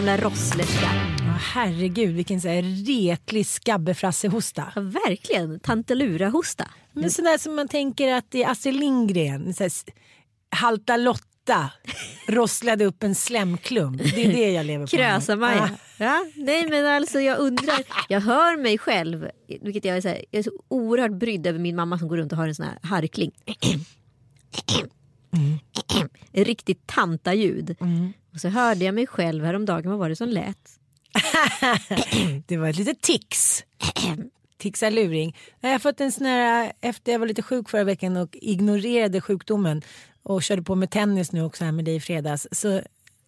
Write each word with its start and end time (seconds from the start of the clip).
Gamla 0.00 0.16
rosslerska. 0.16 0.86
Herregud 1.54 2.14
vilken 2.14 2.40
så 2.40 2.48
här 2.48 2.62
retlig 2.86 3.46
skabbefrassehosta. 3.46 4.72
Ja, 4.74 4.80
verkligen, 4.80 5.60
tantelura-hosta. 5.60 6.68
Men 6.92 7.10
sådär 7.10 7.38
som 7.38 7.56
man 7.56 7.68
tänker 7.68 8.12
att 8.12 8.24
det 8.28 8.42
är 8.42 8.50
Astrid 8.50 8.74
Lindgren, 8.74 9.54
så 9.54 9.62
här, 9.62 9.72
halta 10.50 10.96
Lotta, 10.96 11.70
rosslade 12.26 12.84
upp 12.84 13.02
en 13.02 13.14
slemklump. 13.14 14.02
Det 14.14 14.24
är 14.24 14.32
det 14.32 14.50
jag 14.50 14.66
lever 14.66 14.86
på. 14.86 14.96
Krösa-Maja. 14.96 15.70
Ja, 15.98 16.24
nej 16.36 16.68
men 16.70 16.86
alltså 16.86 17.20
jag 17.20 17.38
undrar, 17.38 17.82
jag 18.08 18.20
hör 18.20 18.62
mig 18.62 18.78
själv, 18.78 19.30
vilket 19.60 19.84
jag 19.84 19.96
är, 19.96 20.00
så 20.00 20.08
här, 20.08 20.24
jag 20.30 20.38
är 20.38 20.42
så 20.42 20.52
oerhört 20.68 21.12
brydd 21.12 21.46
över 21.46 21.58
min 21.58 21.76
mamma 21.76 21.98
som 21.98 22.08
går 22.08 22.16
runt 22.16 22.32
och 22.32 22.38
har 22.38 22.48
en 22.48 22.54
sån 22.54 22.66
här 22.66 22.78
harkling. 22.82 23.32
En 26.32 26.44
riktigt 26.44 26.86
tantaljud. 26.86 27.76
Och 28.32 28.40
så 28.40 28.48
hörde 28.48 28.84
jag 28.84 28.94
mig 28.94 29.06
själv 29.06 29.44
häromdagen, 29.44 29.90
vad 29.90 29.98
var 29.98 30.08
det 30.08 30.16
som 30.16 30.28
lät? 30.28 30.80
Det 32.46 32.56
var 32.56 32.68
ett 32.68 32.76
litet 32.76 33.00
tics. 33.00 33.64
Tixa 34.58 34.90
luring. 34.90 35.36
Jag 35.60 35.70
har 35.70 35.78
fått 35.78 36.00
en 36.00 36.12
sån 36.12 36.26
här, 36.26 36.72
efter 36.80 37.12
jag 37.12 37.18
var 37.18 37.26
lite 37.26 37.42
sjuk 37.42 37.68
förra 37.68 37.84
veckan 37.84 38.16
och 38.16 38.36
ignorerade 38.40 39.20
sjukdomen 39.20 39.82
och 40.22 40.42
körde 40.42 40.62
på 40.62 40.74
med 40.74 40.90
tennis 40.90 41.32
nu 41.32 41.42
också 41.42 41.64
här 41.64 41.72
med 41.72 41.84
dig 41.84 41.94
i 41.94 42.00
fredags. 42.00 42.46
Så 42.52 42.80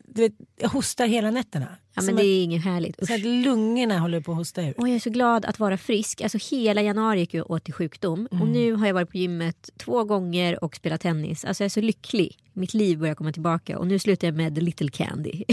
du 0.05 0.23
vet, 0.23 0.33
jag 0.57 0.69
hostar 0.69 1.07
hela 1.07 1.31
nätterna. 1.31 1.77
Ja 1.95 2.03
men 2.03 2.17
det 2.17 2.25
är 2.25 2.45
inget 2.45 2.65
härligt. 2.65 3.03
att, 3.03 3.09
så 3.09 3.15
Usch. 3.15 3.21
att 3.21 3.27
lungorna 3.27 3.99
håller 3.99 4.21
på 4.21 4.33
att 4.33 4.39
hosta 4.39 4.63
ur. 4.63 4.81
Och 4.81 4.89
jag 4.89 4.95
är 4.95 5.01
så 5.01 5.11
glad 5.11 5.45
att 5.45 5.59
vara 5.59 5.79
frisk. 5.79 6.21
Alltså 6.21 6.39
hela 6.57 6.83
januari 6.83 7.21
gick 7.21 7.35
jag 7.35 7.51
åt 7.51 7.65
till 7.65 7.75
sjukdom. 7.75 8.29
Och 8.31 8.49
nu 8.49 8.73
har 8.73 8.87
jag 8.87 8.95
varit 8.95 9.11
på 9.11 9.17
gymmet 9.17 9.71
två 9.77 10.05
gånger 10.05 10.65
och 10.65 10.77
spelat 10.77 11.01
tennis. 11.01 11.45
Alltså 11.45 11.63
jag 11.63 11.67
är 11.67 11.71
så 11.71 11.81
lycklig. 11.81 12.39
Mitt 12.53 12.75
liv 12.75 12.99
börjar 12.99 13.15
komma 13.15 13.33
tillbaka. 13.33 13.79
Och 13.79 13.87
nu 13.87 13.99
slutar 13.99 14.29
jag 14.29 14.35
med 14.35 14.55
the 14.55 14.61
little 14.61 14.89
candy. 14.91 15.45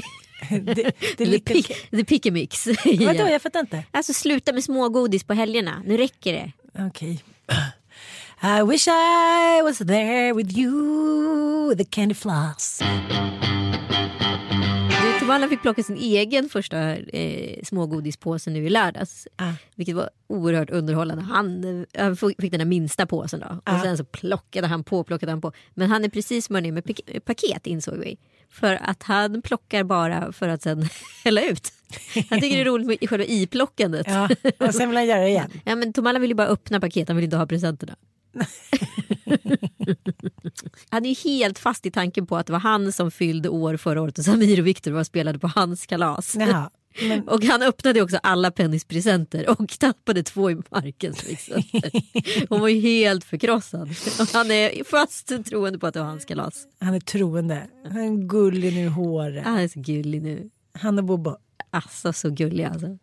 Det, 0.49 0.73
det 1.17 1.23
är 1.23 1.25
the, 1.25 1.39
pick, 1.53 1.89
the 1.91 2.05
pick 2.05 2.33
mix. 2.33 2.67
Vadå, 2.85 3.29
jag 3.29 3.41
fattar 3.41 3.59
inte. 3.59 3.83
Alltså 3.91 4.13
sluta 4.13 4.53
med 4.53 4.63
smågodis 4.63 5.23
på 5.23 5.33
helgerna. 5.33 5.83
Nu 5.85 5.97
räcker 5.97 6.33
det. 6.33 6.51
Okej. 6.87 7.23
I 8.41 8.63
wish 8.63 8.87
I 8.87 9.61
was 9.63 9.77
there 9.77 10.33
with 10.33 10.57
you, 10.57 11.75
the 11.75 11.83
candy 11.83 12.15
floss. 12.15 12.81
Allan 15.31 15.49
fick 15.49 15.61
plocka 15.61 15.83
sin 15.83 15.97
egen 15.97 16.49
första 16.49 16.95
eh, 16.97 17.59
smågodispåse 17.63 18.49
nu 18.49 18.65
i 18.65 18.69
lördags. 18.69 19.27
Ah. 19.35 19.51
Vilket 19.75 19.95
var 19.95 20.09
oerhört 20.27 20.69
underhållande. 20.69 21.23
Han 21.23 22.15
fick 22.17 22.51
den 22.51 22.59
där 22.59 22.65
minsta 22.65 23.05
påsen 23.05 23.39
då. 23.39 23.45
Och 23.47 23.61
Ah. 23.65 23.81
sen 23.81 23.97
så 23.97 24.03
plockade 24.03 24.67
han 24.67 24.83
på, 24.83 25.03
plockade 25.03 25.31
han 25.31 25.41
på. 25.41 25.51
Men 25.73 25.89
han 25.89 26.05
är 26.05 26.09
precis 26.09 26.45
smörjd 26.45 26.73
med 26.73 26.85
pak- 26.85 27.25
paket 27.25 27.67
insåg 27.67 27.97
vi. 27.97 28.17
För 28.51 28.79
att 28.81 29.03
han 29.03 29.41
plockar 29.41 29.83
bara 29.83 30.31
för 30.31 30.47
att 30.47 30.61
sen 30.61 30.89
hälla 31.23 31.41
ut. 31.41 31.73
Han 32.29 32.41
tycker 32.41 32.55
det 32.55 32.61
är 32.61 32.65
roligt 32.65 32.87
med 33.01 33.09
själva 33.09 33.25
iplockandet. 33.25 34.07
Ja, 34.09 34.29
och 34.67 34.75
sen 34.75 34.89
vill 34.89 34.97
han 34.97 35.07
göra 35.07 35.21
det 35.21 35.29
igen. 35.29 35.49
Ja, 35.65 35.75
men 35.75 35.93
Tom 35.93 36.07
Allan 36.07 36.21
vill 36.21 36.31
ju 36.31 36.35
bara 36.35 36.47
öppna 36.47 36.79
paket, 36.79 37.07
han 37.07 37.17
vill 37.17 37.23
inte 37.25 37.37
ha 37.37 37.45
presenterna. 37.45 37.95
Han 40.89 41.05
är 41.05 41.09
ju 41.09 41.15
helt 41.29 41.59
fast 41.59 41.85
i 41.85 41.91
tanken 41.91 42.27
på 42.27 42.37
att 42.37 42.45
det 42.45 42.51
var 42.53 42.59
han 42.59 42.91
som 42.93 43.11
fyllde 43.11 43.49
år 43.49 43.77
förra 43.77 44.01
året 44.01 44.17
och 44.17 44.25
Samir 44.25 44.59
och 44.59 44.67
Viktor 44.67 44.91
var 44.91 45.03
spelade 45.03 45.39
på 45.39 45.47
hans 45.47 45.85
kalas. 45.85 46.35
Jaha. 46.39 46.69
Men, 47.01 47.27
Och 47.27 47.43
han 47.43 47.61
öppnade 47.61 48.01
också 48.01 48.17
alla 48.23 48.51
Pennys 48.51 48.85
presenter 48.85 49.49
och 49.49 49.69
tappade 49.79 50.23
två 50.23 50.51
i 50.51 50.55
marken. 50.69 51.13
som 51.15 51.29
gick 51.29 51.39
sönder. 51.39 51.91
Hon 52.49 52.61
var 52.61 52.67
ju 52.67 52.79
helt 52.79 53.23
förkrossad. 53.23 53.89
Och 54.19 54.27
han 54.33 54.51
är 54.51 54.83
fast 54.83 55.45
troende 55.45 55.79
på 55.79 55.87
att 55.87 55.93
det 55.93 55.99
var 55.99 56.07
hans 56.07 56.25
kalas. 56.25 56.67
han 56.79 56.93
är 56.93 56.99
troende. 56.99 57.67
Han 57.83 57.97
är 57.97 58.27
gullig 58.27 58.73
nu 58.73 58.81
i 58.81 58.87
håret. 58.87 59.43
Han 59.43 59.57
är 59.59 59.67
så 59.67 59.79
gullig 59.79 60.21
nu. 60.21 60.49
Han 60.73 60.97
och 60.97 61.03
Bobo. 61.05 61.37
Alltså 61.71 62.13
så 62.13 62.29
gullig 62.29 62.63
alltså. 62.63 62.97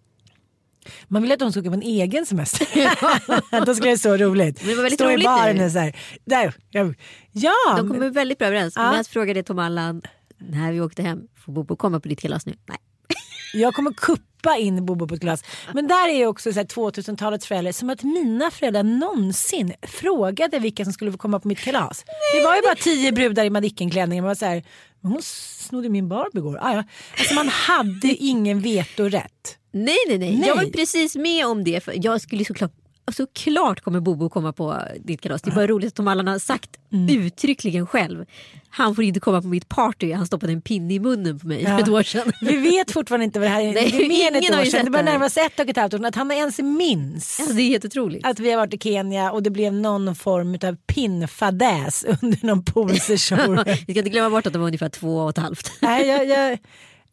Man 1.09 1.23
vill 1.23 1.33
att 1.33 1.39
de 1.39 1.53
ska 1.53 1.61
åka 1.61 1.71
på 1.71 1.75
en 1.75 1.83
egen 1.83 2.27
semester. 2.27 2.67
Då 3.67 3.75
skulle 3.75 3.91
det 3.91 4.07
vara 4.07 4.19
så 4.19 4.25
roligt. 4.25 4.61
Men 4.61 4.69
det 4.69 4.75
var 4.75 4.83
väldigt 4.83 5.01
Stå 5.01 5.11
i 5.11 5.15
roligt 5.15 5.25
baren 5.25 5.57
nu. 5.57 5.65
och 5.65 5.73
så 5.73 5.79
här. 5.79 5.97
Där, 6.25 6.55
ja, 6.71 6.93
ja 7.33 7.75
De 7.77 7.89
kommer 7.89 8.11
väldigt 8.11 8.39
bra 8.39 8.49
överens. 8.49 8.75
Ja. 8.77 8.83
Men 8.83 8.97
jag 8.97 9.07
frågade 9.07 9.43
Tom 9.43 9.59
Allan 9.59 10.03
när 10.39 10.73
vi 10.73 10.81
åkte 10.81 11.03
hem, 11.03 11.21
får 11.45 11.53
Bobo 11.53 11.77
komma 11.77 12.01
på 12.01 12.09
ditt 12.09 12.21
kalas 12.21 12.47
nu? 12.47 12.55
Nej. 12.69 12.79
Jag 13.55 13.75
kommer 13.75 13.93
kuppa 13.93 14.57
in 14.57 14.87
Bobo 14.87 15.09
på 15.09 15.15
ett 15.15 15.21
glas. 15.21 15.45
Men 15.75 15.87
där 15.87 16.09
är 16.09 16.15
ju 16.15 16.27
också 16.27 16.53
så 16.53 16.59
här 16.59 16.67
2000-talets 16.67 17.47
föräldrar. 17.47 17.73
Som 17.73 17.91
att 17.91 18.03
mina 18.03 18.51
föräldrar 18.51 18.83
någonsin 18.83 19.73
frågade 19.83 20.59
vilka 20.59 20.85
som 20.85 20.93
skulle 20.93 21.13
få 21.13 21.19
komma 21.19 21.41
på 21.41 21.49
mitt 21.49 21.59
kalas. 21.59 22.05
det 22.35 22.45
var 22.45 22.57
ju 22.57 22.63
bara 22.63 22.75
tio 22.75 23.13
brudar 23.13 23.45
i 23.45 23.51
Madicken-klänningar. 23.51 24.23
Man 24.23 24.29
var 24.29 24.35
så 24.35 24.45
här, 24.45 24.65
hon 25.03 25.23
snodde 25.23 25.89
min 25.89 26.09
Barbie 26.09 26.39
igår. 26.39 26.59
Ah, 26.63 26.75
ja. 26.75 26.85
alltså 27.19 27.35
man 27.35 27.49
hade 27.49 28.09
ingen 28.09 28.61
vetorätt. 28.61 29.59
Nej, 29.85 29.97
nej, 30.09 30.19
nej, 30.19 30.37
Nej. 30.37 30.49
Jag 30.49 30.57
var 30.57 30.65
precis 30.65 31.17
med 31.17 31.47
om 31.47 31.65
det. 31.65 31.81
För 31.85 31.95
jag 32.07 32.21
skulle 32.21 32.45
såklart 32.45 32.73
Såklart 33.13 33.81
kommer 33.81 34.01
Bobo 34.01 34.29
komma 34.29 34.53
på 34.53 34.79
ditt 35.05 35.21
kalas. 35.21 35.43
Det 35.43 35.51
är 35.51 35.55
bara 35.55 35.67
roligt 35.67 35.89
att 35.89 35.95
Tom 35.95 36.09
Allan 36.09 36.27
har 36.27 36.39
sagt 36.39 36.71
Mm. 36.93 37.09
uttryckligen 37.27 37.87
själv. 37.87 38.25
Han 38.71 38.95
får 38.95 39.05
inte 39.05 39.21
komma 39.21 39.43
på 39.43 39.49
mitt 39.49 39.69
party. 39.69 40.13
Han 40.13 40.27
stoppade 40.27 40.53
en 40.53 40.61
pinne 40.63 40.95
i 40.95 41.01
munnen 41.01 41.39
på 41.39 41.47
mig 41.47 41.63
Ja. 41.63 41.69
för 41.77 41.83
ett 41.83 41.89
år 41.89 42.03
sedan. 42.03 42.33
Vi 42.41 42.57
vet 42.57 42.91
fortfarande 42.91 43.25
inte 43.25 43.39
vad 43.39 43.49
det 43.49 43.53
här 43.53 43.61
är. 43.63 43.73
Nej, 43.75 43.91
det 43.91 44.05
är 44.05 44.09
mer 44.09 44.29
än 44.29 44.37
ingen 44.43 44.55
ett 44.55 44.61
år 44.61 44.65
sedan. 44.65 44.85
Det 44.85 44.91
börjar 44.91 45.05
det 45.05 45.13
närma 45.13 45.29
sig 45.31 45.47
ett 45.47 45.61
och 45.61 45.69
ett 45.69 45.77
halvt 45.77 45.95
år 45.95 45.99
sedan. 45.99 46.05
Att 46.05 46.15
han 46.15 46.31
ens 46.33 46.59
minns. 46.59 47.41
Alltså, 47.41 47.55
det 47.55 47.63
är 47.63 47.69
helt 47.69 47.85
otroligt. 47.85 48.27
att 48.27 48.41
vi 48.41 48.51
har 48.51 48.57
varit 48.59 48.75
i 48.75 48.79
Kenya 48.79 49.31
och 49.33 49.43
det 49.43 49.51
blev 49.51 49.73
någon 49.73 50.15
form 50.15 50.59
av 50.63 50.77
pinnfadäs 50.87 52.05
under 52.23 52.47
någon 52.47 52.65
poolsession. 52.65 53.65
Vi 53.87 53.93
ska 53.93 53.99
inte 53.99 54.11
glömma 54.11 54.31
bort 54.31 54.47
att 54.47 54.53
de 54.53 54.59
var 54.59 54.67
ungefär 54.67 54.89
två 54.89 55.17
och 55.19 55.31
ett 55.31 55.39
halvt. 55.39 55.73
Nej, 55.81 56.07
jag, 56.09 56.27
jag, 56.29 56.59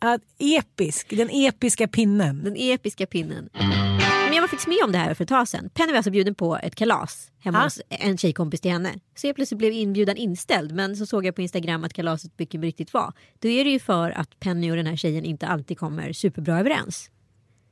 att 0.04 0.22
episk, 0.40 1.10
den 1.18 1.30
episka 1.32 1.88
pinnen. 1.88 2.44
Den 2.44 2.56
episka 2.58 3.06
pinnen. 3.06 3.50
Men 3.54 4.34
jag 4.34 4.42
var 4.42 4.48
faktiskt 4.48 4.68
med 4.68 4.78
om 4.86 4.92
det 4.92 4.98
här 4.98 5.14
för 5.14 5.24
ett 5.24 5.30
tag 5.30 5.48
sedan. 5.48 5.70
Penny 5.74 5.92
var 5.92 5.98
alltså 5.98 6.12
bjuden 6.12 6.36
på 6.36 6.58
ett 6.58 6.76
kalas 6.76 7.32
hemma 7.40 7.58
Ja. 7.58 7.64
hos 7.64 7.82
en 7.90 8.18
tjejkompis 8.18 8.62
till 8.62 8.72
henne. 8.72 8.94
Så 9.16 9.28
jag 9.28 9.36
plötsligt 9.36 9.58
blev 9.58 9.72
inbjudan 9.74 10.18
inställd 10.18 10.72
men 10.76 10.96
så 10.98 11.06
såg 11.06 11.26
jag 11.26 11.36
på 11.36 11.42
Instagram 11.42 11.84
att 11.84 11.94
kalaset 11.94 12.40
mycket 12.40 12.62
riktigt 12.62 12.94
var. 12.94 13.14
Då 13.40 13.48
är 13.48 13.64
det 13.64 13.70
ju 13.70 13.80
för 13.80 14.12
att 14.12 14.40
Penny 14.40 14.72
och 14.72 14.76
den 14.76 14.88
här 14.88 14.96
tjejen 14.96 15.26
inte 15.26 15.48
alltid 15.48 15.80
kommer 15.80 16.14
superbra 16.14 16.60
överens. 16.60 17.10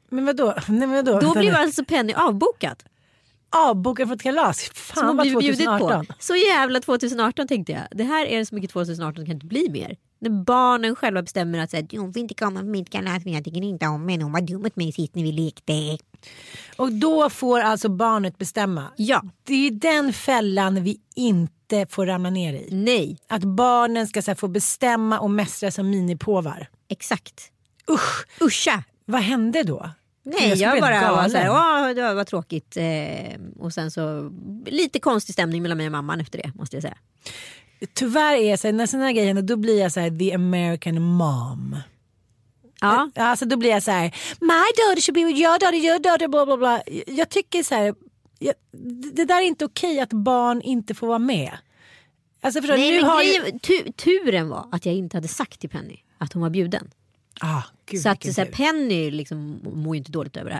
Men 0.09 0.25
vadå? 0.25 0.45
Nej, 0.67 0.87
men 0.87 0.91
vadå? 1.05 1.19
Då 1.19 1.33
blev 1.39 1.55
alltså 1.55 1.85
Penny 1.85 2.13
avbokad. 2.13 2.83
avbokad 3.49 4.07
från 4.07 4.15
ett 4.15 4.21
kalas. 4.23 4.71
Fan 4.73 5.05
vad 5.17 5.25
blivit 5.25 5.39
bjudit 5.39 5.65
2018. 5.65 6.05
på. 6.05 6.13
Så 6.19 6.35
jävla 6.35 6.79
2018 6.79 7.47
tänkte 7.47 7.71
jag. 7.71 7.81
Det 7.91 8.03
här 8.03 8.25
är 8.25 8.43
så 8.45 8.55
mycket 8.55 8.71
2018 8.71 9.19
det 9.23 9.25
kan 9.25 9.35
inte 9.35 9.45
bli 9.45 9.69
mer. 9.69 9.97
När 10.23 10.29
barnen 10.43 10.95
själva 10.95 11.21
bestämmer 11.21 11.59
att 11.59 11.71
säga, 11.71 11.87
hon 11.91 12.13
får 12.13 12.19
inte 12.21 12.33
komma 12.33 12.59
på 12.59 12.65
mitt 12.65 12.89
kalas 12.89 13.25
men 13.25 13.33
jag 13.33 13.43
tycker 13.43 13.61
inte 13.63 13.87
om 13.87 14.07
henne. 14.09 14.23
Hon 14.23 14.33
var 14.33 14.41
dum 14.41 14.61
mot 14.61 14.75
mig 14.75 14.91
sist 14.91 15.15
när 15.15 15.23
vi 15.23 15.31
lekte. 15.31 15.97
Och 16.77 16.91
då 16.91 17.29
får 17.29 17.59
alltså 17.59 17.89
barnet 17.89 18.37
bestämma. 18.37 18.87
Ja, 18.97 19.23
Det 19.43 19.67
är 19.67 19.71
den 19.71 20.13
fällan 20.13 20.83
vi 20.83 20.99
inte 21.15 21.85
får 21.89 22.05
ramla 22.05 22.29
ner 22.29 22.53
i. 22.53 22.67
nej, 22.71 23.17
Att 23.27 23.43
barnen 23.43 24.07
ska 24.07 24.21
så 24.21 24.31
här, 24.31 24.35
få 24.35 24.47
bestämma 24.47 25.19
och 25.19 25.29
mästra 25.31 25.71
som 25.71 25.89
minipåvar. 25.89 26.69
exakt. 26.89 27.51
Usch, 27.91 28.25
Uscha! 28.41 28.83
vad 29.05 29.21
hände 29.21 29.63
då? 29.63 29.89
Nej, 30.23 30.53
jag, 30.57 30.71
bli 30.71 30.81
bara 30.81 30.93
var 31.01 31.15
galen. 31.15 31.31
såhär, 31.31 31.49
åh 31.49 31.95
det 31.95 32.01
var, 32.01 32.13
var 32.13 32.23
tråkigt. 32.23 32.77
Eh, 32.77 33.39
och 33.59 33.73
sen 33.73 33.91
så 33.91 34.31
lite 34.65 34.99
konstig 34.99 35.33
stämning 35.33 35.61
mellan 35.61 35.77
mig 35.77 35.85
och 35.85 35.91
mamman 35.91 36.21
efter 36.21 36.37
det 36.37 36.51
måste 36.55 36.75
jag 36.75 36.83
säga. 36.83 36.97
Tyvärr 37.93 38.35
är 38.35 38.49
jag 38.49 38.59
så 38.59 38.67
här, 38.67 38.73
när 38.73 38.85
sådana 38.85 39.05
här 39.05 39.13
grejer 39.13 39.27
händer 39.27 39.41
då 39.43 39.55
blir 39.55 39.79
jag 39.79 39.91
så 39.91 39.99
här 39.99 40.19
the 40.19 40.33
American 40.33 41.01
mom. 41.01 41.77
Ja, 42.81 43.09
Alltså 43.15 43.45
då 43.45 43.57
blir 43.57 43.69
jag 43.69 43.83
så 43.83 43.91
här, 43.91 44.15
my 44.39 44.47
daughter 44.77 45.01
should 45.01 45.15
be 45.15 45.25
with 45.25 45.39
your 45.39 45.59
daughter, 45.59 45.77
your 45.77 45.99
daughter, 45.99 46.27
bla 46.27 46.45
bla 46.45 46.57
bla. 46.57 46.81
Jag 47.07 47.29
tycker 47.29 47.63
så 47.63 47.75
här, 47.75 47.95
jag, 48.39 48.53
det 49.13 49.25
där 49.25 49.41
är 49.41 49.45
inte 49.45 49.65
okej 49.65 49.99
att 49.99 50.13
barn 50.13 50.61
inte 50.61 50.93
får 50.93 51.07
vara 51.07 51.19
med. 51.19 51.51
Alltså 52.41 52.61
förstår, 52.61 52.77
nej, 52.77 52.91
nu 52.91 53.03
har 53.03 53.23
grejen, 53.23 53.59
tu, 53.59 53.91
turen 53.91 54.49
var 54.49 54.67
att 54.71 54.85
jag 54.85 54.95
inte 54.95 55.17
hade 55.17 55.27
sagt 55.27 55.59
till 55.59 55.69
Penny 55.69 55.99
att 56.17 56.33
hon 56.33 56.41
var 56.41 56.49
bjuden. 56.49 56.91
Ah, 57.39 57.61
gud, 57.85 58.01
Så 58.01 58.09
att 58.09 58.33
så 58.33 58.41
här. 58.41 58.51
Penny 58.51 59.11
liksom 59.11 59.59
mår 59.73 59.95
ju 59.95 59.97
inte 59.97 60.11
dåligt 60.11 60.37
över 60.37 60.49
det 60.49 60.55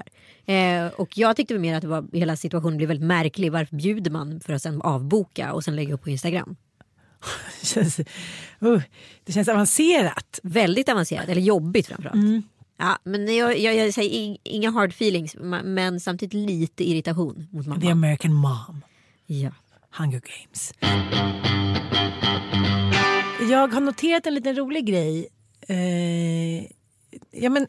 här. 0.45 0.85
Eh, 0.85 0.91
och 0.91 1.17
jag 1.17 1.35
tyckte 1.35 1.59
mer 1.59 1.75
att 1.75 1.81
det 1.81 1.87
var, 1.87 2.05
hela 2.13 2.35
situationen 2.35 2.77
blev 2.77 2.87
väldigt 2.87 3.07
märklig. 3.07 3.51
Varför 3.51 3.75
bjuder 3.75 4.11
man 4.11 4.39
för 4.39 4.53
att 4.53 4.61
sen 4.61 4.81
avboka 4.81 5.53
och 5.53 5.63
sen 5.63 5.75
lägga 5.75 5.93
upp 5.93 6.03
på 6.03 6.09
Instagram? 6.09 6.55
Det, 7.61 7.67
känns, 7.67 7.99
uh, 7.99 8.81
det 9.23 9.31
känns 9.33 9.47
avancerat. 9.47 10.39
Väldigt 10.43 10.89
avancerat, 10.89 11.29
eller 11.29 11.41
jobbigt 11.41 11.87
framförallt. 11.87 12.15
Mm. 12.15 12.43
Ja, 12.77 12.97
men 13.03 13.35
jag, 13.35 13.59
jag, 13.59 13.75
jag 13.75 13.93
säger 13.93 14.09
ing- 14.09 14.37
inga 14.43 14.71
hard 14.71 14.89
feelings 14.89 15.35
men 15.63 15.99
samtidigt 15.99 16.33
lite 16.33 16.89
irritation 16.89 17.47
mot 17.51 17.67
mamma. 17.67 17.81
The 17.81 17.87
American 17.91 18.33
mom. 18.33 18.81
Ja. 19.25 19.49
Hunger 19.91 20.21
Games. 20.21 20.73
Jag 23.49 23.67
har 23.73 23.81
noterat 23.81 24.25
en 24.27 24.33
liten 24.33 24.55
rolig 24.55 24.85
grej. 24.85 25.27
Eh, 25.67 26.63
ja, 27.31 27.49
men, 27.49 27.67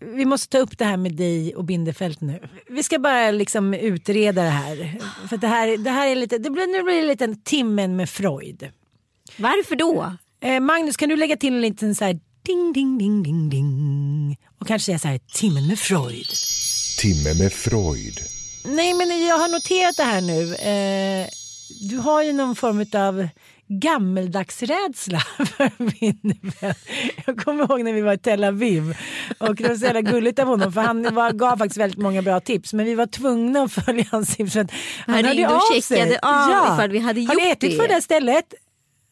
vi 0.00 0.24
måste 0.24 0.48
ta 0.48 0.58
upp 0.58 0.78
det 0.78 0.84
här 0.84 0.96
med 0.96 1.12
dig 1.14 1.54
och 1.56 1.64
Bindefält 1.64 2.20
nu. 2.20 2.48
Vi 2.68 2.82
ska 2.82 2.98
bara 2.98 3.30
liksom 3.30 3.74
utreda 3.74 4.42
det 4.42 4.48
här. 4.50 4.98
För 5.28 5.36
det 5.36 5.48
här, 5.48 5.76
det 5.76 5.90
här 5.90 6.08
är 6.08 6.16
lite, 6.16 6.38
det 6.38 6.50
blir, 6.50 6.66
nu 6.66 6.82
blir 6.82 6.94
det 6.94 7.00
en 7.00 7.06
liten 7.06 7.40
timmen 7.42 7.96
med 7.96 8.10
Freud. 8.10 8.70
Varför 9.36 9.76
då? 9.76 10.12
Eh, 10.42 10.60
Magnus 10.60 10.96
kan 10.96 11.08
du 11.08 11.16
lägga 11.16 11.36
till 11.36 11.54
en 11.54 11.60
liten 11.60 11.94
så 11.94 12.04
här 12.04 12.18
ding 12.46 12.72
ding 12.72 12.98
ding 12.98 13.22
ding 13.22 13.50
ding. 13.50 14.38
Och 14.60 14.66
kanske 14.66 14.86
säga 14.86 14.98
så 14.98 15.08
här 15.08 15.20
timmen 15.34 15.66
med 15.66 15.78
Freud. 15.78 16.26
Timme 16.98 17.34
med 17.34 17.52
Freud. 17.52 18.18
Nej 18.64 18.94
men 18.94 19.26
jag 19.26 19.38
har 19.38 19.48
noterat 19.48 19.96
det 19.96 20.02
här 20.04 20.20
nu. 20.20 20.54
Eh, 20.54 21.28
du 21.90 21.96
har 21.98 22.22
ju 22.22 22.32
någon 22.32 22.56
form 22.56 22.86
av 22.94 23.28
gammeldagsrädsla 23.68 25.18
för 25.38 25.70
Winnerbell. 25.78 26.74
Jag 27.26 27.38
kommer 27.38 27.64
ihåg 27.64 27.84
när 27.84 27.92
vi 27.92 28.00
var 28.00 28.12
i 28.12 28.18
Tel 28.18 28.44
Aviv 28.44 28.96
och 29.38 29.54
det 29.54 29.68
var 29.68 29.76
så 29.76 29.84
jävla 29.84 30.00
gulligt 30.00 30.38
av 30.38 30.46
honom 30.46 30.72
för 30.72 30.80
han 30.80 31.14
var, 31.14 31.32
gav 31.32 31.56
faktiskt 31.56 31.76
väldigt 31.76 31.98
många 31.98 32.22
bra 32.22 32.40
tips 32.40 32.72
men 32.72 32.86
vi 32.86 32.94
var 32.94 33.06
tvungna 33.06 33.62
att 33.62 33.72
följa 33.72 34.04
hans 34.10 34.36
tips. 34.36 34.54
Han, 34.54 34.68
Han 35.06 35.22
ringde 35.22 35.46
och 35.54 35.60
checkade 35.74 36.08
sig. 36.10 36.18
av 36.22 36.74
ifall 36.74 36.90
vi 36.90 36.98
hade 36.98 37.20
Har 37.20 37.34
ni 37.34 37.42
gjort 37.48 37.56
ätit 37.56 37.70
det? 37.70 37.76
på 37.76 37.82
det 37.82 37.94
där 37.94 38.00
stället? 38.00 38.54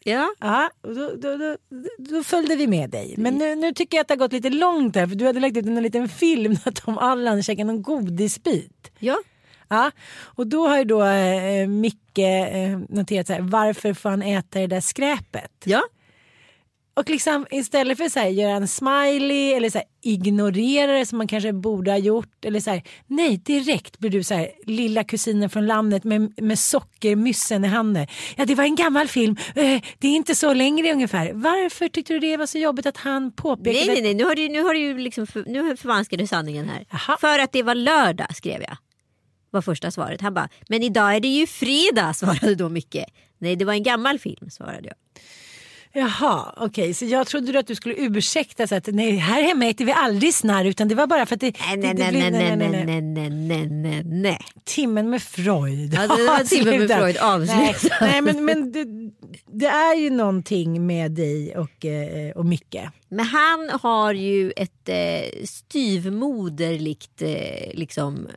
Ja. 0.04 0.34
Ja, 0.40 0.70
och 0.80 0.94
då, 0.94 1.14
då, 1.16 1.36
då, 1.36 1.56
då 1.98 2.22
följde 2.22 2.56
vi 2.56 2.66
med 2.66 2.90
dig. 2.90 3.14
Men 3.18 3.34
nu, 3.34 3.54
nu 3.54 3.72
tycker 3.72 3.96
jag 3.96 4.02
att 4.02 4.08
det 4.08 4.14
har 4.14 4.18
gått 4.18 4.32
lite 4.32 4.50
långt 4.50 4.96
här 4.96 5.06
för 5.06 5.14
du 5.14 5.26
hade 5.26 5.40
lagt 5.40 5.56
ut 5.56 5.66
en 5.66 5.82
liten 5.82 6.08
film 6.08 6.52
när 6.64 6.72
Tom 6.72 6.98
Allan 6.98 7.42
käkade 7.42 7.64
någon 7.64 7.82
godisbit. 7.82 8.90
ja. 8.98 9.18
Ja, 9.68 9.90
och 10.20 10.46
då 10.46 10.68
har 10.68 10.78
ju 10.78 10.84
då 10.84 11.04
eh, 11.04 11.68
Micke 11.68 12.18
eh, 12.18 12.78
noterat 12.88 13.26
så 13.26 13.32
här, 13.32 13.40
varför 13.40 13.94
får 13.94 14.10
han 14.10 14.22
äta 14.22 14.58
det 14.58 14.66
där 14.66 14.80
skräpet? 14.80 15.50
Ja. 15.64 15.82
Och 16.94 17.10
liksom 17.10 17.46
istället 17.50 17.98
för 17.98 18.04
att 18.04 18.32
göra 18.32 18.56
en 18.56 18.68
smiley 18.68 19.52
eller 19.52 19.70
så 19.70 19.78
här, 19.78 19.86
ignorera 20.02 20.92
det 20.92 21.06
som 21.06 21.18
man 21.18 21.26
kanske 21.26 21.52
borde 21.52 21.90
ha 21.90 21.98
gjort. 21.98 22.44
Eller 22.44 22.60
så 22.60 22.70
här, 22.70 22.82
nej 23.06 23.36
direkt 23.36 23.98
blir 23.98 24.10
du 24.10 24.22
så 24.22 24.34
här, 24.34 24.50
lilla 24.66 25.04
kusinen 25.04 25.50
från 25.50 25.66
landet 25.66 26.04
med, 26.04 26.42
med 26.42 26.58
sockermyssen 26.58 27.64
i 27.64 27.68
handen. 27.68 28.06
Ja 28.36 28.44
det 28.44 28.54
var 28.54 28.64
en 28.64 28.76
gammal 28.76 29.08
film, 29.08 29.36
eh, 29.54 29.82
det 29.98 30.08
är 30.08 30.16
inte 30.16 30.34
så 30.34 30.52
längre 30.52 30.92
ungefär. 30.92 31.32
Varför 31.32 31.88
tyckte 31.88 32.12
du 32.12 32.18
det 32.18 32.36
var 32.36 32.46
så 32.46 32.58
jobbigt 32.58 32.86
att 32.86 32.96
han 32.96 33.32
påpekade? 33.32 33.86
Nej, 33.86 33.86
nej, 33.86 34.02
nej. 34.02 34.14
Nu 34.14 34.24
har 34.24 34.34
du, 34.34 34.48
nu 34.48 34.62
har 34.62 34.74
du 34.74 34.98
liksom 34.98 35.26
för, 35.26 35.44
nu 35.46 35.76
förvanskar 35.76 36.16
du 36.16 36.26
sanningen 36.26 36.68
här. 36.68 36.86
Jaha. 36.90 37.16
För 37.20 37.38
att 37.38 37.52
det 37.52 37.62
var 37.62 37.74
lördag 37.74 38.36
skrev 38.36 38.62
jag. 38.62 38.76
Var 39.50 39.62
första 39.62 39.90
svaret. 39.90 40.20
Han 40.20 40.34
bara, 40.34 40.48
men 40.68 40.82
idag 40.82 41.16
är 41.16 41.20
det 41.20 41.28
ju 41.28 41.46
fredag 41.46 42.14
svarade 42.14 42.54
då 42.54 42.68
Micke. 42.68 43.04
Nej, 43.38 43.56
det 43.56 43.64
var 43.64 43.72
en 43.72 43.82
gammal 43.82 44.18
film 44.18 44.50
svarade 44.50 44.88
jag. 44.88 44.94
Jaha, 45.94 46.54
okej. 46.56 46.94
Så 46.94 47.04
jag 47.04 47.26
trodde 47.26 47.58
att 47.58 47.66
du 47.66 47.74
skulle 47.74 47.94
ursäkta 47.94 48.66
så 48.66 48.74
att 48.74 48.86
nej, 48.86 49.16
här 49.16 49.42
hemma 49.42 49.66
äter 49.66 49.84
vi 49.84 49.92
aldrig 49.92 50.34
snarr 50.34 50.64
utan 50.64 50.88
det 50.88 50.94
var 50.94 51.06
bara 51.06 51.26
för 51.26 51.34
att 51.34 51.40
det... 51.40 51.56
Nej, 51.66 51.76
nej, 51.76 51.94
det 51.94 52.10
nej, 52.10 52.30
nej, 52.30 52.56
nej, 52.56 52.84
nej, 52.84 53.00
nej, 53.02 53.30
nej, 53.30 53.66
nej, 53.70 54.02
nej. 54.04 54.38
Timmen 54.64 55.10
med 55.10 55.22
Freud. 55.22 55.94
Ja, 55.94 56.00
det 56.00 56.22
var 56.24 56.44
timmen 56.44 56.78
med. 56.78 56.98
Freud, 56.98 57.16
avslutad. 57.16 57.56
Nej, 57.56 57.74
nej 58.00 58.22
men, 58.22 58.44
men 58.44 58.72
det, 58.72 58.84
det 59.46 59.66
är 59.66 59.94
ju 59.94 60.10
någonting 60.10 60.86
med 60.86 61.10
dig 61.10 61.56
och, 61.56 61.84
eh, 61.84 62.30
och 62.30 62.46
Micke. 62.46 62.76
Men 63.08 63.26
han 63.26 63.70
har 63.82 64.14
ju 64.14 64.52
ett 64.56 64.88
eh, 64.88 65.44
styvmoderligt 65.44 67.22
eh, 67.22 67.70
liksom 67.74 68.28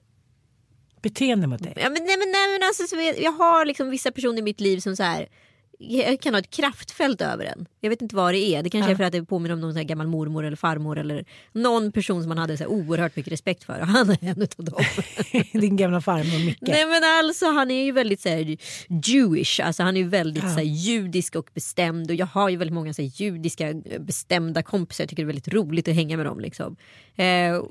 Beteende 1.02 1.48
mot 1.48 1.64
dig. 1.64 1.74
Ja, 1.76 1.90
men, 1.90 2.04
nej, 2.06 2.18
men, 2.18 2.32
nej, 2.32 2.52
men 2.60 2.68
alltså, 2.68 2.88
så 2.88 2.96
vet- 2.96 3.22
jag 3.22 3.32
har 3.32 3.66
liksom 3.66 3.90
vissa 3.90 4.12
personer 4.12 4.38
i 4.38 4.42
mitt 4.42 4.60
liv 4.60 4.80
som 4.80 4.96
så 4.96 5.04
här, 5.04 5.28
jag 5.80 6.20
kan 6.22 6.34
ha 6.34 6.40
ett 6.40 6.50
kraftfält 6.50 7.22
över 7.22 7.46
en. 7.46 7.66
Jag 7.82 7.90
vet 7.90 8.02
inte 8.02 8.16
vad 8.16 8.34
det 8.34 8.40
är. 8.56 8.64
Det 8.64 8.70
kanske 8.70 8.92
är 8.92 8.96
för 8.96 9.04
att 9.04 9.12
det 9.12 9.24
påminner 9.26 9.54
om 9.54 9.62
någon 9.62 9.74
så 9.74 9.78
här 9.80 9.84
gammal 9.84 10.08
mormor 10.08 10.46
eller 10.46 10.56
farmor 10.58 10.98
eller 10.98 11.26
någon 11.52 11.92
person 11.92 12.22
som 12.22 12.30
man 12.30 12.38
hade 12.38 12.58
så 12.58 12.64
här 12.64 12.72
oerhört 12.72 13.16
mycket 13.16 13.34
respekt 13.34 13.64
för. 13.64 13.80
Och 13.80 13.88
han 13.88 14.10
är 14.10 14.18
en 14.22 14.42
av 14.58 14.66
dem. 14.66 14.82
Din 15.62 15.76
gamla 15.78 16.02
farmor 16.02 16.46
Micke. 16.46 16.58
Nej 16.62 16.86
men 16.86 17.04
alltså 17.04 17.46
han 17.52 17.72
är 17.72 17.84
ju 17.84 17.92
väldigt 17.92 18.22
så 18.22 18.30
här, 18.30 18.58
Jewish, 19.06 19.60
alltså 19.64 19.84
han 19.84 19.98
är 19.98 20.02
ju 20.02 20.08
väldigt 20.08 20.44
Ja. 20.44 20.50
så 20.50 20.56
här, 20.56 20.64
judisk 20.64 21.36
och 21.36 21.50
bestämd 21.54 22.10
och 22.10 22.16
jag 22.16 22.26
har 22.26 22.50
ju 22.50 22.58
väldigt 22.58 22.74
många 22.74 22.94
så 22.94 23.02
här, 23.02 23.10
judiska 23.10 23.74
bestämda 24.00 24.64
kompisar. 24.64 25.04
Jag 25.04 25.10
tycker 25.10 25.24
det 25.24 25.26
är 25.26 25.34
väldigt 25.34 25.54
roligt 25.54 25.88
att 25.88 25.96
hänga 25.96 26.18
med 26.18 26.26
dem. 26.26 26.40
Liksom. 26.40 26.76
Eh, 27.16 27.26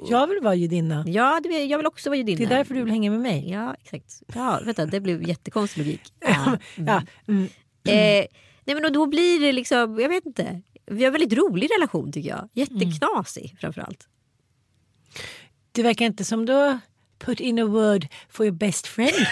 Jag 0.09 0.27
vill 0.27 0.41
vara 0.43 0.55
judinna. 0.55 1.05
Ja, 1.07 1.41
det, 1.43 1.65
jag 1.65 1.79
vill 1.79 1.87
också 1.87 2.11
vara 2.11 2.17
judinna. 2.17 2.39
Det 2.39 2.45
är 2.55 2.59
därför 2.59 2.75
du 2.75 2.83
vill 2.83 2.93
hänga 2.93 3.11
med 3.11 3.21
mig. 3.21 3.51
Ja, 3.51 3.77
exakt. 3.85 4.23
Ja, 4.35 4.61
vänta, 4.65 4.87
det 4.87 5.01
blev 5.01 5.29
jättekonstig 5.29 5.79
logik. 5.85 6.01
Ja. 6.21 6.59
Ja, 6.87 7.03
mm. 7.29 7.49
Eh, 7.89 8.27
nej 8.65 8.75
men 8.75 8.85
och 8.85 8.93
då 8.93 9.07
blir 9.07 9.41
det 9.41 9.53
liksom, 9.53 10.01
jag 10.01 10.09
vet 10.09 10.27
inte. 10.27 10.61
Vi 10.87 11.01
har 11.03 11.07
en 11.07 11.13
väldigt 11.13 11.39
rolig 11.39 11.71
relation 11.77 12.13
tycker 12.13 12.29
jag. 12.31 12.49
Jätteknasig 12.53 13.57
framförallt. 13.61 14.09
Det 15.73 15.83
verkar 15.83 16.05
inte 16.07 16.25
som 16.25 16.47
du 16.47 16.79
put 17.19 17.41
in 17.41 17.59
a 17.59 17.65
word 17.67 18.07
for 18.31 18.47
your 18.47 18.57
best 18.57 18.87
friend. 18.87 19.15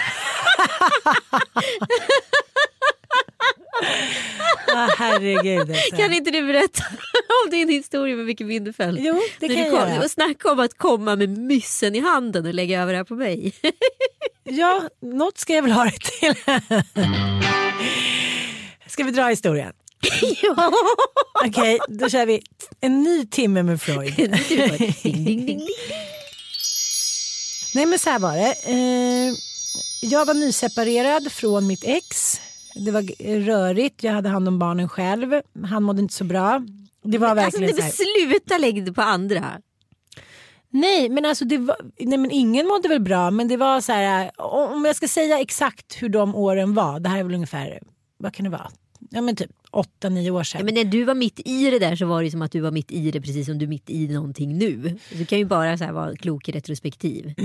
ah, 4.67 4.87
herregud. 4.97 5.69
Alltså. 5.69 5.95
Kan 5.95 6.13
inte 6.13 6.31
du 6.31 6.41
berätta 6.47 6.83
om 7.45 7.49
din 7.51 7.69
historia 7.69 8.15
med 8.15 8.25
Micke 8.25 8.45
Bindefeld? 8.47 8.99
Jo, 9.01 9.21
det 9.39 9.47
När 9.47 9.55
kan 9.55 9.63
du 9.63 9.69
jag 9.71 9.81
kom, 9.83 9.93
göra. 9.95 10.09
snacka 10.09 10.51
om 10.51 10.59
att 10.59 10.77
komma 10.77 11.15
med 11.15 11.29
myssen 11.29 11.95
i 11.95 11.99
handen 11.99 12.45
och 12.45 12.53
lägga 12.53 12.81
över 12.81 12.91
det 12.93 12.97
här 12.97 13.03
på 13.05 13.15
mig. 13.15 13.53
Ja, 14.45 14.89
något 15.01 15.37
ska 15.37 15.53
jag 15.53 15.61
väl 15.61 15.71
ha 15.71 15.83
det 15.85 15.91
till. 15.99 16.35
Ska 18.93 19.03
vi 19.03 19.11
dra 19.11 19.27
historien? 19.27 19.73
ja. 20.43 20.71
Okej, 21.45 21.79
då 21.87 22.09
kör 22.09 22.25
vi 22.25 22.41
en 22.81 23.03
ny 23.03 23.25
timme 23.25 23.63
med 23.63 23.81
Freud. 23.81 24.15
ding, 24.15 24.31
ding, 25.03 25.25
ding, 25.25 25.45
ding. 25.45 25.61
Nej 27.75 27.85
men 27.85 27.99
så 27.99 28.09
här 28.09 28.19
var 28.19 28.35
det. 28.37 28.55
Eh, 28.65 29.33
jag 30.09 30.25
var 30.25 30.33
nyseparerad 30.33 31.31
från 31.31 31.67
mitt 31.67 31.83
ex. 31.83 32.41
Det 32.75 32.91
var 32.91 33.01
rörigt, 33.45 34.03
jag 34.03 34.13
hade 34.13 34.29
hand 34.29 34.47
om 34.47 34.59
barnen 34.59 34.89
själv. 34.89 35.41
Han 35.65 35.83
mådde 35.83 36.01
inte 36.01 36.13
så 36.13 36.23
bra. 36.23 36.61
Det 37.03 37.17
var 37.17 37.27
Alltså, 37.27 37.43
verkligen 37.59 37.75
det 37.75 37.81
så 37.81 38.03
här. 38.03 38.25
sluta 38.25 38.57
lägg 38.57 38.85
det 38.85 38.93
på 38.93 39.01
andra. 39.01 39.51
Nej 40.69 41.09
men 41.09 41.25
alltså 41.25 41.45
det 41.45 41.57
var, 41.57 41.77
nej 41.99 42.17
men 42.17 42.31
ingen 42.31 42.67
mådde 42.67 42.87
väl 42.87 42.99
bra 43.01 43.31
men 43.31 43.47
det 43.47 43.57
var 43.57 43.81
så 43.81 43.91
här. 43.91 44.31
Om 44.41 44.85
jag 44.85 44.95
ska 44.95 45.07
säga 45.07 45.39
exakt 45.39 45.95
hur 46.01 46.09
de 46.09 46.35
åren 46.35 46.73
var. 46.73 46.99
Det 46.99 47.09
här 47.09 47.19
är 47.19 47.23
väl 47.23 47.33
ungefär, 47.33 47.79
vad 48.17 48.33
kan 48.33 48.43
det 48.43 48.49
vara? 48.49 48.71
Ja 49.11 49.21
men 49.21 49.35
typ 49.35 49.51
åtta, 49.73 50.09
nio 50.09 50.31
år 50.31 50.43
sedan. 50.43 50.59
Ja, 50.59 50.65
men 50.65 50.73
när 50.73 50.83
du 50.83 51.03
var 51.03 51.15
mitt 51.15 51.39
i 51.45 51.69
det 51.71 51.79
där 51.79 51.95
så 51.95 52.05
var 52.05 52.23
det 52.23 52.31
som 52.31 52.41
att 52.41 52.51
du 52.51 52.59
var 52.59 52.71
mitt 52.71 52.91
i 52.91 53.11
det 53.11 53.21
precis 53.21 53.45
som 53.45 53.57
du 53.57 53.65
är 53.65 53.69
mitt 53.69 53.89
i 53.89 54.07
någonting 54.07 54.57
nu. 54.57 54.97
Du 55.13 55.25
kan 55.25 55.37
ju 55.39 55.45
bara 55.45 55.77
så 55.77 55.91
vara 55.91 56.15
klok 56.15 56.49
i 56.49 56.51
retrospektiv. 56.51 57.33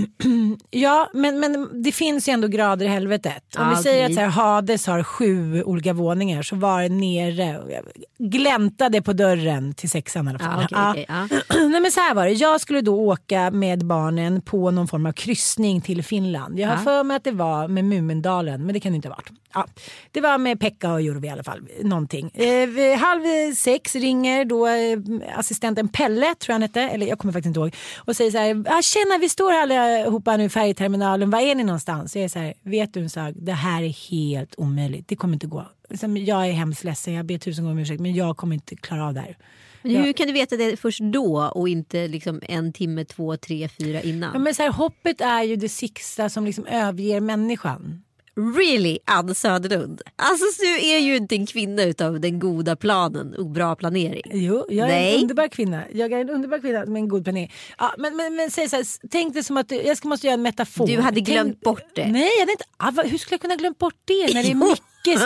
Ja, 0.70 1.10
men, 1.14 1.40
men 1.40 1.82
det 1.82 1.92
finns 1.92 2.28
ju 2.28 2.32
ändå 2.32 2.48
grader 2.48 2.86
i 2.86 2.88
helvetet. 2.88 3.56
Om 3.58 3.62
Ja, 3.64 3.74
vi 3.76 3.82
säger 3.82 4.04
okej. 4.04 4.06
att 4.06 4.14
så 4.14 4.20
här, 4.20 4.28
Hades 4.28 4.86
har 4.86 5.02
sju 5.02 5.62
olika 5.62 5.92
våningar 5.92 6.42
så 6.42 6.56
var 6.56 6.82
det 6.82 6.88
nere 6.88 7.58
och 7.58 7.70
gläntade 8.18 9.02
på 9.02 9.12
dörren 9.12 9.74
till 9.74 9.90
sexan 9.90 10.26
i 10.26 10.30
alla 10.30 10.38
fall. 10.38 10.66
Ja, 10.70 10.90
okej, 10.90 11.04
Ja. 11.08 11.28
ja. 11.30 11.38
Nej, 11.68 11.80
men 11.80 11.90
så 11.92 12.00
här 12.00 12.14
var 12.14 12.26
det. 12.26 12.32
Jag 12.32 12.60
skulle 12.60 12.80
då 12.80 12.94
åka 13.00 13.50
med 13.50 13.86
barnen 13.86 14.40
på 14.40 14.70
någon 14.70 14.88
form 14.88 15.06
av 15.06 15.12
kryssning 15.12 15.80
till 15.80 16.02
Finland. 16.02 16.58
Jag 16.58 16.68
har 16.68 16.76
för 16.76 17.04
mig 17.04 17.16
att 17.16 17.24
det 17.24 17.30
var 17.32 17.68
med 17.68 17.84
Mumindalen, 17.84 18.64
men 18.66 18.72
det 18.74 18.80
kan 18.80 18.92
det 18.92 18.96
inte 18.96 19.08
ha 19.08 19.14
varit. 19.16 19.30
Ja. 19.54 19.66
Det 20.12 20.20
var 20.20 20.38
med 20.38 20.60
Pekka 20.60 20.92
och 20.92 21.02
Jurvi 21.02 21.28
i 21.28 21.30
alla 21.30 21.44
fall. 21.44 21.60
Någonting. 21.82 22.17
Eh, 22.24 22.66
vid 22.68 22.96
halv 22.96 23.54
sex 23.54 23.94
ringer 23.94 24.44
då 24.44 24.66
eh, 24.66 24.98
assistenten 25.38 25.88
Pelle, 25.88 26.34
tror 26.34 26.36
jag 26.46 26.54
han 26.54 26.62
hette, 26.62 26.80
eller 26.80 27.06
jag 27.06 27.18
kommer 27.18 27.32
faktiskt 27.32 27.46
inte 27.46 27.60
ihåg, 27.60 27.74
och 27.98 28.16
säger 28.16 28.30
så 28.30 28.38
här, 28.38 28.64
ah, 28.66 28.82
tjena 28.82 29.18
vi 29.20 29.28
står 29.28 29.50
här 29.50 29.62
allihopa 29.62 30.36
nu 30.36 30.44
i 30.44 30.48
färjeterminalen, 30.48 31.30
var 31.30 31.40
är 31.40 31.54
ni 31.54 31.64
någonstans? 31.64 32.16
Jag 32.16 32.24
är 32.24 32.28
så 32.28 32.38
här, 32.38 32.54
vet 32.62 32.94
du 32.94 33.00
en 33.00 33.10
sak, 33.10 33.34
det 33.36 33.52
här 33.52 33.82
är 33.82 34.10
helt 34.10 34.54
omöjligt, 34.58 35.08
det 35.08 35.16
kommer 35.16 35.34
inte 35.34 35.46
gå. 35.46 35.66
Liksom, 35.88 36.16
Jag 36.16 36.48
är 36.48 36.52
hemskt 36.52 36.84
ledsen, 36.84 37.14
jag 37.14 37.26
ber 37.26 37.38
tusen 37.38 37.64
gånger 37.64 37.76
om 37.76 37.78
ursäkt, 37.78 38.00
men 38.00 38.14
jag 38.14 38.36
kommer 38.36 38.54
inte 38.54 38.76
klara 38.76 39.06
av 39.06 39.14
det 39.14 39.20
här. 39.20 39.36
Men 39.82 39.96
hur 39.96 40.12
kan 40.12 40.26
du 40.26 40.32
veta 40.32 40.56
det 40.56 40.76
först 40.76 41.00
då 41.00 41.52
och 41.54 41.68
inte 41.68 42.08
liksom 42.08 42.40
en 42.42 42.72
timme, 42.72 43.04
två, 43.04 43.36
tre, 43.36 43.68
fyra 43.68 44.02
innan? 44.02 44.30
Ja, 44.32 44.38
men 44.38 44.54
så 44.54 44.62
här, 44.62 44.70
hoppet 44.70 45.20
är 45.20 45.42
ju 45.42 45.56
det 45.56 45.68
sista 45.68 46.28
som 46.28 46.44
liksom 46.44 46.66
överger 46.66 47.20
människan. 47.20 48.02
Really, 48.38 48.98
Ann 49.04 49.34
Söderlund? 49.34 50.02
Alltså 50.16 50.62
du 50.62 50.86
är 50.86 50.98
ju 50.98 51.16
inte 51.16 51.34
en 51.34 51.46
kvinna 51.46 51.82
utav 51.82 52.20
den 52.20 52.38
goda 52.38 52.76
planen 52.76 53.34
och 53.34 53.46
bra 53.46 53.76
planering. 53.76 54.22
Jo, 54.32 54.66
jag 54.68 54.88
är 54.88 54.92
Nej. 54.92 55.14
en 55.14 55.20
underbar 55.20 55.48
kvinna. 55.48 55.82
Jag 55.92 56.12
är 56.12 56.20
en 56.20 56.30
underbar 56.30 56.58
kvinna 56.58 56.86
med 56.86 57.00
en 57.00 57.08
god 57.08 57.24
planering. 57.24 57.52
Ja, 57.78 57.94
men, 57.98 58.16
men, 58.16 58.36
men 58.36 58.50
säg 58.50 58.68
så 58.68 58.76
här, 58.76 59.08
tänk 59.10 59.34
det 59.34 59.42
som 59.42 59.56
att 59.56 59.68
du, 59.68 59.74
jag 59.74 59.96
ska, 59.96 60.08
måste 60.08 60.26
göra 60.26 60.34
en 60.34 60.42
metafor. 60.42 60.86
Du 60.86 61.00
hade 61.00 61.20
glömt 61.20 61.52
tänk, 61.52 61.64
bort 61.64 61.94
det. 61.94 62.08
Nej, 62.08 62.30
jag 62.34 62.40
hade 62.40 62.52
inte, 62.52 62.64
ah, 62.76 62.90
hur 62.90 63.18
skulle 63.18 63.34
jag 63.34 63.40
kunna 63.40 63.56
glömma 63.56 63.76
bort 63.78 63.94
det 64.04 64.34
när 64.34 64.42
det 64.42 64.50
är 64.50 64.54
Mickes 64.68 64.80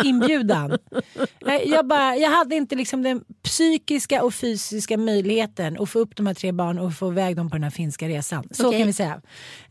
inbjudan? 0.05 0.79
Nej, 1.45 1.69
jag, 1.69 1.87
bara, 1.87 2.17
jag 2.17 2.31
hade 2.31 2.57
inte 2.57 2.75
liksom 2.75 3.03
den 3.03 3.25
psykiska 3.43 4.23
och 4.23 4.35
fysiska 4.35 4.97
möjligheten 4.99 5.77
att 5.81 5.91
få 5.91 5.99
upp 5.99 6.17
de 6.17 6.27
här 6.27 6.35
tre 6.35 6.53
barnen 6.53 6.85
och 6.85 6.95
få 6.95 7.13
iväg 7.13 7.37
dem 7.37 7.51
på 7.51 7.57
den 7.57 7.63
här 7.63 7.71
finska 7.71 8.09
resan. 8.09 8.49
Så 8.51 8.67
Okej. 8.69 8.79
kan 8.81 8.87
vi 8.87 8.93
säga. 8.93 9.21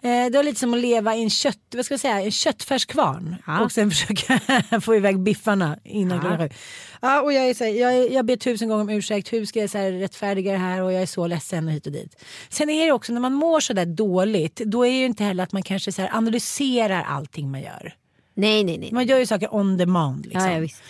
Eh, 0.02 0.26
det 0.32 0.38
var 0.38 0.44
lite 0.44 0.60
som 0.60 0.74
att 0.74 0.80
leva 0.80 1.16
i 1.16 1.24
en, 1.24 1.30
kött, 1.30 1.58
vad 1.76 1.86
ska 1.86 1.94
jag 1.94 2.00
säga, 2.02 2.22
en 2.22 2.32
köttfärskvarn 2.32 3.36
Ja. 3.48 3.62
och 3.64 3.72
sen 3.72 3.92
försöka 3.92 4.40
få 4.82 4.96
iväg 4.96 5.20
biffarna 5.20 5.78
innan 5.84 6.18
Ja. 6.18 6.22
klockan 6.22 6.50
sju. 6.50 6.56
Ja, 7.02 7.22
och 7.22 7.34
jag, 7.34 7.50
är 7.50 7.54
så 7.54 7.64
här, 7.64 7.72
jag, 7.72 8.12
jag 8.12 8.26
ber 8.26 8.36
tusen 8.36 8.70
gånger 8.70 8.82
om 8.82 8.90
ursäkt, 8.90 9.34
hur 9.34 9.46
ska 9.46 9.60
jag 9.60 9.70
så 9.70 9.78
här, 9.78 9.92
rättfärdiga 9.92 10.52
det 10.52 10.58
här 10.58 10.82
och 10.82 10.94
jag 10.94 11.02
är 11.02 11.06
så 11.06 11.28
ledsen 11.28 11.68
och 11.68 11.74
hit 11.74 11.86
och 11.86 11.92
dit. 11.92 12.24
Sen 12.50 12.70
är 12.70 12.86
det 12.86 12.92
också 12.92 13.14
när 13.14 13.22
man 13.22 13.34
mår 13.34 13.60
så 13.60 13.74
där 13.74 13.86
dåligt, 13.86 14.56
då 14.66 14.86
är 14.86 14.90
det 14.90 14.98
ju 14.98 15.06
inte 15.06 15.24
heller 15.24 15.44
att 15.44 15.52
man 15.52 15.64
kanske 15.64 15.92
så 15.92 16.02
här 16.02 16.10
analyserar 16.14 17.04
allting 17.04 17.52
man 17.52 17.62
gör. 17.62 17.94
Nej, 18.34 18.64
nej, 18.64 18.78
nej. 18.78 18.90
Man 18.92 19.06
gör 19.06 19.20
ju 19.20 19.26
saker 19.26 19.56
on 19.56 19.78
demand. 19.78 20.26
Liksom. 20.26 20.44
Ja, 20.44 20.52
ja, 20.52 20.60
visst. 20.60 20.84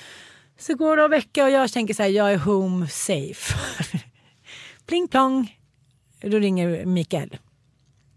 Så 0.59 0.75
går 0.75 0.97
det 0.97 1.03
en 1.03 1.11
vecka 1.11 1.43
och 1.43 1.51
jag 1.51 1.71
tänker 1.71 1.93
så 1.93 2.03
här, 2.03 2.09
jag 2.09 2.33
är 2.33 2.37
home 2.37 2.87
safe. 2.87 3.55
Pling 4.85 5.07
plong, 5.07 5.57
då 6.21 6.39
ringer 6.39 6.85
Mikael 6.85 7.37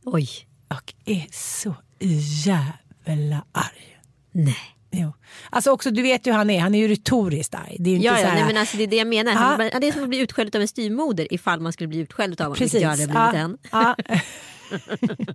Oj. 0.05 0.29
och 0.69 0.95
är 1.05 1.27
så 1.33 1.75
jävla 2.47 3.45
arg. 3.53 3.99
Nej. 4.33 4.75
Jo. 4.91 5.13
Alltså 5.51 5.71
också, 5.71 5.91
du 5.91 6.03
vet 6.03 6.27
ju 6.27 6.31
hur 6.31 6.39
han 6.39 6.51
är, 6.51 6.61
han 6.61 6.75
är 6.75 6.79
ju 6.79 6.89
retoriskt 6.89 7.55
arg. 7.55 7.77
Det 7.79 7.91
är 7.91 7.95
inte 7.95 8.07
Ja, 8.07 8.17
så 8.17 8.23
ja, 8.23 8.35
nej, 8.35 8.45
men 8.45 8.57
alltså, 8.57 8.77
det 8.77 8.83
är 8.83 8.87
det 8.87 8.97
jag 8.97 9.07
menar. 9.07 9.33
Han, 9.33 9.59
det 9.59 9.89
är 9.89 9.93
som 9.93 10.03
att 10.03 10.09
bli 10.09 10.19
utskälld 10.19 10.57
av 10.57 10.63
en 10.63 10.69
styvmoder 10.69 11.35
ifall 11.35 11.61
man 11.61 11.73
skulle 11.73 11.89
bli 11.89 11.99
utskälld 11.99 12.41
av 12.41 12.45
honom. 12.45 12.59
Precis. 12.59 12.83
Jag 12.83 12.89
hade 12.89 13.07
blivit 13.07 13.61
ja. 13.71 13.97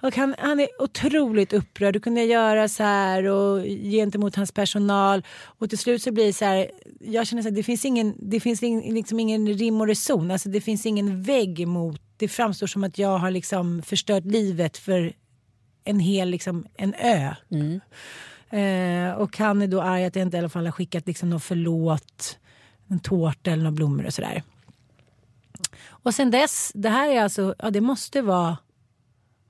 och 0.00 0.16
han, 0.16 0.34
han 0.38 0.60
är 0.60 0.68
otroligt 0.78 1.52
upprörd. 1.52 1.94
Du 1.94 2.00
kunde 2.00 2.24
göra 2.24 2.68
så 2.68 2.82
här 2.82 3.24
och 3.24 3.64
gentemot 3.64 4.36
hans 4.36 4.52
personal. 4.52 5.22
Och 5.44 5.68
till 5.68 5.78
slut 5.78 6.02
så 6.02 6.12
blir 6.12 6.26
det 6.26 6.32
så 6.32 6.44
här. 6.44 6.70
Jag 7.00 7.26
känner 7.26 7.42
så 7.42 7.48
här, 7.48 7.56
det 7.56 7.62
finns 7.62 7.84
ingen, 7.84 8.14
det 8.18 8.40
finns 8.40 8.62
liksom 8.62 9.20
ingen 9.20 9.46
rim 9.46 9.80
och 9.80 9.86
reson. 9.86 10.30
Alltså 10.30 10.48
det 10.48 10.60
finns 10.60 10.86
ingen 10.86 11.22
vägg 11.22 11.68
mot. 11.68 12.02
Det 12.16 12.28
framstår 12.28 12.66
som 12.66 12.84
att 12.84 12.98
jag 12.98 13.18
har 13.18 13.30
liksom 13.30 13.82
förstört 13.82 14.24
livet 14.24 14.78
för 14.78 15.12
en 15.84 16.00
hel 16.00 16.28
liksom, 16.28 16.66
en 16.76 16.94
ö. 16.94 17.34
Eh, 18.58 19.12
och 19.12 19.38
han 19.38 19.62
är 19.62 19.66
då 19.66 19.82
arg 19.82 20.04
att 20.04 20.16
jag 20.16 20.22
inte 20.22 20.36
i 20.36 20.40
alla 20.40 20.48
fall 20.48 20.64
har 20.64 20.72
skickat 20.72 21.06
liksom 21.06 21.30
någon 21.30 21.40
förlåt, 21.40 22.38
en 22.88 23.00
tårta 23.00 23.50
eller 23.50 23.62
några 23.62 23.74
blommor 23.74 24.06
och 24.06 24.14
sådär. 24.14 24.42
Och 25.88 26.14
sen 26.14 26.30
dess, 26.30 26.72
det 26.74 26.88
här 26.88 27.10
är 27.10 27.22
alltså, 27.22 27.54
ja 27.58 27.70
det 27.70 27.80
måste 27.80 28.22
vara 28.22 28.56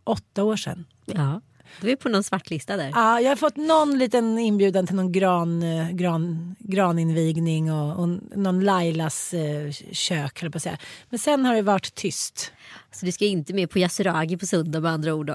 åtta 0.09 0.45
år 0.45 0.57
sedan. 0.57 0.85
Ja. 1.07 1.41
Du 1.81 1.91
är 1.91 1.97
på 1.97 2.09
någon 2.09 2.23
svartlista 2.23 2.77
där. 2.77 2.91
Ja, 2.95 3.21
jag 3.21 3.29
har 3.29 3.37
fått 3.37 3.57
någon 3.57 3.99
liten 3.99 4.39
inbjudan 4.39 4.87
till 4.87 4.97
någon 4.97 5.13
gran, 5.13 5.63
eh, 5.63 5.91
gran, 5.91 6.57
graninvigning 6.59 7.73
och, 7.73 8.01
och 8.01 8.09
någon 8.39 8.61
Lailas 8.61 9.35
eh, 9.35 9.71
kök 9.93 10.41
på 10.41 10.57
att 10.57 10.63
säga. 10.63 10.79
Men 11.11 11.19
sen 11.19 11.45
har 11.45 11.55
det 11.55 11.63
varit 11.63 11.95
tyst. 11.95 12.53
Så 12.93 13.07
du 13.07 13.13
ska 13.13 13.25
inte 13.25 13.55
med 13.55 13.71
på 13.71 13.79
Yasuragi 13.79 14.37
på 14.37 14.47
söndag 14.47 14.81
med 14.81 14.91
andra 14.91 15.15
ord. 15.15 15.27
Då. 15.27 15.35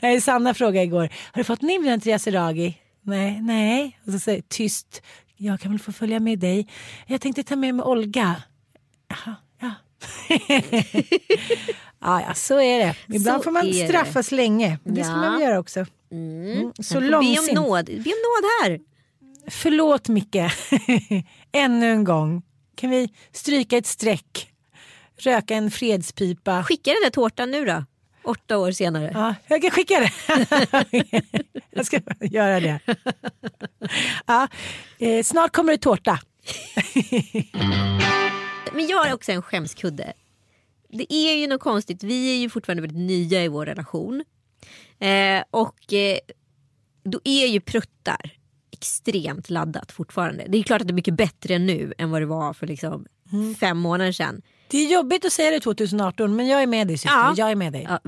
Nej, 0.00 0.20
Sanna 0.20 0.54
frågade 0.54 0.84
igår, 0.84 1.08
har 1.32 1.40
du 1.40 1.44
fått 1.44 1.62
en 1.62 1.70
inbjudan 1.70 2.00
till 2.00 2.12
Yasuragi? 2.12 2.78
Nej, 3.02 3.40
nej. 3.42 3.98
Och 4.06 4.12
så 4.12 4.18
säger 4.18 4.42
tyst, 4.48 5.02
jag 5.36 5.60
kan 5.60 5.72
väl 5.72 5.80
få 5.80 5.92
följa 5.92 6.20
med 6.20 6.38
dig. 6.38 6.68
Jag 7.06 7.20
tänkte 7.20 7.42
ta 7.42 7.56
med 7.56 7.74
mig 7.74 7.84
Olga. 7.84 8.42
Jaha, 9.08 9.36
ja. 9.60 9.70
ja, 12.04 12.20
ja, 12.28 12.34
så 12.34 12.60
är 12.60 12.78
det. 12.78 12.96
Ibland 13.16 13.38
Så 13.40 13.44
får 13.44 13.50
man 13.50 13.66
är 13.66 13.82
det. 13.82 13.88
straffas 13.88 14.32
länge. 14.32 14.78
Det 14.84 15.04
ska 15.04 15.12
Ja. 15.12 15.16
man 15.16 15.40
göra 15.40 15.58
också. 15.58 15.86
Mm. 16.12 16.72
Så 16.76 16.82
Sen 16.82 16.94
får 17.02 17.10
Be 17.10 17.16
om 17.16 17.24
långsint. 17.24 17.52
nåd. 17.52 17.84
Be 17.86 17.92
om 17.92 17.98
nåd 18.00 18.50
här. 18.62 18.80
Förlåt 19.50 20.08
Micke, 20.08 20.36
ännu 21.52 21.90
en 21.92 22.04
gång. 22.04 22.42
Kan 22.76 22.90
vi 22.90 23.08
stryka 23.32 23.76
ett 23.76 23.86
streck? 23.86 24.50
Röka 25.18 25.54
en 25.54 25.70
fredspipa? 25.70 26.64
Skicka 26.64 26.90
den 26.90 27.02
där 27.02 27.10
tårtan 27.10 27.50
nu 27.50 27.64
då. 27.64 27.84
Åtta 28.24 28.58
år 28.58 28.72
senare. 28.72 29.10
Ja, 29.14 29.34
jag 29.46 29.62
kan 29.62 29.70
skicka 29.70 30.00
det. 30.00 30.12
jag 31.70 31.86
ska 31.86 32.00
göra 32.20 32.60
det. 32.60 32.80
Ja, 34.26 34.48
eh, 34.98 35.22
snart 35.22 35.52
kommer 35.52 35.72
det 35.72 35.78
tårta. 35.78 36.18
Men 38.72 38.86
jag 38.86 39.04
har 39.04 39.14
också 39.14 39.32
en 39.32 39.42
skämskudde. 39.42 40.12
Det 40.96 41.12
är 41.14 41.36
ju 41.36 41.46
något 41.46 41.60
konstigt. 41.60 42.02
Vi 42.02 42.34
är 42.34 42.36
ju 42.40 42.50
fortfarande 42.50 42.82
väldigt 42.82 43.06
nya 43.06 43.44
i 43.44 43.48
vår 43.48 43.66
relation. 43.66 44.24
Eh, 44.98 45.42
och 45.50 45.92
eh, 45.92 46.18
då 47.04 47.20
är 47.24 47.46
ju 47.46 47.60
pruttar 47.60 48.30
extremt 48.72 49.50
laddat 49.50 49.92
fortfarande. 49.92 50.44
Det 50.48 50.58
är 50.58 50.62
klart 50.62 50.80
att 50.80 50.86
det 50.88 50.92
är 50.92 50.94
mycket 50.94 51.16
bättre 51.16 51.58
nu 51.58 51.94
än 51.98 52.10
vad 52.10 52.22
det 52.22 52.26
var 52.26 52.52
för 52.52 52.66
liksom 52.66 53.06
fem 53.60 53.78
månader 53.78 54.12
sedan. 54.12 54.42
Det 54.68 54.78
är 54.78 54.92
jobbigt 54.92 55.24
att 55.24 55.32
säga 55.32 55.50
det 55.50 55.60
2018 55.60 56.36
men 56.36 56.46
jag 56.46 56.62
är 56.62 56.66
med 56.66 56.86
dig 56.86 56.98
syster. 56.98 57.10
Ja. 57.10 57.34
Jag 57.36 57.50
är 57.50 57.54
med 57.54 57.72
dig. 57.72 57.86
Ja, 57.88 58.00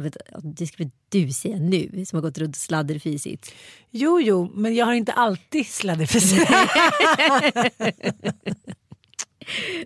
det 0.42 0.66
ska 0.66 0.76
väl 0.82 0.90
du 1.08 1.30
säga 1.30 1.56
nu 1.56 2.04
som 2.06 2.16
har 2.16 2.22
gått 2.22 2.38
runt 2.38 2.56
och 2.56 2.60
sladderfisit. 2.60 3.54
Jo, 3.90 4.20
jo, 4.20 4.50
men 4.54 4.74
jag 4.74 4.86
har 4.86 4.94
inte 4.94 5.12
alltid 5.12 5.66
sladderfis. 5.66 6.34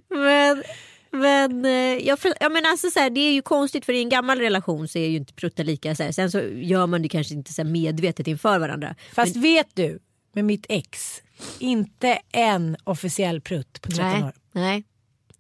Men, 0.09 0.63
men, 1.13 1.65
eh, 1.65 2.07
jag, 2.07 2.19
jag 2.41 2.53
menar 2.53 2.71
alltså 2.71 2.91
så 2.91 3.01
här, 3.01 3.11
det 3.11 3.21
är 3.21 3.33
ju 3.33 3.43
konstigt 3.43 3.85
för 3.85 3.93
i 3.93 3.99
en 3.99 4.09
gammal 4.09 4.39
relation 4.39 4.89
så 4.89 4.99
är 4.99 5.09
ju 5.09 5.17
inte 5.17 5.33
pruttar 5.33 5.65
lika. 5.65 5.95
Så 5.95 6.03
här. 6.03 6.13
Sen 6.13 6.31
så 6.31 6.41
gör 6.41 6.87
man 6.87 7.03
det 7.03 7.09
kanske 7.09 7.35
inte 7.35 7.53
så 7.53 7.65
medvetet 7.65 8.27
inför 8.27 8.59
varandra. 8.59 8.95
Fast 9.13 9.37
vet 9.37 9.69
du, 9.75 9.99
med 10.33 10.45
mitt 10.45 10.67
ex, 10.69 11.23
inte 11.59 12.19
en 12.33 12.77
officiell 12.85 13.41
prutt 13.41 13.83
på 13.83 13.91
13 13.91 14.07
nej, 14.07 14.23
år. 14.23 14.33
nej. 14.53 14.85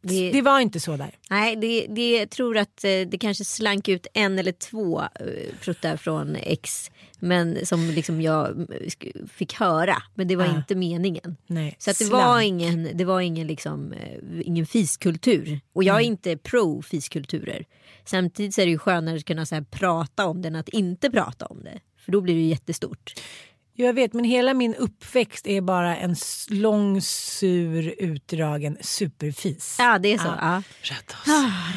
Det, 0.03 0.31
Det 0.33 0.43
var 0.43 0.61
inte 0.61 0.81
så 0.81 0.97
där. 0.97 1.19
nej, 1.31 1.57
det, 1.57 1.87
det 1.89 2.19
jag 2.19 2.31
tror 2.31 2.57
att 2.59 2.85
eh, 2.85 2.91
det 2.91 3.19
kanske 3.21 3.45
slank 3.45 3.89
ut 3.89 4.07
en 4.15 4.39
eller 4.39 4.53
två 4.53 5.01
eh, 5.01 5.09
pruttar 5.61 5.97
från 5.97 6.37
ex. 6.37 6.91
Men 7.23 7.67
som 7.67 7.91
liksom 7.91 8.21
jag 8.23 8.47
mm, 8.51 8.69
fick 9.33 9.55
höra. 9.55 9.97
Men 10.15 10.29
det 10.29 10.37
var 10.37 10.45
Ah. 10.45 10.57
inte 10.57 10.75
meningen. 10.75 11.37
Nej, 11.47 11.77
Så 11.79 11.91
att 11.91 11.99
det, 11.99 12.05
slank. 12.05 12.25
var 12.25 12.41
ingen, 12.41 12.89
det 12.95 13.05
var 13.05 13.21
ingen, 13.21 13.47
liksom, 13.47 13.93
eh, 13.93 14.19
ingen 14.45 14.67
fiskultur. 14.67 15.61
Och 15.73 15.85
jag 15.85 15.95
är 15.97 16.01
Mm. 16.01 16.13
inte 16.13 16.37
pro 16.37 16.83
fiskulturer. 16.83 17.65
Samtidigt 18.05 18.59
är 18.59 18.65
det 18.67 18.71
ju 18.71 18.79
skönare 18.79 19.17
att 19.17 19.25
kunna 19.25 19.47
så 19.47 19.65
prata 19.71 20.27
om 20.27 20.43
det 20.43 20.49
än 20.49 20.57
att 20.57 20.69
inte 20.69 21.11
prata 21.11 21.47
om 21.47 21.63
det. 21.65 21.81
För 22.05 22.13
då 22.13 22.21
blir 22.21 22.35
det 22.35 22.41
jättestort. 22.41 23.13
Jag 23.75 23.93
vet, 23.93 24.13
men 24.13 24.25
hela 24.25 24.55
min 24.55 24.75
uppväxt 24.75 25.47
är 25.47 25.61
bara 25.61 25.97
en 25.97 26.17
lång, 26.49 27.01
sur, 27.03 27.95
utdragen 27.99 28.77
superfis. 28.81 29.77
Ja 29.79 29.99
det 29.99 30.13
är 30.13 30.19
så. 30.19 30.25
Ja. 30.25 30.37
Ja. 30.41 30.63
Rätt 30.83 31.11
oss. 31.11 31.27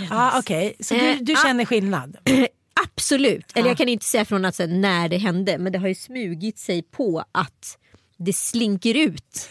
Ja, 0.10 0.40
Okej, 0.40 0.76
så 0.80 0.94
du, 0.94 1.00
Eh, 1.10 1.18
du 1.22 1.34
ah. 1.34 1.38
känner 1.44 1.66
skillnad? 1.66 2.18
Absolut. 2.84 3.46
Eller 3.54 3.66
Ja. 3.68 3.70
jag 3.72 3.78
kan 3.78 3.90
inte 3.90 4.06
säga 4.06 4.26
från 4.26 4.46
att, 4.46 4.60
när 4.60 5.10
det 5.10 5.18
hände. 5.18 5.58
Men 5.58 5.72
det 5.74 5.80
har 5.80 5.88
ju 5.88 5.96
smugit 5.96 6.60
sig 6.60 6.82
på 6.84 7.24
att 7.32 7.78
det 8.18 8.34
slinker 8.34 8.98
ut. 8.98 9.50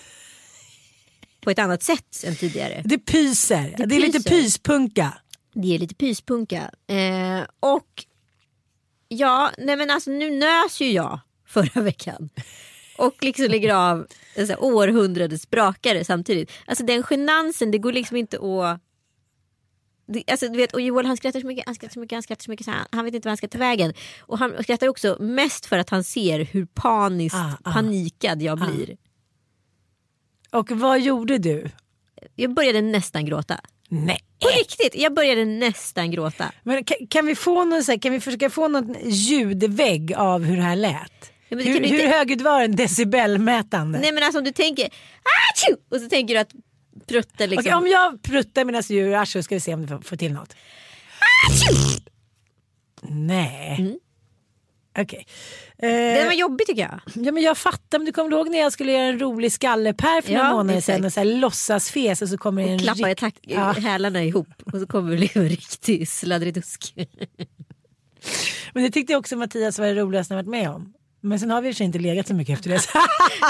på 1.40 1.50
ett 1.50 1.58
annat 1.58 1.82
sätt 1.82 2.24
än 2.26 2.36
tidigare. 2.36 2.82
Det 2.84 2.98
pyser. 2.98 3.74
Det, 3.76 3.86
Det 3.86 3.96
är 3.96 4.00
lite 4.00 4.18
pyser. 4.18 4.30
pyspunka. 4.42 5.12
Det 5.54 5.74
är 5.74 5.78
lite 5.78 5.94
pyspunka. 5.94 6.70
Eh, 6.86 7.46
och 7.60 8.04
ja, 9.08 9.50
nej 9.58 9.76
men 9.76 9.90
alltså 9.90 10.10
nu 10.10 10.30
nös 10.30 10.80
ju 10.80 10.90
jag 10.90 11.20
förra 11.52 11.82
veckan. 11.82 12.30
Och 12.98 13.14
liksom 13.20 13.44
lägger 13.44 13.74
av 13.74 14.06
en 14.34 14.46
sån 14.46 14.54
här 14.54 14.64
århundradets 14.64 15.50
brakare 15.50 16.04
samtidigt. 16.04 16.52
Alltså 16.66 16.84
den 16.84 17.02
genansen, 17.02 17.70
det 17.70 17.78
går 17.78 17.92
liksom 17.92 18.16
inte 18.16 18.36
att... 18.36 18.80
Det, 20.06 20.24
alltså, 20.30 20.48
du 20.48 20.56
vet, 20.56 20.72
och 20.72 20.80
Joel 20.80 21.06
han 21.06 21.16
skrattar 21.16 21.40
så 21.40 21.46
mycket, 21.46 21.66
han 21.66 21.74
skrattar 21.74 21.92
så 21.92 22.00
mycket, 22.00 22.16
han 22.16 22.22
skrattar 22.22 22.42
så 22.42 22.50
mycket 22.50 22.64
så 22.64 22.70
han, 22.70 22.86
han 22.90 23.04
vet 23.04 23.14
inte 23.14 23.26
vad 23.26 23.30
han 23.30 23.36
ska 23.36 23.48
ta 23.48 23.58
vägen. 23.58 23.94
Och 24.20 24.38
han 24.38 24.62
skrattar 24.62 24.88
också 24.88 25.16
mest 25.20 25.66
för 25.66 25.78
att 25.78 25.90
han 25.90 26.04
ser 26.04 26.44
hur 26.44 26.66
paniskt 26.66 27.36
Ah, 27.36 27.52
ah. 27.64 27.72
panikad 27.72 28.42
jag 28.42 28.58
blir. 28.58 28.96
Och 30.50 30.70
vad 30.70 31.00
gjorde 31.00 31.38
du? 31.38 31.70
Jag 32.34 32.54
började 32.54 32.80
nästan 32.80 33.26
gråta. 33.26 33.60
Nej. 33.88 34.20
På 34.40 34.48
riktigt, 34.48 34.94
jag 34.94 35.14
började 35.14 35.44
nästan 35.44 36.10
gråta. 36.10 36.52
Men 36.62 36.84
kan, 36.84 36.96
kan, 37.06 37.26
vi 37.26 37.34
få 37.34 37.64
någon, 37.64 37.84
så 37.84 37.92
här, 37.92 37.98
kan 37.98 38.12
vi 38.12 38.20
försöka 38.20 38.50
få 38.50 38.68
någon 38.68 38.96
ljudvägg 39.04 40.14
av 40.16 40.44
hur 40.44 40.56
det 40.56 40.62
här 40.62 40.76
lät? 40.76 41.31
Ja, 41.58 41.58
hur, 41.72 41.88
hur 41.88 42.06
högljudd 42.08 42.42
var 42.42 42.60
den 42.60 42.76
decibelmätande? 42.76 43.98
Nej 44.00 44.12
men 44.12 44.22
alltså 44.22 44.38
om 44.38 44.44
du 44.44 44.52
tänker 44.52 44.84
Achoo! 44.84 45.76
och 45.90 46.00
så 46.00 46.08
tänker 46.08 46.34
du 46.34 46.40
att 46.40 46.52
prutten 47.08 47.50
liksom. 47.50 47.60
Okej, 47.66 47.74
om 47.74 47.86
jag 47.86 48.22
pruttar 48.22 48.64
du 48.88 48.94
gör 48.94 49.18
arslet 49.18 49.44
ska 49.44 49.54
vi 49.54 49.60
se 49.60 49.74
om 49.74 49.86
du 49.86 50.00
får, 50.02 50.16
till 50.16 50.32
något. 50.32 50.54
Nej. 53.02 53.76
Mm. 53.78 53.98
Okej. 54.98 55.26
Det 55.78 56.18
Eh, 56.20 56.26
var 56.26 56.32
jobbigt 56.32 56.66
tycker 56.66 56.82
jag. 56.82 57.00
ja, 57.26 57.32
men 57.32 57.42
jag 57.42 57.58
fattar, 57.58 57.98
men 57.98 58.06
du 58.06 58.12
kommer 58.12 58.30
ihåg 58.36 58.50
när 58.50 58.58
jag 58.58 58.72
skulle 58.72 58.92
göra 58.92 59.02
en 59.04 59.18
rolig 59.18 59.52
skallepär 59.52 60.22
för 60.22 60.32
Ja, 60.32 60.38
några 60.42 60.52
månader 60.54 60.78
exakt. 60.78 60.96
sedan 60.96 61.04
och 61.04 61.12
så 61.12 61.20
här, 61.20 61.24
låtsasfes 61.24 62.22
och 62.22 62.28
så 62.28 62.38
kommer 62.38 62.62
det 62.64 62.68
en 62.70 62.78
Klappa 62.78 63.08
rikt- 63.08 63.20
takt, 63.20 63.38
Ja. 63.42 63.72
hälarna 63.72 64.24
ihop 64.24 64.48
och 64.72 64.80
så 64.80 64.86
kommer 64.86 65.10
det 65.12 65.18
liksom 65.18 65.42
en 65.42 65.48
riktig 65.48 66.08
sladdridusk. 66.08 66.94
Men 68.74 68.82
det 68.82 68.90
tyckte 68.90 69.12
jag 69.12 69.20
också 69.20 69.36
Mattias 69.36 69.78
var 69.78 69.86
det 69.86 69.94
roligaste 69.94 70.34
han 70.34 70.44
varit 70.44 70.50
med 70.60 70.70
om. 70.70 70.92
Men 71.24 71.40
sen 71.40 71.50
har 71.50 71.62
vi 71.62 71.68
i 71.68 71.70
och 71.70 71.74
för 71.74 71.78
sig 71.78 71.86
inte 71.86 71.98
legat 71.98 72.28
så 72.28 72.34
mycket 72.34 72.58
efter 72.58 72.70
det. 72.70 72.80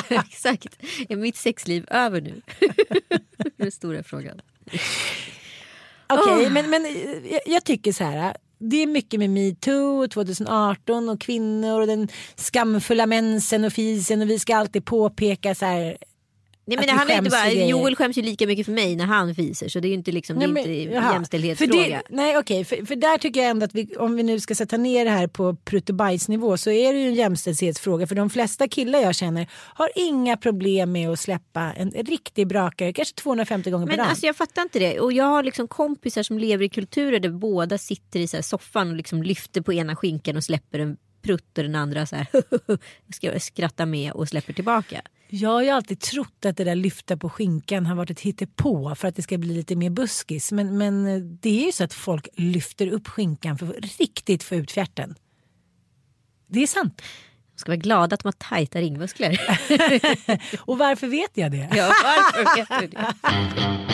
Exakt. 0.14 0.78
Är 1.08 1.16
mitt 1.16 1.36
sexliv 1.36 1.86
över 1.90 2.20
nu? 2.20 2.42
det 2.58 2.66
är 3.44 3.52
den 3.56 3.72
stora 3.72 4.02
frågan. 4.02 4.40
Okej, 6.06 6.46
Åh. 6.46 6.52
men, 6.52 6.70
men 6.70 6.86
jag, 7.30 7.40
jag 7.46 7.64
tycker 7.64 7.92
så 7.92 8.04
här. 8.04 8.36
Det 8.58 8.82
är 8.82 8.86
mycket 8.86 9.20
med 9.20 9.30
metoo 9.30 10.04
och 10.04 10.10
2018 10.10 11.08
och 11.08 11.20
kvinnor 11.20 11.80
och 11.80 11.86
den 11.86 12.08
skamfulla 12.36 13.06
mensen 13.06 13.64
och 13.64 13.72
fisen 13.72 14.22
och 14.22 14.30
vi 14.30 14.38
ska 14.38 14.56
alltid 14.56 14.84
påpeka 14.84 15.54
så 15.54 15.66
här. 15.66 15.96
Nej, 16.64 16.78
men 16.78 16.86
det 16.86 16.92
handlar 16.92 17.16
inte 17.18 17.30
bara. 17.30 17.52
Joel 17.52 17.96
skäms 17.96 18.18
ju 18.18 18.22
lika 18.22 18.46
mycket 18.46 18.66
för 18.66 18.72
mig 18.72 18.96
när 18.96 19.04
han 19.04 19.34
fiser 19.34 19.68
så 19.68 19.80
det 19.80 19.86
är 19.86 19.90
ju 19.90 19.94
inte, 19.94 20.12
liksom, 20.12 20.38
det 20.38 20.44
är 20.44 20.48
Nej, 20.48 20.64
men, 20.64 20.74
inte 20.74 20.94
jaha. 20.94 21.12
jämställdhetsfråga. 21.12 21.72
För 21.72 21.90
det, 21.90 22.02
nej 22.08 22.38
okej, 22.38 22.64
för, 22.64 22.86
för 22.86 22.96
där 22.96 23.18
tycker 23.18 23.40
jag 23.40 23.50
ändå 23.50 23.64
att 23.64 23.74
vi, 23.74 23.96
om 23.96 24.16
vi 24.16 24.22
nu 24.22 24.40
ska 24.40 24.54
sätta 24.54 24.76
ner 24.76 25.04
det 25.04 25.10
här 25.10 25.26
på 25.26 25.54
prutt 25.54 25.88
och 25.88 25.94
bajsnivå 25.94 26.56
så 26.56 26.70
är 26.70 26.92
det 26.92 26.98
ju 26.98 27.08
en 27.08 27.14
jämställdhetsfråga. 27.14 28.06
För 28.06 28.14
de 28.14 28.30
flesta 28.30 28.68
killar 28.68 28.98
jag 28.98 29.14
känner 29.14 29.46
har 29.52 29.90
inga 29.94 30.36
problem 30.36 30.92
med 30.92 31.10
att 31.10 31.20
släppa 31.20 31.72
en 31.72 31.90
riktig 31.90 32.46
brakare, 32.46 32.92
kanske 32.92 33.14
250 33.14 33.70
gånger 33.70 33.86
per 33.86 33.92
Men 33.92 33.98
dag. 33.98 34.10
alltså 34.10 34.26
jag 34.26 34.36
fattar 34.36 34.62
inte 34.62 34.78
det. 34.78 35.00
Och 35.00 35.12
jag 35.12 35.24
har 35.24 35.42
liksom 35.42 35.68
kompisar 35.68 36.22
som 36.22 36.38
lever 36.38 36.64
i 36.64 36.68
kulturer 36.68 37.20
där 37.20 37.30
båda 37.30 37.78
sitter 37.78 38.20
i 38.20 38.26
så 38.28 38.42
soffan 38.42 38.90
och 38.90 38.96
liksom 38.96 39.22
lyfter 39.22 39.60
på 39.60 39.72
ena 39.72 39.96
skinkan 39.96 40.36
och 40.36 40.44
släpper 40.44 40.78
en 40.78 40.96
prutt 41.22 41.58
och 41.58 41.64
den 41.64 41.74
andra 41.74 42.06
så 42.06 42.16
här 42.16 42.26
ska 43.14 43.40
skratta 43.40 43.86
med 43.86 44.12
och 44.12 44.28
släpper 44.28 44.52
tillbaka. 44.52 45.02
Jag 45.34 45.50
har 45.50 45.62
ju 45.62 45.68
alltid 45.68 46.00
trott 46.00 46.44
att 46.44 46.56
det 46.56 46.64
där 46.64 46.74
lyfta 46.74 47.16
på 47.16 47.30
skinkan 47.30 47.86
har 47.86 47.94
varit 47.94 48.10
ett 48.10 48.20
hittepå 48.20 48.94
för 48.94 49.08
att 49.08 49.16
det 49.16 49.22
ska 49.22 49.38
bli 49.38 49.54
lite 49.54 49.76
mer 49.76 49.90
buskis. 49.90 50.52
Men, 50.52 50.78
men 50.78 51.04
det 51.40 51.62
är 51.62 51.66
ju 51.66 51.72
så 51.72 51.84
att 51.84 51.94
folk 51.94 52.28
lyfter 52.36 52.86
upp 52.86 53.08
skinkan 53.08 53.58
för 53.58 53.66
att 53.66 53.98
riktigt 53.98 54.42
få 54.42 54.54
ut 54.54 54.70
fjärten. 54.70 55.14
Det 56.46 56.62
är 56.62 56.66
sant. 56.66 57.02
De 57.54 57.58
ska 57.58 57.70
vara 57.70 57.76
glada 57.76 58.14
att 58.14 58.20
de 58.22 58.26
har 58.26 58.32
tajta 58.32 58.80
ringmuskler. 58.80 59.40
Och 60.60 60.78
varför 60.78 61.06
vet 61.06 61.30
jag 61.34 61.50
det? 61.50 61.68
ja, 61.76 61.92
varför 62.04 62.56
vet 62.56 62.80
du 62.80 62.86
det? 62.86 63.88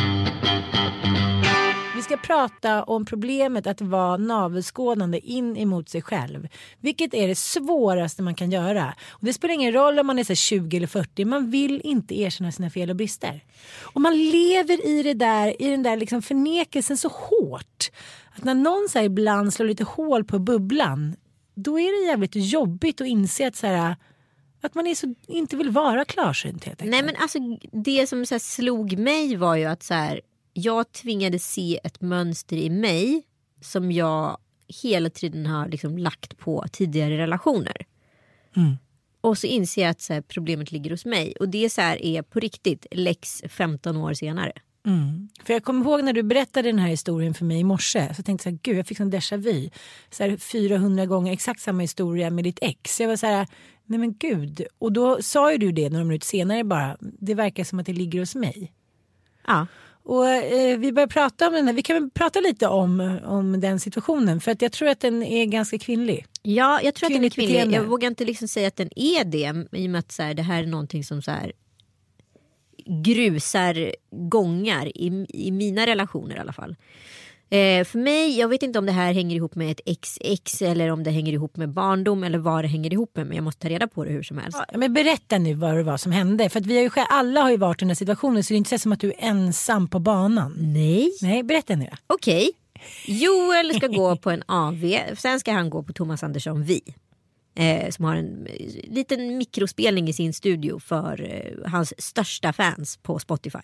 Vi 1.98 2.02
ska 2.02 2.16
prata 2.16 2.82
om 2.82 3.04
problemet 3.04 3.66
att 3.66 3.80
vara 3.80 4.16
navelskådande 4.16 5.18
in 5.18 5.56
emot 5.56 5.88
sig 5.88 6.02
själv. 6.02 6.48
Vilket 6.80 7.14
är 7.14 7.28
det 7.28 7.34
svåraste 7.34 8.22
man 8.22 8.34
kan 8.34 8.50
göra. 8.50 8.94
Och 9.08 9.24
det 9.24 9.32
spelar 9.32 9.54
ingen 9.54 9.72
roll 9.72 9.98
om 9.98 10.06
man 10.06 10.18
är 10.18 10.24
så 10.24 10.34
20 10.34 10.76
eller 10.76 10.86
40. 10.86 11.24
Man 11.24 11.50
vill 11.50 11.80
inte 11.84 12.20
erkänna 12.20 12.52
sina 12.52 12.70
fel 12.70 12.90
och 12.90 12.96
brister. 12.96 13.44
Och 13.80 14.00
man 14.00 14.18
lever 14.18 14.86
i 14.86 15.02
det 15.02 15.14
där, 15.14 15.62
i 15.62 15.70
den 15.70 15.82
där 15.82 15.96
liksom 15.96 16.22
förnekelsen 16.22 16.96
så 16.96 17.08
hårt. 17.08 17.90
Att 18.36 18.44
när 18.44 18.54
någon 18.54 18.88
så 18.88 18.98
ibland 18.98 19.54
slår 19.54 19.66
lite 19.66 19.84
hål 19.84 20.24
på 20.24 20.38
bubblan. 20.38 21.16
Då 21.54 21.80
är 21.80 22.00
det 22.00 22.10
jävligt 22.10 22.32
jobbigt 22.34 23.00
att 23.00 23.06
inse 23.06 23.48
att 23.48 23.56
så 23.56 23.66
här, 23.66 23.96
att 24.60 24.74
man 24.74 24.86
är 24.86 24.94
så, 24.94 25.14
inte 25.28 25.56
vill 25.56 25.70
vara 25.70 26.04
klarsynt 26.04 26.64
helt 26.64 26.82
enkelt. 26.82 26.90
Nej 26.90 27.02
men 27.02 27.22
alltså 27.22 27.38
det 27.72 28.06
som 28.06 28.26
så 28.26 28.34
här 28.34 28.40
slog 28.40 28.98
mig 28.98 29.36
var 29.36 29.56
ju 29.56 29.64
att 29.64 29.82
så 29.82 29.94
här, 29.94 30.20
jag 30.58 30.92
tvingades 30.92 31.52
se 31.52 31.80
ett 31.84 32.00
mönster 32.00 32.56
i 32.56 32.70
mig 32.70 33.22
som 33.60 33.92
jag 33.92 34.38
hela 34.82 35.10
tiden 35.10 35.46
har 35.46 35.68
liksom 35.68 35.98
lagt 35.98 36.38
på 36.38 36.64
tidigare 36.72 37.18
relationer. 37.18 37.86
Mm. 38.56 38.76
Och 39.20 39.38
så 39.38 39.46
inser 39.46 39.82
jag 39.82 39.90
att 39.90 40.00
så 40.00 40.12
här, 40.12 40.20
problemet 40.20 40.72
ligger 40.72 40.90
hos 40.90 41.04
mig. 41.04 41.34
Och 41.40 41.48
det 41.48 41.70
så 41.70 41.80
här 41.80 42.02
är 42.02 42.22
på 42.22 42.40
riktigt 42.40 42.86
lex 42.90 43.42
15 43.48 43.96
år 43.96 44.14
senare. 44.14 44.52
Mm. 44.86 45.28
För 45.44 45.52
jag 45.52 45.64
kommer 45.64 45.84
ihåg 45.84 46.04
när 46.04 46.12
du 46.12 46.22
berättade 46.22 46.68
den 46.68 46.78
här 46.78 46.88
historien 46.88 47.34
för 47.34 47.44
mig 47.44 47.60
i 47.60 47.64
morse. 47.64 48.14
Så 48.14 48.22
tänkte 48.22 48.30
jag 48.32 48.40
så 48.40 48.48
här, 48.48 48.58
gud 48.62 48.78
jag 48.78 48.86
fick 48.86 48.98
sån 48.98 49.12
déjà 49.12 49.36
vu. 49.36 49.70
Så 50.10 50.22
här 50.22 50.36
400 50.36 51.06
gånger 51.06 51.32
exakt 51.32 51.60
samma 51.60 51.82
historia 51.82 52.30
med 52.30 52.44
ditt 52.44 52.58
ex. 52.62 53.00
Jag 53.00 53.08
var 53.08 53.16
så 53.16 53.26
här, 53.26 53.46
nej 53.84 53.98
men 53.98 54.16
gud. 54.16 54.62
Och 54.78 54.92
då 54.92 55.22
sa 55.22 55.52
ju 55.52 55.58
du 55.58 55.72
det 55.72 55.90
några 55.90 56.04
minuter 56.04 56.26
senare 56.26 56.64
bara. 56.64 56.96
Det 57.00 57.34
verkar 57.34 57.64
som 57.64 57.78
att 57.78 57.86
det 57.86 57.92
ligger 57.92 58.20
hos 58.20 58.34
mig. 58.34 58.72
Ja. 59.46 59.66
Och 60.08 60.28
eh, 60.28 60.78
vi 60.78 60.92
börjar 60.92 61.06
prata 61.06 61.46
om 61.46 61.52
den 61.52 61.66
här. 61.66 61.74
Vi 61.74 61.82
kan 61.82 61.96
väl 62.02 62.10
prata 62.10 62.40
lite 62.40 62.66
om, 62.66 63.20
om 63.24 63.60
den 63.60 63.80
situationen. 63.80 64.40
För 64.40 64.50
att 64.50 64.62
jag 64.62 64.72
tror 64.72 64.88
att 64.88 65.00
den 65.00 65.22
är 65.22 65.44
ganska 65.44 65.78
kvinnlig. 65.78 66.26
Ja, 66.42 66.80
jag 66.82 66.94
tror 66.94 67.06
att 67.06 67.14
den 67.14 67.24
är 67.24 67.30
Kvinnligt 67.30 67.34
kvinnlig. 67.34 67.54
beteende. 67.54 67.76
Jag 67.76 67.84
vågar 67.84 68.08
inte 68.08 68.24
liksom 68.24 68.48
säga 68.48 68.68
att 68.68 68.76
den 68.76 68.90
är 68.98 69.24
det 69.24 69.66
i 69.78 69.86
och 69.86 69.90
med 69.90 69.98
att 69.98 70.12
så 70.12 70.22
här, 70.22 70.34
det 70.34 70.42
här 70.42 70.62
är 70.62 70.66
någonting 70.66 71.04
som 71.04 71.22
så 71.22 71.30
här, 71.30 71.52
grusar 73.04 73.94
gångar 74.10 74.86
i, 74.86 75.26
i 75.28 75.50
mina 75.50 75.86
relationer 75.86 76.36
i 76.36 76.38
alla 76.38 76.52
fall. 76.52 76.76
Eh, 77.50 77.84
för 77.84 77.98
mig, 77.98 78.38
jag 78.38 78.48
vet 78.48 78.62
inte 78.62 78.78
om 78.78 78.86
det 78.86 78.92
här 78.92 79.12
hänger 79.12 79.36
ihop 79.36 79.54
med 79.54 79.70
ett 79.70 79.80
XX 80.00 80.62
eller 80.62 80.90
om 80.90 81.02
det 81.04 81.10
hänger 81.10 81.32
ihop 81.32 81.56
med 81.56 81.68
barndom 81.68 82.24
eller 82.24 82.38
vad 82.38 82.64
det 82.64 82.68
hänger 82.68 82.92
ihop 82.92 83.16
med 83.16 83.26
men 83.26 83.36
jag 83.36 83.44
måste 83.44 83.62
ta 83.62 83.68
reda 83.68 83.88
på 83.88 84.04
det 84.04 84.10
hur 84.10 84.22
som 84.22 84.38
helst. 84.38 84.58
Ja, 84.72 84.78
men 84.78 84.92
berätta 84.94 85.38
nu 85.38 85.54
vad 85.54 85.74
det 85.76 85.82
var 85.82 85.96
som 85.96 86.12
hände. 86.12 86.48
För 86.48 86.60
vi 86.60 86.76
har 86.76 86.82
ju, 86.82 86.90
själv- 86.90 87.06
alla 87.10 87.40
har 87.40 87.50
ju 87.50 87.56
varit 87.56 87.82
i 87.82 87.84
den 87.84 87.90
här 87.90 87.94
situationen 87.94 88.44
så 88.44 88.48
det 88.48 88.54
är 88.54 88.58
inte 88.58 88.70
så 88.70 88.78
som 88.78 88.92
att 88.92 89.00
du 89.00 89.08
är 89.08 89.16
ensam 89.18 89.88
på 89.88 89.98
banan. 89.98 90.54
Nej. 90.58 91.10
Nej, 91.22 91.42
berätta 91.42 91.76
nu 91.76 91.88
då. 91.90 91.96
Okej. 92.14 92.50
Joel 93.06 93.74
ska 93.74 93.86
gå 93.86 94.16
på 94.16 94.30
en 94.30 94.42
AV, 94.46 94.94
sen 95.18 95.40
ska 95.40 95.52
han 95.52 95.70
gå 95.70 95.82
på 95.82 95.92
Thomas 95.92 96.22
Andersson 96.22 96.62
Vi. 96.64 96.80
Eh, 97.58 97.90
som 97.90 98.04
har 98.04 98.16
en 98.16 98.46
eh, 98.46 98.90
liten 98.94 99.38
mikrospelning 99.38 100.08
i 100.08 100.12
sin 100.12 100.32
studio 100.34 100.78
för 100.78 101.22
eh, 101.64 101.70
hans 101.70 101.94
största 101.98 102.52
fans 102.52 102.96
på 103.02 103.18
Spotify. 103.18 103.58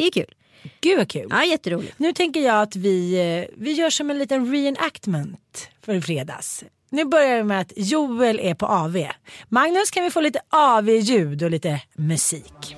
Det 0.00 0.06
är 0.06 0.10
kul. 0.10 0.34
Gud 0.80 0.98
vad 0.98 1.08
kul. 1.08 1.26
Ja, 1.30 1.44
jätteroligt. 1.44 1.98
Nu 1.98 2.12
tänker 2.12 2.40
jag 2.40 2.62
att 2.62 2.76
vi, 2.76 3.14
eh, 3.14 3.54
vi 3.56 3.72
gör 3.72 3.90
som 3.90 4.10
en 4.10 4.18
liten 4.18 4.52
reenactment 4.52 5.68
för 5.82 6.00
fredags. 6.00 6.64
Nu 6.90 7.04
börjar 7.04 7.36
vi 7.36 7.42
med 7.42 7.60
att 7.60 7.72
Joel 7.76 8.40
är 8.40 8.54
på 8.54 8.66
AV. 8.66 9.06
Magnus 9.48 9.90
kan 9.90 10.04
vi 10.04 10.10
få 10.10 10.20
lite 10.20 10.40
AV-ljud 10.48 11.42
och 11.42 11.50
lite 11.50 11.82
musik. 11.96 12.76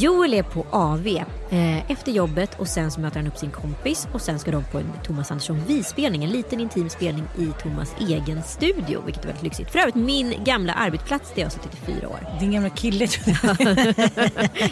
Joel 0.00 0.34
är 0.34 0.42
på 0.42 0.66
AV 0.70 1.08
eh, 1.52 1.90
efter 1.90 2.12
jobbet 2.12 2.60
och 2.60 2.68
sen 2.68 2.90
så 2.90 3.00
möter 3.00 3.16
han 3.16 3.26
upp 3.26 3.38
sin 3.38 3.50
kompis 3.50 4.08
och 4.12 4.20
sen 4.22 4.38
ska 4.38 4.50
de 4.50 4.64
på 4.64 4.78
en 4.78 4.92
Thomas 5.04 5.30
Andersson 5.30 5.62
Vi-spelning, 5.66 6.24
en 6.24 6.30
liten 6.30 6.60
intim 6.60 6.88
spelning 6.88 7.24
i 7.38 7.46
Thomas 7.62 7.94
egen 8.00 8.42
studio, 8.42 9.02
vilket 9.04 9.22
är 9.22 9.26
väldigt 9.26 9.42
lyxigt. 9.44 9.70
För 9.70 9.78
övrigt 9.78 9.94
min 9.94 10.34
gamla 10.44 10.72
arbetsplats 10.72 11.32
där 11.34 11.42
jag 11.42 11.46
har 11.46 11.50
suttit 11.50 11.74
i 11.74 11.76
fyra 11.76 12.08
år. 12.08 12.18
Din 12.40 12.52
gamla 12.52 12.70
kille. 12.70 13.06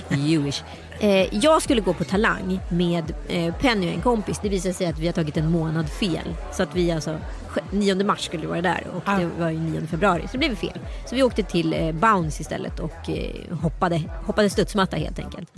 Jewish. 0.08 0.62
Eh, 1.02 1.34
jag 1.44 1.62
skulle 1.62 1.80
gå 1.80 1.94
på 1.94 2.04
Talang 2.04 2.60
med 2.68 3.12
eh, 3.28 3.54
Penny 3.54 3.88
och 3.88 3.94
en 3.94 4.00
kompis. 4.02 4.38
Det 4.42 4.48
visade 4.48 4.74
sig 4.74 4.86
att 4.86 4.98
vi 4.98 5.06
har 5.06 5.12
tagit 5.12 5.36
en 5.36 5.50
månad 5.50 5.88
fel. 5.88 6.34
Så 6.52 6.62
att 6.62 6.74
vi 6.76 6.90
alltså, 6.92 7.18
9 7.70 7.94
mars 8.04 8.20
skulle 8.24 8.40
vi 8.42 8.46
vara 8.48 8.62
där 8.62 8.86
och 8.96 9.02
Ah. 9.04 9.18
det 9.18 9.26
var 9.38 9.50
ju 9.50 9.58
9 9.58 9.86
februari. 9.86 10.22
Så 10.22 10.32
det 10.32 10.38
blev 10.38 10.56
fel. 10.56 10.78
Så 11.06 11.14
vi 11.14 11.22
åkte 11.22 11.42
till 11.42 11.72
eh, 11.72 11.92
Bounce 11.92 12.42
istället 12.42 12.80
och 12.80 13.10
eh, 13.10 13.56
hoppade, 13.62 14.02
hoppade 14.26 14.50
studsmatta 14.50 14.96
helt 14.96 15.18
enkelt. 15.18 15.50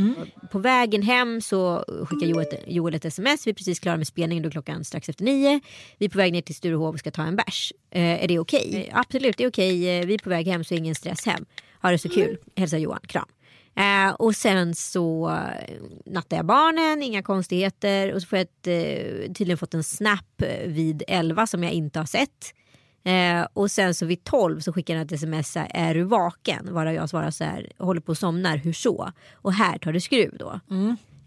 På 0.50 0.58
vägen 0.58 1.02
hem 1.12 1.40
så 1.40 1.84
skickar 2.06 2.26
Joel 2.26 2.46
Joel 2.66 2.94
ett 2.94 3.04
sms. 3.04 3.46
Vi 3.46 3.50
är 3.50 3.54
precis 3.54 3.80
klara 3.80 3.96
med 3.96 4.06
spelningen, 4.06 4.42
då 4.42 4.50
klockan 4.50 4.84
strax 4.84 5.08
efter 5.08 5.24
nio. 5.24 5.60
Vi 5.98 6.06
är 6.06 6.10
på 6.10 6.18
väg 6.18 6.32
ner 6.32 6.42
till 6.42 6.54
Sturehov 6.54 6.94
och 6.94 6.98
ska 6.98 7.10
ta 7.10 7.22
en 7.22 7.36
bärs. 7.36 7.72
Eh, 7.90 8.24
är 8.24 8.28
det 8.28 8.38
okej? 8.38 8.86
Eh, 8.88 8.98
absolut, 8.98 9.36
det 9.36 9.44
är 9.44 9.48
okej. 9.48 9.98
Eh, 9.98 10.06
vi 10.06 10.14
är 10.14 10.18
på 10.18 10.30
väg 10.30 10.46
hem 10.46 10.64
så 10.64 10.74
ingen 10.74 10.94
stress 10.94 11.26
hem. 11.26 11.44
Ha 11.82 11.90
det 11.90 11.98
så 11.98 12.08
kul. 12.08 12.38
Hälsa 12.56 12.78
Johan. 12.78 13.00
Kram. 13.06 13.28
Eh, 13.74 14.14
och 14.14 14.36
sen 14.36 14.74
så 14.74 15.30
eh, 15.30 15.74
nattar 16.06 16.36
jag 16.36 16.46
barnen, 16.46 17.02
inga 17.02 17.22
konstigheter. 17.22 18.12
Och 18.12 18.22
så 18.22 18.28
får 18.28 18.38
jag 18.38 18.42
ett, 18.42 18.66
eh, 18.66 19.32
tydligen 19.32 19.58
fått 19.58 19.74
en 19.74 19.84
snap 19.84 20.42
vid 20.66 21.02
11 21.08 21.46
som 21.46 21.62
jag 21.62 21.72
inte 21.72 21.98
har 21.98 22.06
sett. 22.06 22.54
Eh, 23.04 23.46
och 23.52 23.70
sen 23.70 23.94
så 23.94 24.06
vid 24.06 24.24
12 24.24 24.60
så 24.60 24.72
skickar 24.72 24.96
han 24.96 25.04
ett 25.04 25.12
sms. 25.12 25.54
här, 25.54 25.70
Är 25.74 25.94
du 25.94 26.02
vaken? 26.02 26.68
Varav 26.74 26.94
jag 26.94 27.08
svarar 27.10 27.30
så 27.30 27.44
här. 27.44 27.72
Håller 27.78 28.00
på 28.00 28.12
att 28.12 28.18
somna. 28.18 28.50
Hur 28.56 28.72
så? 28.72 29.12
Och 29.34 29.52
här 29.52 29.78
tar 29.78 29.92
det 29.92 30.00
skruv 30.00 30.36
då. 30.38 30.60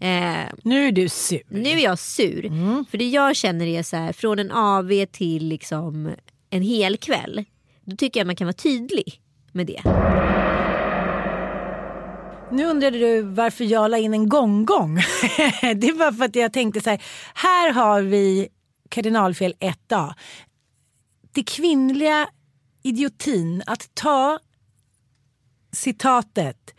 Eh, 0.00 0.46
Nu 0.62 0.86
är 0.88 0.92
du 0.92 1.08
sur. 1.08 1.42
nu 1.48 1.68
är 1.70 1.84
jag 1.84 1.98
sur. 1.98 2.42
För 2.90 2.98
det 2.98 3.08
jag 3.08 3.36
känner 3.36 3.66
är 3.66 3.82
så 3.82 3.96
här. 3.96 4.12
Från 4.12 4.38
en 4.38 4.50
AV 4.52 5.06
till 5.12 5.48
liksom 5.48 6.10
en 6.50 6.62
hel 6.62 6.96
kväll. 6.96 7.44
Då 7.84 7.96
tycker 7.96 8.20
jag 8.20 8.26
man 8.26 8.36
kan 8.36 8.46
vara 8.46 8.52
tydlig 8.52 9.20
med 9.52 9.66
det. 9.66 9.80
Nu 12.52 12.64
undrade 12.64 12.98
du 12.98 13.22
varför 13.22 13.64
jag 13.64 13.90
la 13.90 13.98
in 13.98 14.14
en 14.14 14.28
gånggång. 14.28 14.96
det 15.76 15.92
var 15.92 16.12
för 16.12 16.24
att 16.24 16.36
jag 16.36 16.52
tänkte 16.52 16.80
så 16.80 16.90
här. 16.90 17.02
Här 17.34 17.72
har 17.72 18.02
vi 18.02 18.48
kardinalfel 18.88 19.54
1A. 19.60 20.12
Det 21.36 21.42
kvinnliga 21.42 22.28
idiotin 22.82 23.62
att 23.66 23.94
ta 23.94 24.38
citatet 25.72 26.74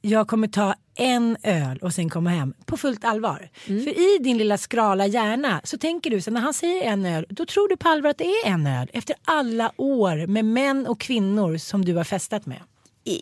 jag 0.00 0.28
kommer 0.28 0.48
ta 0.48 0.74
en 0.94 1.36
öl 1.42 1.78
och 1.78 1.94
sen 1.94 2.10
komma 2.10 2.30
hem 2.30 2.54
på 2.66 2.76
fullt 2.76 3.04
allvar. 3.04 3.50
För 3.64 3.98
i 3.98 4.18
din 4.20 4.38
lilla 4.38 4.58
skrala 4.58 5.06
hjärna 5.06 5.60
så 5.64 5.78
tänker 5.78 6.10
du 6.10 6.20
så 6.20 6.30
när 6.30 6.40
han 6.40 6.54
säger 6.54 6.84
en 6.84 7.06
öl 7.06 7.26
då 7.28 7.46
tror 7.46 7.68
du 7.68 7.76
på 7.76 7.88
allvar 7.88 8.10
att 8.10 8.18
det 8.18 8.24
är 8.24 8.46
en 8.46 8.66
öl 8.66 8.90
efter 8.92 9.16
alla 9.24 9.72
år 9.76 10.26
med 10.26 10.44
män 10.44 10.86
och 10.86 11.00
kvinnor 11.00 11.56
som 11.56 11.84
du 11.84 11.94
har 11.94 12.04
festat 12.04 12.46
med. 12.46 12.62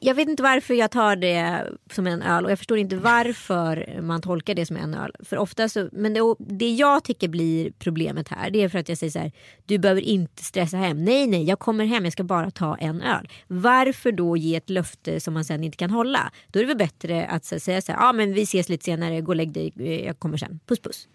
Jag 0.03 0.15
vet 0.15 0.29
inte 0.29 0.43
varför 0.43 0.75
jag 0.75 0.91
tar 0.91 1.17
det 1.17 1.67
som 1.93 2.07
en 2.07 2.23
öl 2.23 2.45
och 2.45 2.51
jag 2.51 2.59
förstår 2.59 2.79
inte 2.79 2.97
varför 2.97 3.99
man 4.03 4.23
tolkar 4.23 4.55
det 4.55 4.67
som 4.67 4.77
en 4.77 4.95
öl. 4.95 5.13
För 5.25 5.39
ofta 5.39 5.69
så, 5.69 5.89
men 5.93 6.15
det, 6.15 6.21
det 6.39 6.71
jag 6.71 7.05
tycker 7.05 7.29
blir 7.29 7.71
problemet 7.79 8.29
här 8.29 8.51
det 8.51 8.63
är 8.63 8.69
för 8.69 8.79
att 8.79 8.89
jag 8.89 8.99
säger 8.99 9.11
så 9.11 9.19
här. 9.19 9.33
Du 9.67 9.79
behöver 9.79 10.01
inte 10.01 10.45
stressa 10.45 10.77
hem. 10.77 11.05
Nej, 11.05 11.27
nej, 11.27 11.45
jag 11.45 11.59
kommer 11.59 11.85
hem. 11.85 12.05
Jag 12.05 12.13
ska 12.13 12.25
bara 12.25 12.51
ta 12.51 12.77
en 12.77 13.03
öl. 13.03 13.29
Varför 13.47 14.13
då 14.13 14.37
ge 14.37 14.57
ett 14.57 14.71
löfte 14.71 15.21
som 15.21 15.35
man 15.35 15.45
sen 15.45 15.65
inte 15.65 15.77
kan 15.77 15.91
hålla? 15.91 16.33
Då 16.49 16.59
är 16.59 16.63
det 16.63 16.69
väl 16.69 16.77
bättre 16.77 17.27
att 17.27 17.45
så, 17.45 17.61
säga 17.61 17.83
så 17.83 17.93
här. 17.93 17.99
Ja, 17.99 18.13
men 18.13 18.33
vi 18.33 18.43
ses 18.43 18.69
lite 18.69 18.85
senare. 18.85 19.21
Gå 19.21 19.33
och 19.33 19.37
lägg 19.37 19.53
dig. 19.53 20.05
Jag 20.05 20.19
kommer 20.19 20.37
sen. 20.37 20.61
Puss, 20.67 20.81
puss. 20.81 21.09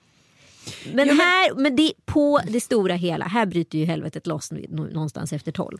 Men, 0.93 1.09
här, 1.09 1.55
men 1.55 1.75
det, 1.75 1.93
på 2.05 2.41
det 2.47 2.61
stora 2.61 2.93
hela, 2.93 3.25
här 3.25 3.45
bryter 3.45 3.77
ju 3.77 3.85
helvetet 3.85 4.27
loss 4.27 4.51
nå- 4.51 4.87
någonstans 4.91 5.33
efter 5.33 5.51
tolv. 5.51 5.77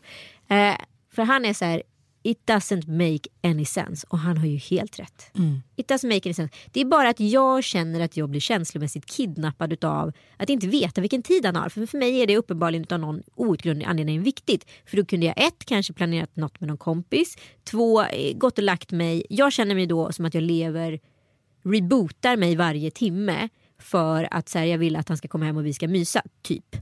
Eh, 0.48 0.76
för 1.16 1.24
han 1.24 1.46
är 1.46 1.54
så 1.54 1.66
här, 1.66 1.84
it 2.24 2.46
doesn't 2.46 2.90
make 2.90 3.52
any 3.52 3.66
sense. 3.66 4.08
Och 4.10 4.20
han 4.20 4.38
har 4.38 4.48
ju 4.48 4.58
helt 4.58 5.00
rätt. 5.00 5.32
It 5.76 5.92
doesn't 5.92 6.08
make 6.08 6.30
any 6.30 6.34
sense. 6.34 6.54
Det 6.72 6.82
är 6.82 6.86
bara 6.86 7.10
att 7.10 7.20
jag 7.20 7.64
känner 7.64 8.00
att 8.00 8.18
jag 8.18 8.30
blir 8.30 8.40
känslomässigt 8.40 9.06
kidnappad 9.06 9.74
utav 9.74 10.12
att 10.38 10.50
inte 10.50 10.68
veta 10.68 11.02
vilken 11.02 11.24
tid 11.24 11.46
han 11.46 11.56
har. 11.56 11.70
För, 11.70 11.86
för 11.86 11.98
mig 11.98 12.22
är 12.22 12.28
det 12.28 12.38
uppenbarligen 12.38 12.84
utav 12.84 13.00
någon 13.00 13.24
outgrundlig 13.36 13.86
anledning 13.86 14.24
viktigt. 14.24 14.66
För 14.86 14.98
då 14.98 15.06
kunde 15.06 15.26
jag 15.26 15.46
ett, 15.48 15.66
kanske 15.66 15.94
planerat 15.94 16.36
något 16.36 16.60
med 16.60 16.68
någon 16.68 16.78
kompis. 16.78 17.38
Två, 17.64 18.02
eh, 18.02 18.38
gått 18.38 18.58
och 18.58 18.64
lagt 18.64 18.92
mig. 18.92 19.26
Jag 19.30 19.54
känner 19.54 19.76
mig 19.76 19.86
då 19.86 20.12
som 20.12 20.26
att 20.26 20.34
jag 20.34 20.44
lever 20.44 21.00
rebootar 21.64 22.38
mig 22.38 22.56
varje 22.56 22.92
timme 22.92 23.50
för 23.80 24.28
att 24.32 24.50
så 24.50 24.60
här, 24.60 24.66
jag 24.66 24.78
vill 24.78 24.96
att 24.96 25.08
han 25.08 25.18
ska 25.18 25.28
komma 25.28 25.46
hem 25.46 25.58
och 25.58 25.66
vi 25.66 25.74
ska 25.74 25.88
mysa, 25.88 26.22
typ. 26.42 26.76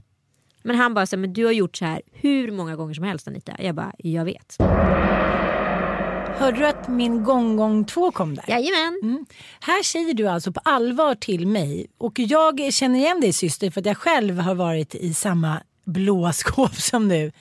Men 0.62 0.76
han 0.76 0.94
bara, 0.94 1.06
så 1.06 1.16
här, 1.16 1.20
men 1.20 1.32
du 1.32 1.44
har 1.44 1.52
gjort 1.52 1.76
så 1.76 1.84
här 1.84 2.02
hur 2.12 2.52
många 2.52 2.76
gånger 2.76 2.94
som 2.94 3.04
helst 3.04 3.28
Anita. 3.28 3.52
Jag 3.58 3.74
bara, 3.74 3.92
jag 3.98 4.24
vet. 4.24 4.56
Hörde 6.40 6.58
du 6.58 6.66
att 6.66 6.88
min 6.88 7.24
gång 7.24 7.56
gång 7.56 7.84
två 7.84 8.10
kom 8.10 8.34
där? 8.34 8.44
Jajamän. 8.48 9.00
Mm. 9.02 9.26
Här 9.60 9.82
säger 9.82 10.14
du 10.14 10.26
alltså 10.28 10.52
på 10.52 10.60
allvar 10.64 11.14
till 11.14 11.46
mig 11.46 11.86
och 11.98 12.18
jag 12.18 12.72
känner 12.72 12.98
igen 12.98 13.20
dig 13.20 13.32
syster 13.32 13.70
för 13.70 13.80
att 13.80 13.86
jag 13.86 13.96
själv 13.96 14.38
har 14.38 14.54
varit 14.54 14.94
i 14.94 15.14
samma 15.14 15.62
blåa 15.84 16.32
skåp 16.32 16.74
som 16.74 17.08
du. 17.08 17.32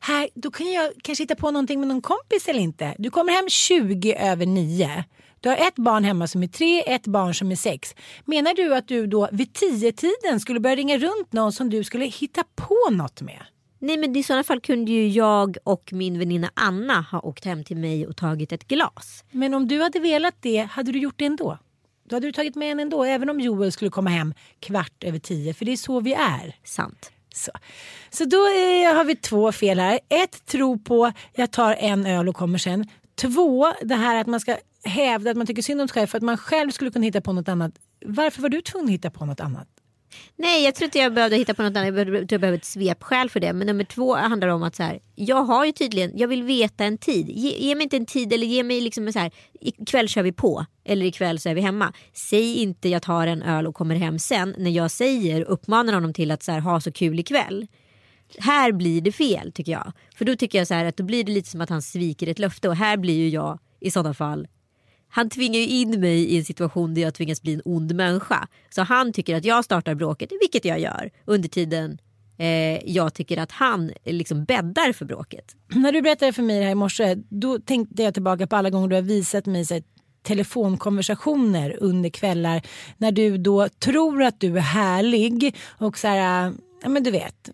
Här, 0.00 0.28
då 0.34 0.50
kan 0.50 0.72
jag 0.72 0.92
kanske 1.02 1.24
hitta 1.24 1.34
på 1.34 1.50
någonting 1.50 1.80
med 1.80 1.88
någon 1.88 2.02
kompis 2.02 2.48
eller 2.48 2.60
inte. 2.60 2.94
Du 2.98 3.10
kommer 3.10 3.32
hem 3.32 3.48
20 3.48 4.14
över 4.14 4.46
9. 4.46 5.04
Du 5.40 5.48
har 5.48 5.56
ett 5.56 5.76
barn 5.76 6.04
hemma 6.04 6.26
som 6.26 6.42
är 6.42 6.46
tre, 6.46 6.94
ett 6.94 7.06
barn 7.06 7.34
som 7.34 7.52
är 7.52 7.56
sex. 7.56 7.94
Menar 8.24 8.54
du 8.54 8.74
att 8.74 8.88
du 8.88 9.06
då 9.06 9.28
vid 9.32 9.52
10-tiden 9.52 10.40
skulle 10.40 10.60
börja 10.60 10.76
ringa 10.76 10.98
runt 10.98 11.32
någon 11.32 11.52
som 11.52 11.70
du 11.70 11.84
skulle 11.84 12.04
hitta 12.04 12.44
på 12.56 12.78
något 12.90 13.20
med? 13.20 13.42
Nej 13.84 13.96
men 13.96 14.16
i 14.16 14.22
sådana 14.22 14.44
fall 14.44 14.60
kunde 14.60 14.92
ju 14.92 15.08
jag 15.08 15.56
och 15.64 15.92
min 15.92 16.18
väninna 16.18 16.50
Anna 16.54 17.00
ha 17.00 17.20
åkt 17.20 17.44
hem 17.44 17.64
till 17.64 17.76
mig 17.76 18.06
och 18.06 18.16
tagit 18.16 18.52
ett 18.52 18.68
glas. 18.68 19.24
Men 19.30 19.54
om 19.54 19.68
du 19.68 19.82
hade 19.82 20.00
velat 20.00 20.34
det, 20.40 20.58
hade 20.58 20.92
du 20.92 20.98
gjort 20.98 21.14
det 21.18 21.24
ändå? 21.24 21.58
Då 22.08 22.16
hade 22.16 22.26
du 22.26 22.32
tagit 22.32 22.54
med 22.54 22.72
en 22.72 22.80
ändå, 22.80 23.04
även 23.04 23.30
om 23.30 23.40
Joel 23.40 23.72
skulle 23.72 23.90
komma 23.90 24.10
hem 24.10 24.34
kvart 24.60 25.04
över 25.04 25.18
tio, 25.18 25.54
för 25.54 25.64
det 25.64 25.72
är 25.72 25.76
så 25.76 26.00
vi 26.00 26.12
är. 26.12 26.56
Sant. 26.64 27.12
Så, 27.34 27.50
så 28.10 28.24
då 28.24 28.36
eh, 28.36 28.94
har 28.96 29.04
vi 29.04 29.16
två 29.16 29.52
fel 29.52 29.80
här. 29.80 30.00
Ett, 30.08 30.46
tro 30.46 30.78
på 30.78 31.12
jag 31.32 31.50
tar 31.50 31.74
en 31.74 32.06
öl 32.06 32.28
och 32.28 32.36
kommer 32.36 32.58
sen. 32.58 32.88
Två, 33.14 33.72
det 33.82 33.94
här 33.94 34.20
att 34.20 34.26
man 34.26 34.40
ska 34.40 34.56
hävda 34.84 35.30
att 35.30 35.36
man 35.36 35.46
tycker 35.46 35.62
synd 35.62 35.80
om 35.80 35.88
sig 35.88 35.94
själv 35.94 36.06
för 36.06 36.18
att 36.18 36.24
man 36.24 36.38
själv 36.38 36.70
skulle 36.70 36.90
kunna 36.90 37.04
hitta 37.04 37.20
på 37.20 37.32
något 37.32 37.48
annat. 37.48 37.72
Varför 38.06 38.42
var 38.42 38.48
du 38.48 38.60
tvungen 38.60 38.86
att 38.86 38.92
hitta 38.92 39.10
på 39.10 39.26
något 39.26 39.40
annat? 39.40 39.68
Nej 40.36 40.64
jag 40.64 40.74
tror 40.74 40.84
inte 40.84 40.98
jag 40.98 41.14
behövde 41.14 41.36
hitta 41.36 41.54
på 41.54 41.62
något 41.62 41.76
annat. 41.76 41.86
Jag 41.86 41.94
behövde, 41.94 42.34
jag 42.34 42.40
behövde 42.40 42.56
ett 42.56 42.64
svepskäl 42.64 43.30
för 43.30 43.40
det. 43.40 43.52
Men 43.52 43.66
nummer 43.66 43.84
två 43.84 44.14
handlar 44.14 44.48
om 44.48 44.62
att 44.62 44.76
så 44.76 44.82
här, 44.82 45.00
jag 45.14 45.42
har 45.42 45.64
ju 45.64 45.72
tydligen, 45.72 46.18
jag 46.18 46.28
vill 46.28 46.42
veta 46.42 46.84
en 46.84 46.98
tid. 46.98 47.28
Ge, 47.28 47.58
ge 47.58 47.74
mig 47.74 47.82
inte 47.82 47.96
en 47.96 48.06
tid 48.06 48.32
eller 48.32 48.46
ge 48.46 48.62
mig 48.62 48.80
liksom 48.80 49.06
en 49.06 49.12
så 49.12 49.18
här, 49.18 49.32
ikväll 49.60 50.08
kör 50.08 50.22
vi 50.22 50.32
på. 50.32 50.66
Eller 50.84 51.06
ikväll 51.06 51.38
så 51.38 51.48
är 51.48 51.54
vi 51.54 51.60
hemma. 51.60 51.92
Säg 52.12 52.54
inte 52.54 52.88
jag 52.88 53.02
tar 53.02 53.26
en 53.26 53.42
öl 53.42 53.66
och 53.66 53.74
kommer 53.74 53.94
hem 53.94 54.18
sen. 54.18 54.54
När 54.58 54.70
jag 54.70 54.90
säger, 54.90 55.42
uppmanar 55.42 55.92
honom 55.92 56.12
till 56.12 56.30
att 56.30 56.42
så 56.42 56.52
här, 56.52 56.60
ha 56.60 56.80
så 56.80 56.92
kul 56.92 57.18
ikväll. 57.18 57.66
Här 58.38 58.72
blir 58.72 59.00
det 59.00 59.12
fel 59.12 59.52
tycker 59.52 59.72
jag. 59.72 59.92
För 60.16 60.24
då 60.24 60.36
tycker 60.36 60.58
jag 60.58 60.68
så 60.68 60.74
här 60.74 60.84
att 60.84 60.96
då 60.96 61.04
blir 61.04 61.24
det 61.24 61.32
lite 61.32 61.48
som 61.48 61.60
att 61.60 61.70
han 61.70 61.82
sviker 61.82 62.26
ett 62.26 62.38
löfte. 62.38 62.68
Och 62.68 62.76
här 62.76 62.96
blir 62.96 63.14
ju 63.14 63.28
jag 63.28 63.58
i 63.80 63.90
sådana 63.90 64.14
fall 64.14 64.48
han 65.16 65.30
tvingar 65.30 65.60
ju 65.60 65.66
in 65.66 66.00
mig 66.00 66.24
i 66.24 66.38
en 66.38 66.44
situation 66.44 66.94
där 66.94 67.02
jag 67.02 67.14
tvingas 67.14 67.42
bli 67.42 67.54
en 67.54 67.62
ond 67.64 67.94
människa. 67.94 68.48
Så 68.70 68.82
han 68.82 69.12
tycker 69.12 69.36
att 69.36 69.44
jag 69.44 69.64
startar 69.64 69.94
bråket, 69.94 70.30
vilket 70.40 70.64
jag 70.64 70.80
gör. 70.80 71.10
Under 71.24 71.48
tiden 71.48 71.98
eh, 72.38 72.90
jag 72.90 73.14
tycker 73.14 73.38
att 73.38 73.52
han 73.52 73.92
eh, 74.04 74.12
liksom 74.12 74.44
bäddar 74.44 74.92
för 74.92 75.04
bråket. 75.04 75.56
När 75.74 75.92
du 75.92 76.02
berättade 76.02 76.32
för 76.32 76.42
mig 76.42 76.58
det 76.58 76.64
här 76.64 76.72
i 76.72 76.74
morse, 76.74 77.14
då 77.28 77.58
tänkte 77.58 78.02
jag 78.02 78.14
tillbaka 78.14 78.46
på 78.46 78.56
alla 78.56 78.70
gånger 78.70 78.88
du 78.88 78.94
har 78.94 79.02
visat 79.02 79.46
mig 79.46 79.64
så 79.64 79.74
här, 79.74 79.82
telefonkonversationer 80.22 81.76
under 81.80 82.10
kvällar 82.10 82.62
när 82.98 83.12
du 83.12 83.38
då 83.38 83.68
tror 83.68 84.22
att 84.22 84.40
du 84.40 84.56
är 84.56 84.62
härlig 84.62 85.56
och 85.78 85.98
så 85.98 86.08
här, 86.08 86.52
ja 86.82 86.88
men 86.88 87.02
du 87.02 87.10
vet 87.10 87.50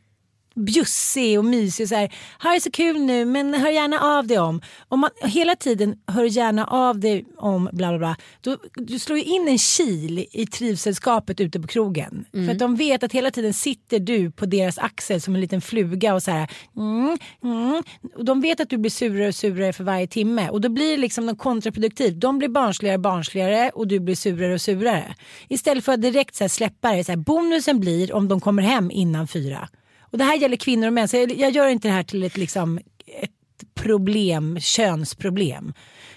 bjussig 0.61 1.39
och 1.39 1.45
mysig 1.45 1.85
och 1.85 1.89
så 1.89 1.95
här, 1.95 2.15
har 2.39 2.55
det 2.55 2.61
så 2.61 2.71
kul 2.71 3.01
nu 3.01 3.25
men 3.25 3.55
hör 3.55 3.71
gärna 3.71 4.01
av 4.01 4.27
dig 4.27 4.39
om. 4.39 4.63
Om 4.89 5.01
man 5.01 5.11
hela 5.23 5.57
tiden 5.57 5.97
hör 6.07 6.25
gärna 6.25 6.67
av 6.67 7.01
dig 7.01 7.27
om 7.37 7.69
bla 7.73 7.89
bla 7.89 7.99
bla, 7.99 8.17
då, 8.41 8.57
du 8.75 8.99
slår 8.99 9.19
ju 9.19 9.25
in 9.25 9.49
en 9.49 9.59
kil 9.59 10.27
i 10.33 10.47
trivselskapet 10.47 11.41
ute 11.41 11.61
på 11.61 11.67
krogen. 11.67 12.25
För 12.33 12.51
att 12.51 12.59
de 12.59 12.77
vet 12.77 13.03
att 13.03 13.13
hela 13.13 13.31
tiden 13.31 13.55
sitter 13.55 13.99
du 13.99 14.31
på 14.31 14.47
deras 14.47 14.79
axel 14.79 15.21
som 15.21 15.35
en 15.35 15.41
liten 15.41 15.61
fluga 15.61 16.15
och 16.15 16.23
så 16.23 16.31
här, 16.31 16.51
mm, 16.77 17.19
mm. 17.45 17.83
Och 18.17 18.25
de 18.25 18.41
vet 18.41 18.61
att 18.61 18.71
du 18.71 18.79
blir 18.79 18.91
surare 18.91 19.29
och 19.29 19.35
surare 19.35 19.73
för 19.73 19.85
varje 19.85 20.07
timme 20.07 20.49
och 20.49 20.61
då 20.61 20.69
blir 20.69 20.91
det 20.91 20.97
liksom 20.97 21.27
något 21.27 21.39
kontraproduktivt. 21.39 22.21
De 22.21 22.39
blir 22.39 22.49
barnsligare 22.49 22.97
och 22.97 23.03
barnsligare 23.03 23.71
och 23.75 23.87
du 23.87 24.01
blir 24.01 24.15
surare 24.15 24.55
och 24.55 24.61
surare. 24.61 25.15
Istället 25.49 25.85
för 25.85 25.93
att 25.93 26.03
direkt 26.03 26.35
så 26.35 26.45
här 26.45 26.49
släppa 26.49 26.93
det, 26.93 27.05
så 27.05 27.13
här, 27.13 27.17
bonusen 27.17 27.81
blir 27.81 28.13
om 28.13 28.29
de 28.29 28.41
kommer 28.41 28.63
hem 28.63 28.91
innan 28.91 29.29
fyra. 29.29 29.69
Och 30.11 30.19
det 30.19 30.25
här 30.25 30.37
gäller 30.37 30.57
kvinnor 30.57 30.87
och 30.87 30.93
män. 30.93 31.09
Så 31.09 31.17
jag, 31.17 31.33
jag 31.33 31.51
gör 31.51 31.69
inte 31.69 31.89
det 31.89 31.93
här 31.93 32.03
till 32.03 32.23
ett, 32.23 32.37
liksom, 32.37 32.79
ett 33.07 33.75
problem, 33.75 34.61
könsproblem. 34.61 35.73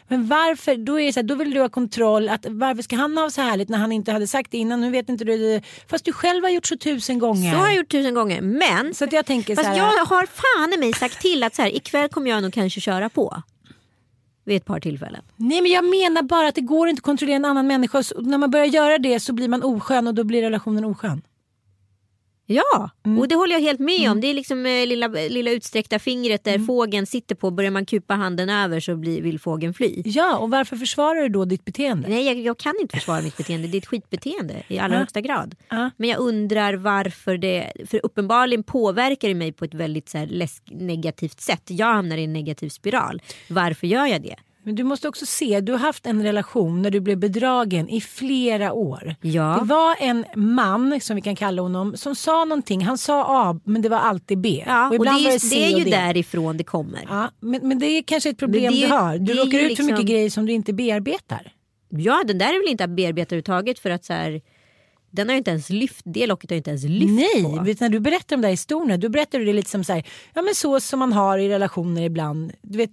Men 0.08 0.28
varför, 0.28 0.76
då, 0.76 1.00
är 1.00 1.06
det 1.06 1.14
så 1.14 1.20
här, 1.20 1.28
då 1.28 1.36
vill 1.36 1.52
du 1.52 1.62
ha 1.62 1.70
kontroll. 1.70 2.30
Att, 2.30 2.46
varför 2.50 2.84
ska 2.84 2.96
han 2.96 3.18
ha 3.18 3.30
så 3.30 3.42
härligt 3.42 3.70
när 3.70 3.78
han 3.78 3.92
inte 3.92 4.12
hade 4.12 4.28
sagt 4.28 4.52
det 4.52 4.58
innan? 4.58 4.82
Nu 4.82 4.92
vet 4.92 5.10
inte 5.10 5.24
du 5.24 5.38
det. 5.38 5.62
Fast 5.88 6.06
du 6.06 6.14
själv 6.14 6.44
har 6.44 6.50
gjort 6.50 6.66
så 6.66 6.78
tusen 6.78 7.20
gånger. 7.20 7.52
Så 7.52 7.58
har 7.58 7.68
jag 7.68 7.76
gjort 7.76 7.92
tusen 7.92 8.14
gånger. 8.14 8.42
Men 8.42 8.94
Så 8.94 9.04
att 9.04 9.14
jag 9.14 9.26
tänker 9.26 9.56
så 9.56 9.64
fast 9.64 9.70
här, 9.70 9.78
jag 9.78 10.06
har 10.06 10.26
fan 10.26 10.74
i 10.74 10.78
mig 10.78 10.94
sagt 10.94 11.22
till 11.22 11.44
att 11.44 11.56
så 11.56 11.62
här, 11.62 11.76
ikväll 11.76 12.10
kommer 12.10 12.30
jag 12.30 12.44
nog 12.44 12.54
kanske 12.54 12.82
köra 12.82 13.10
på. 13.10 13.44
Vid 14.46 14.58
ett 14.58 14.66
par 14.66 14.80
tillfällen. 14.80 15.22
Nej 15.36 15.62
men 15.62 15.72
jag 15.72 15.86
menar 15.86 16.22
bara 16.22 16.48
att 16.48 16.56
det 16.56 16.62
går 16.62 16.88
inte 16.90 17.00
att 17.00 17.04
kontrollera 17.04 17.36
en 17.36 17.46
annan 17.46 17.68
människa. 17.68 18.04
Så 18.04 18.22
när 18.22 18.38
man 18.38 18.52
börjar 18.52 18.66
göra 18.66 18.98
det 18.98 19.20
så 19.20 19.34
blir 19.34 19.48
man 19.48 19.64
oskön 19.64 20.08
och 20.08 20.14
då 20.14 20.24
blir 20.24 20.42
relationen 20.42 20.86
oskön. 20.86 21.22
Ja, 22.46 22.90
Mm. 23.06 23.20
och 23.20 23.28
det 23.28 23.36
håller 23.36 23.54
jag 23.54 23.62
helt 23.62 23.80
med 23.80 24.12
om. 24.12 24.22
Det 24.22 24.28
är 24.28 24.34
liksom 24.34 24.66
eh, 24.66 24.86
lilla, 24.88 25.08
lilla 25.08 25.52
utsträckta 25.52 26.00
fingret 26.00 26.48
Mm. 26.48 26.60
där 26.60 26.66
fågeln 26.68 27.06
sitter 27.06 27.36
på. 27.36 27.52
Börjar 27.52 27.72
man 27.72 27.86
kupa 27.86 28.14
handen 28.14 28.50
över 28.50 28.80
så 28.80 28.96
blir, 28.96 29.22
vill 29.22 29.40
fågeln 29.40 29.74
fly. 29.74 30.02
Ja, 30.06 30.38
och 30.38 30.50
varför 30.50 30.78
försvarar 30.78 31.22
du 31.22 31.30
då 31.30 31.46
ditt 31.46 31.66
beteende? 31.66 32.10
Nej, 32.10 32.26
jag, 32.26 32.40
jag 32.40 32.58
kan 32.58 32.74
inte 32.82 32.96
försvara 32.98 33.22
mitt 33.22 33.38
beteende. 33.38 33.68
Det 33.68 33.78
är 33.78 33.80
ett 33.80 33.86
skitbeteende 33.86 34.64
i 34.68 34.80
allra 34.80 34.98
högsta 34.98 35.22
grad. 35.22 35.56
Men 35.98 36.10
jag 36.10 36.20
undrar 36.20 36.74
varför 36.74 37.38
det... 37.38 37.72
För 37.88 38.00
uppenbarligen 38.04 38.64
påverkar 38.64 39.28
det 39.28 39.36
mig 39.36 39.52
på 39.52 39.66
ett 39.66 39.74
väldigt 39.74 40.10
så 40.10 40.18
här, 40.18 40.28
läsk, 40.28 40.64
negativt 40.72 41.42
sätt. 41.42 41.64
Jag 41.68 41.94
hamnar 41.94 42.18
i 42.18 42.24
en 42.24 42.34
negativ 42.34 42.70
spiral. 42.70 43.22
Varför 43.50 43.88
gör 43.88 44.06
jag 44.06 44.22
det? 44.22 44.36
Men 44.66 44.76
du 44.76 44.84
måste 44.84 45.08
också 45.08 45.26
se, 45.26 45.60
du 45.62 45.72
har 45.72 45.80
haft 45.80 46.06
en 46.06 46.24
relation 46.24 46.82
när 46.82 46.92
du 46.92 47.00
blev 47.00 47.18
bedragen 47.18 47.90
i 47.90 48.02
flera 48.02 48.74
år. 48.74 49.16
Ja. 49.22 49.58
Det 49.62 49.66
var 49.66 49.96
en 50.00 50.26
man, 50.36 51.00
som 51.02 51.16
vi 51.16 51.22
kan 51.22 51.36
kalla 51.36 51.62
honom, 51.62 51.98
som 51.98 52.16
sa 52.16 52.46
någonting. 52.46 52.86
Han 52.86 52.98
sa 52.98 53.26
A 53.28 53.60
men 53.64 53.82
det 53.82 53.90
var 53.90 53.98
alltid 53.98 54.38
B. 54.38 54.64
Ja, 54.68 54.88
och, 54.88 54.96
ibland 54.96 55.24
det, 55.24 55.30
är, 55.30 55.40
det 55.50 55.56
det 55.56 55.66
är 55.66 55.74
och 55.74 55.80
ju 55.80 55.86
D. 55.86 55.92
därifrån 55.92 56.58
det 56.58 56.64
kommer. 56.64 57.06
Ja, 57.10 57.32
men, 57.40 57.68
men 57.68 57.80
det 57.80 57.86
är 57.86 58.04
kanske 58.04 58.30
ett 58.30 58.38
problem 58.38 58.74
det 58.74 58.82
du 58.82 58.88
har. 58.88 59.18
Du 59.18 59.34
det 59.34 59.42
råkar 59.42 59.60
ut 59.60 59.78
för 59.78 59.84
mycket 59.84 60.00
liksom- 60.00 60.06
grejer 60.06 60.30
som 60.30 60.46
du 60.46 60.54
inte 60.54 60.74
bearbetar. 60.74 61.54
Ja, 61.90 62.24
den 62.28 62.38
där 62.38 62.46
är 62.54 62.64
väl 62.64 62.72
inte 62.72 62.84
att 62.84 62.90
bearbeta 62.90 63.36
överhuvudtaget 63.36 63.80
för 63.80 63.90
att 63.90 64.06
så 64.06 64.14
här, 64.14 64.42
den 65.12 65.28
har 65.28 65.34
ju 65.34 65.38
inte 65.38 65.52
ens 65.52 65.70
lyft, 65.70 66.02
det 66.06 66.28
locket 66.28 66.50
har 66.50 66.58
inte 66.58 66.70
ens 66.70 66.84
lyft 66.84 67.12
Nej, 67.12 67.44
på. 67.44 67.64
du, 67.64 67.76
när 67.80 67.90
du 67.90 68.00
berättar 68.00 68.36
de 68.38 68.42
där 68.42 68.50
historierna 68.50 68.98
då 68.98 69.10
berättar 69.10 69.40
du 69.40 69.46
det 69.46 69.54
lite 69.54 69.70
som 69.70 69.84
så 69.84 69.94
här, 69.94 70.04
ja 70.34 70.42
men 70.42 70.56
så 70.56 70.80
som 70.80 71.00
man 71.00 71.14
har 71.14 71.38
i 71.38 71.50
relationer 71.50 72.02
ibland. 72.02 72.52
Du 72.62 72.78
vet, 72.78 72.92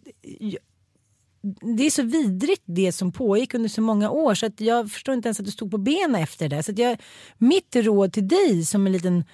det 1.76 1.86
är 1.86 1.90
så 1.90 2.02
vidrigt 2.02 2.62
det 2.64 2.92
som 2.92 3.12
pågick 3.12 3.54
under 3.54 3.68
så 3.68 3.82
många 3.82 4.10
år 4.10 4.34
så 4.34 4.46
att 4.46 4.60
jag 4.60 4.90
förstår 4.90 5.14
inte 5.14 5.28
ens 5.28 5.40
att 5.40 5.46
du 5.46 5.52
stod 5.52 5.70
på 5.70 5.78
benen 5.78 6.14
efter 6.22 6.48
det. 6.48 6.62
Så 6.62 6.72
att 6.72 6.78
jag, 6.78 6.98
mitt 7.38 7.76
råd 7.76 8.12
till 8.12 8.28
dig 8.28 8.64
som 8.64 8.86
en 8.86 8.92
liten 8.92 9.24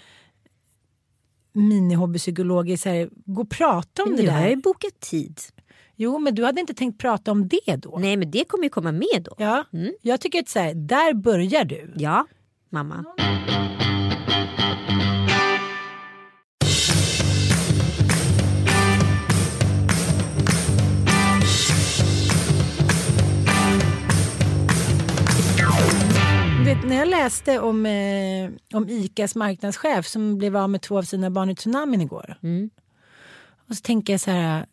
minihobbypsykolog 1.52 2.70
är 2.70 2.76
så 2.76 2.88
här, 2.88 3.08
gå 3.24 3.42
och 3.42 3.50
prata 3.50 4.02
om 4.02 4.16
det 4.16 4.22
Nu 4.22 4.28
har 4.28 4.40
jag 4.40 4.48
ju 4.50 4.54
där. 4.54 4.62
bokat 4.62 5.00
tid. 5.00 5.40
Jo 5.96 6.18
men 6.18 6.34
du 6.34 6.44
hade 6.44 6.60
inte 6.60 6.74
tänkt 6.74 7.00
prata 7.00 7.32
om 7.32 7.48
det 7.48 7.76
då? 7.76 7.98
Nej 8.00 8.16
men 8.16 8.30
det 8.30 8.44
kommer 8.44 8.64
ju 8.64 8.70
komma 8.70 8.92
med 8.92 9.22
då. 9.24 9.34
Ja, 9.38 9.64
Mm. 9.72 9.92
jag 10.02 10.20
tycker 10.20 10.40
att 10.40 10.48
så 10.48 10.58
här, 10.58 10.74
där 10.74 11.14
börjar 11.14 11.64
du. 11.64 11.92
Ja, 11.96 12.26
mamma. 12.70 13.04
Vet, 26.76 26.88
när 26.88 26.96
jag 26.96 27.08
läste 27.08 27.60
om, 27.60 27.86
eh, 27.86 28.50
om 28.76 28.88
ICAs 28.88 29.34
marknadschef 29.34 30.06
som 30.06 30.38
blev 30.38 30.56
av 30.56 30.70
med 30.70 30.82
två 30.82 30.98
av 30.98 31.02
sina 31.02 31.30
barn 31.30 31.50
i 31.50 31.54
tsunamin 31.54 32.00
igår. 32.00 32.38
Mm. 32.42 32.70
Och 33.68 33.76
så 33.76 33.82
tänker 33.82 34.12
jag 34.12 34.20
så 34.20 34.30
här. 34.30 34.66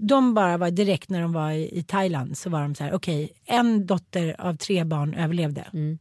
De 0.00 0.34
bara 0.34 0.56
var 0.56 0.70
direkt 0.70 1.10
när 1.10 1.20
de 1.22 1.32
var 1.32 1.50
i, 1.50 1.78
i 1.78 1.82
Thailand 1.82 2.38
så 2.38 2.50
var 2.50 2.62
de 2.62 2.74
så 2.74 2.84
här. 2.84 2.92
Okej, 2.92 3.32
en 3.44 3.86
dotter 3.86 4.40
av 4.40 4.56
tre 4.56 4.84
barn 4.84 5.14
överlevde. 5.14 5.64
Mm. 5.72 5.98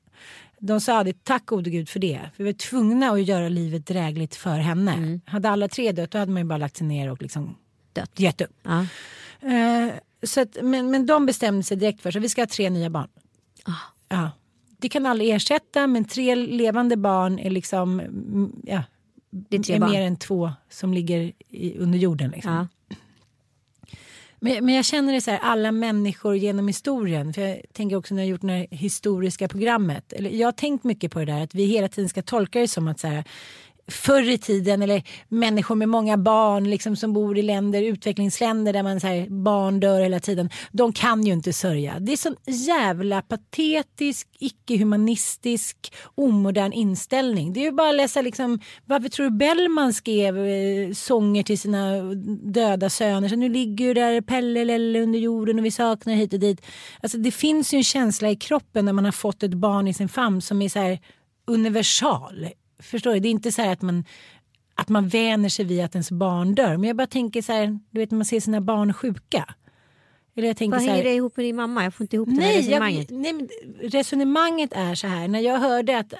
De 0.59 0.81
sa 0.81 1.03
det, 1.03 1.23
tack 1.23 1.45
gode 1.45 1.69
gud 1.69 1.89
för 1.89 1.99
det. 1.99 2.19
För 2.35 2.43
vi 2.43 2.51
var 2.51 2.57
tvungna 2.57 3.09
att 3.11 3.23
göra 3.23 3.49
livet 3.49 3.85
drägligt 3.85 4.35
för 4.35 4.57
henne. 4.57 4.93
Mm. 4.93 5.21
Hade 5.25 5.49
alla 5.49 5.67
tre 5.67 5.91
dött 5.91 6.11
då 6.11 6.17
hade 6.17 6.31
man 6.31 6.41
ju 6.41 6.47
bara 6.47 6.57
lagt 6.57 6.77
sig 6.77 6.87
ner 6.87 7.11
och 7.11 7.21
liksom 7.21 7.55
Dött. 7.93 8.19
gett 8.19 8.41
upp. 8.41 8.53
Ja. 8.63 8.85
Eh, 9.49 9.93
så 10.23 10.41
att, 10.41 10.57
men, 10.63 10.91
men 10.91 11.05
de 11.05 11.25
bestämde 11.25 11.63
sig 11.63 11.77
direkt 11.77 12.01
för 12.01 12.11
sig, 12.11 12.21
vi 12.21 12.29
ska 12.29 12.41
ha 12.41 12.47
tre 12.47 12.69
nya 12.69 12.89
barn. 12.89 13.09
Ah. 13.65 13.71
Ja. 14.09 14.31
Det 14.77 14.89
kan 14.89 15.05
aldrig 15.05 15.29
ersätta 15.29 15.87
men 15.87 16.05
tre 16.05 16.35
levande 16.35 16.97
barn 16.97 17.39
är 17.39 17.49
liksom 17.49 17.99
mm, 17.99 18.51
ja, 18.63 18.83
Det 19.29 19.69
är 19.69 19.71
är 19.71 19.79
mer 19.79 20.01
än 20.01 20.17
två 20.17 20.51
som 20.69 20.93
ligger 20.93 21.31
i, 21.49 21.77
under 21.77 21.99
jorden. 21.99 22.31
Liksom. 22.31 22.51
Ja. 22.51 22.67
Men, 24.39 24.65
men 24.65 24.75
jag 24.75 24.85
känner 24.85 25.13
det 25.13 25.21
så 25.21 25.31
här, 25.31 25.39
alla 25.39 25.71
människor 25.71 26.35
genom 26.35 26.67
historien. 26.67 27.33
För 27.33 27.41
jag 27.41 27.61
tänker 27.73 27.95
också 27.95 28.15
när 28.15 28.21
jag 28.21 28.29
gjort 28.29 28.41
det 28.41 28.47
här 28.47 28.67
historiska 28.71 29.47
programmet. 29.47 30.13
Eller, 30.13 30.29
jag 30.29 30.47
har 30.47 30.51
tänkt 30.51 30.83
mycket 30.83 31.11
på 31.11 31.19
det 31.19 31.25
där 31.25 31.43
att 31.43 31.55
vi 31.55 31.65
hela 31.65 31.87
tiden 31.87 32.09
ska 32.09 32.21
tolka 32.21 32.59
det 32.59 32.67
som 32.67 32.87
att 32.87 32.99
så 32.99 33.07
här, 33.07 33.23
förr 33.91 34.29
i 34.29 34.37
tiden 34.37 34.81
eller 34.81 35.03
människor 35.27 35.75
med 35.75 35.89
många 35.89 36.17
barn 36.17 36.69
liksom, 36.69 36.95
som 36.95 37.13
bor 37.13 37.37
i 37.37 37.41
länder, 37.41 37.81
utvecklingsländer 37.81 38.73
där 38.73 38.83
man 38.83 38.99
så 38.99 39.07
här, 39.07 39.29
barn 39.29 39.79
dör 39.79 40.01
hela 40.01 40.19
tiden. 40.19 40.49
De 40.71 40.93
kan 40.93 41.23
ju 41.23 41.33
inte 41.33 41.53
sörja. 41.53 41.99
Det 41.99 42.11
är 42.11 42.17
sån 42.17 42.35
jävla 42.45 43.21
patetisk, 43.21 44.27
icke-humanistisk, 44.39 45.93
omodern 46.15 46.73
inställning. 46.73 47.53
Det 47.53 47.59
är 47.59 47.63
ju 47.63 47.71
bara 47.71 47.89
att 47.89 47.95
läsa 47.95 48.21
liksom, 48.21 48.59
varför 48.85 49.09
tror 49.09 49.29
du 49.29 49.37
Bellman 49.37 49.93
skrev 49.93 50.37
eh, 50.37 50.93
sånger 50.93 51.43
till 51.43 51.59
sina 51.59 52.01
döda 52.43 52.89
söner? 52.89 53.29
Så 53.29 53.35
nu 53.35 53.49
ligger 53.49 53.85
ju 53.85 53.93
där 53.93 54.21
Pelle 54.21 54.65
Lelle 54.65 55.01
under 55.01 55.19
jorden 55.19 55.59
och 55.59 55.65
vi 55.65 55.71
saknar 55.71 56.13
hit 56.13 56.33
och 56.33 56.39
dit. 56.39 56.65
Alltså 57.01 57.17
det 57.17 57.31
finns 57.31 57.73
ju 57.73 57.77
en 57.77 57.83
känsla 57.83 58.29
i 58.29 58.35
kroppen 58.35 58.85
när 58.85 58.93
man 58.93 59.05
har 59.05 59.11
fått 59.11 59.43
ett 59.43 59.53
barn 59.53 59.87
i 59.87 59.93
sin 59.93 60.09
famn 60.09 60.41
som 60.41 60.61
är 60.61 60.69
så 60.69 60.79
här 60.79 60.99
universal. 61.47 62.47
Förstår 62.79 63.13
du? 63.13 63.19
Det 63.19 63.27
är 63.27 63.31
inte 63.31 63.51
så 63.51 63.61
här 63.61 63.71
att 63.73 63.81
man 63.81 64.05
att 64.75 64.89
man 64.89 65.07
vänjer 65.07 65.49
sig 65.49 65.65
vid 65.65 65.81
att 65.83 65.95
ens 65.95 66.11
barn 66.11 66.55
dör. 66.55 66.77
Men 66.77 66.83
jag 66.83 66.95
bara 66.97 67.07
tänker 67.07 67.41
så 67.41 67.51
här, 67.53 67.79
du 67.91 67.99
vet 67.99 68.11
när 68.11 68.17
man 68.17 68.25
ser 68.25 68.39
sina 68.39 68.61
barn 68.61 68.93
sjuka. 68.93 69.45
Eller 70.35 70.47
jag 70.47 70.57
tänker 70.57 70.77
Vad 70.77 70.81
så 70.81 70.87
här, 70.87 70.95
hänger 70.97 71.09
det 71.09 71.15
ihop 71.15 71.37
med 71.37 71.45
din 71.45 71.55
mamma? 71.55 71.83
Jag 71.83 71.93
får 71.93 72.03
inte 72.03 72.15
ihop 72.15 72.29
det 72.29 72.33
här 72.35 72.41
Nej, 72.41 72.57
resonemanget. 72.57 73.11
jag, 73.11 73.19
nej 73.19 73.33
men 73.33 73.49
resonemanget 73.89 74.73
är 74.73 74.95
så 74.95 75.07
här. 75.07 75.27
När 75.27 75.39
jag 75.39 75.59
hörde 75.59 75.97
att 75.97 76.13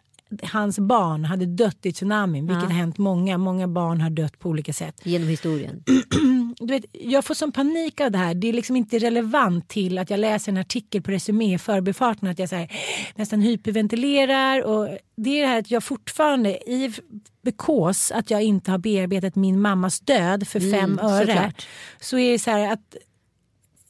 hans 0.44 0.80
barn 0.80 1.26
hade 1.26 1.46
dött 1.46 1.86
i 1.86 1.94
tsunamin, 1.94 2.48
vilket 2.48 2.64
Ja. 2.64 2.70
har 2.70 2.76
hänt 2.76 2.98
många, 2.98 3.38
många 3.38 3.68
barn 3.68 4.02
har 4.02 4.10
dött 4.10 4.40
på 4.40 4.50
olika 4.50 4.74
sätt. 4.74 5.02
Genom 5.04 5.28
historien. 5.28 5.84
Du 6.60 6.74
vet, 6.74 6.86
jag 6.92 7.26
får 7.26 7.34
sån 7.34 7.52
panik 7.52 8.02
av 8.02 8.12
det 8.12 8.18
här. 8.18 8.34
Det 8.34 8.50
är 8.50 8.54
liksom 8.54 8.76
inte 8.76 9.00
relevant 9.00 9.68
till 9.68 9.98
att 9.98 10.10
jag 10.10 10.20
läser 10.20 10.52
en 10.52 10.58
artikel 10.58 11.02
på 11.02 11.12
Resumé 11.12 11.54
i 11.54 11.58
förbifarten 11.58 12.28
att 12.28 12.40
jag 12.40 12.50
så 12.50 12.56
här, 12.56 12.72
nästan 13.16 13.42
hyperventilerar. 13.42 14.64
Och 14.64 14.98
det 15.16 15.30
är 15.30 15.42
det 15.42 15.48
här 15.48 15.60
att 15.60 15.72
jag 15.72 15.84
fortfarande, 15.84 16.50
i 16.70 16.94
bekås 17.42 18.12
att 18.12 18.32
jag 18.32 18.44
inte 18.44 18.72
har 18.72 18.78
bearbetat 18.78 19.36
min 19.36 19.62
mammas 19.62 20.00
död 20.00 20.48
för 20.48 20.60
fem 20.72 21.00
öre. 21.00 21.26
såklart. 21.26 21.68
Så 22.00 22.18
är 22.18 22.32
det 22.32 22.40
så 22.40 22.52
här 22.52 22.74
att 22.74 22.96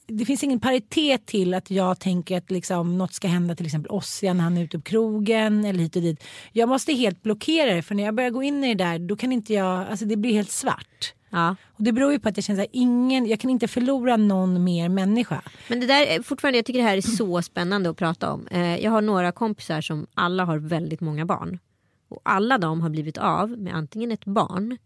det 0.08 0.26
finns 0.26 0.44
ingen 0.44 0.60
paritet 0.60 1.26
till 1.26 1.54
att 1.54 1.72
jag 1.72 2.00
tänker 2.00 2.38
att 2.38 2.52
liksom 2.52 2.98
något 2.98 3.14
ska 3.14 3.28
hända 3.28 3.56
till 3.56 3.66
exempel 3.66 3.92
Ossian 3.92 4.38
när 4.38 4.44
han 4.44 4.58
är 4.58 4.64
ute 4.64 4.78
på 4.78 4.84
krogen 4.84 5.66
eller 5.66 5.80
hit 5.80 5.96
och 5.96 6.02
dit. 6.02 6.24
Jag 6.52 6.70
måste 6.70 6.94
helt 6.94 7.24
blockera 7.24 7.76
det 7.76 7.82
för 7.82 7.96
när 7.96 8.04
jag 8.04 8.16
börjar 8.16 8.30
gå 8.30 8.44
in 8.44 8.64
i 8.64 8.76
det 8.76 8.84
där 8.84 9.00
då 9.00 9.16
kan 9.16 9.32
inte 9.32 9.54
jag, 9.54 9.88
alltså 9.88 10.06
det 10.06 10.16
blir 10.16 10.34
helt 10.34 10.52
svart. 10.52 11.14
Ja. 11.30 11.56
Och 11.74 11.84
det 11.84 11.92
beror 11.92 12.12
ju 12.12 12.20
på 12.20 12.30
att 12.30 12.38
jag 12.38 12.44
känner 12.44 12.64
att 12.64 12.70
ingen, 12.72 13.26
jag 13.26 13.40
kan 13.40 13.50
inte 13.50 13.68
förlora 13.68 14.18
någon 14.18 14.64
mer 14.64 14.90
människa. 14.90 15.42
Men 15.70 15.80
det 15.80 15.86
där 15.86 16.06
är 16.06 16.22
fortfarande, 16.22 16.58
jag 16.58 16.66
tycker 16.66 16.80
det 16.80 16.86
här 16.86 16.98
är 16.98 17.02
så 17.02 17.42
spännande 17.42 17.90
att 17.90 17.98
prata 17.98 18.32
om. 18.34 18.48
Eh, 18.48 18.76
jag 18.78 18.92
har 18.92 19.02
några 19.02 19.32
kompisar 19.32 19.82
som 19.82 20.08
alla 20.14 20.46
har 20.46 20.58
väldigt 20.58 21.02
många 21.02 21.26
barn. 21.26 21.60
Och 22.10 22.22
alla 22.24 22.58
de 22.58 22.82
har 22.82 22.90
blivit 22.90 23.18
av 23.18 23.50
med 23.50 23.76
antingen 23.76 24.12
ett 24.12 24.26
barn 24.26 24.78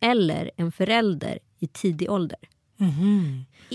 eller 0.00 0.50
en 0.56 0.72
förälder 0.72 1.38
i 1.58 1.66
tidig 1.66 2.10
ålder. 2.10 2.38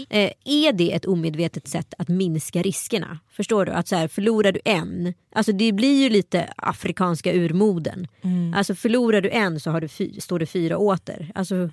Eh, 0.09 0.31
är 0.45 0.73
det 0.73 0.93
ett 0.93 1.05
omedvetet 1.05 1.67
sätt 1.67 1.93
att 1.97 2.07
minska 2.07 2.61
riskerna? 2.61 3.19
Förstår 3.29 3.65
du? 3.65 3.71
Att 3.71 3.87
så 3.87 3.95
här, 3.95 4.07
förlorar 4.07 4.51
du 4.51 4.59
en, 4.65 5.13
alltså 5.35 5.51
det 5.51 5.71
blir 5.71 6.03
ju 6.03 6.09
lite 6.09 6.53
afrikanska 6.57 7.33
urmoden. 7.33 8.07
Alltså 8.55 8.75
förlorar 8.75 9.21
du 9.21 9.29
en 9.29 9.59
så 9.59 9.71
har 9.71 9.81
du 9.81 9.87
står 10.21 10.39
det 10.39 10.45
fyra 10.45 10.77
åter. 10.77 11.31
Alltså, 11.35 11.69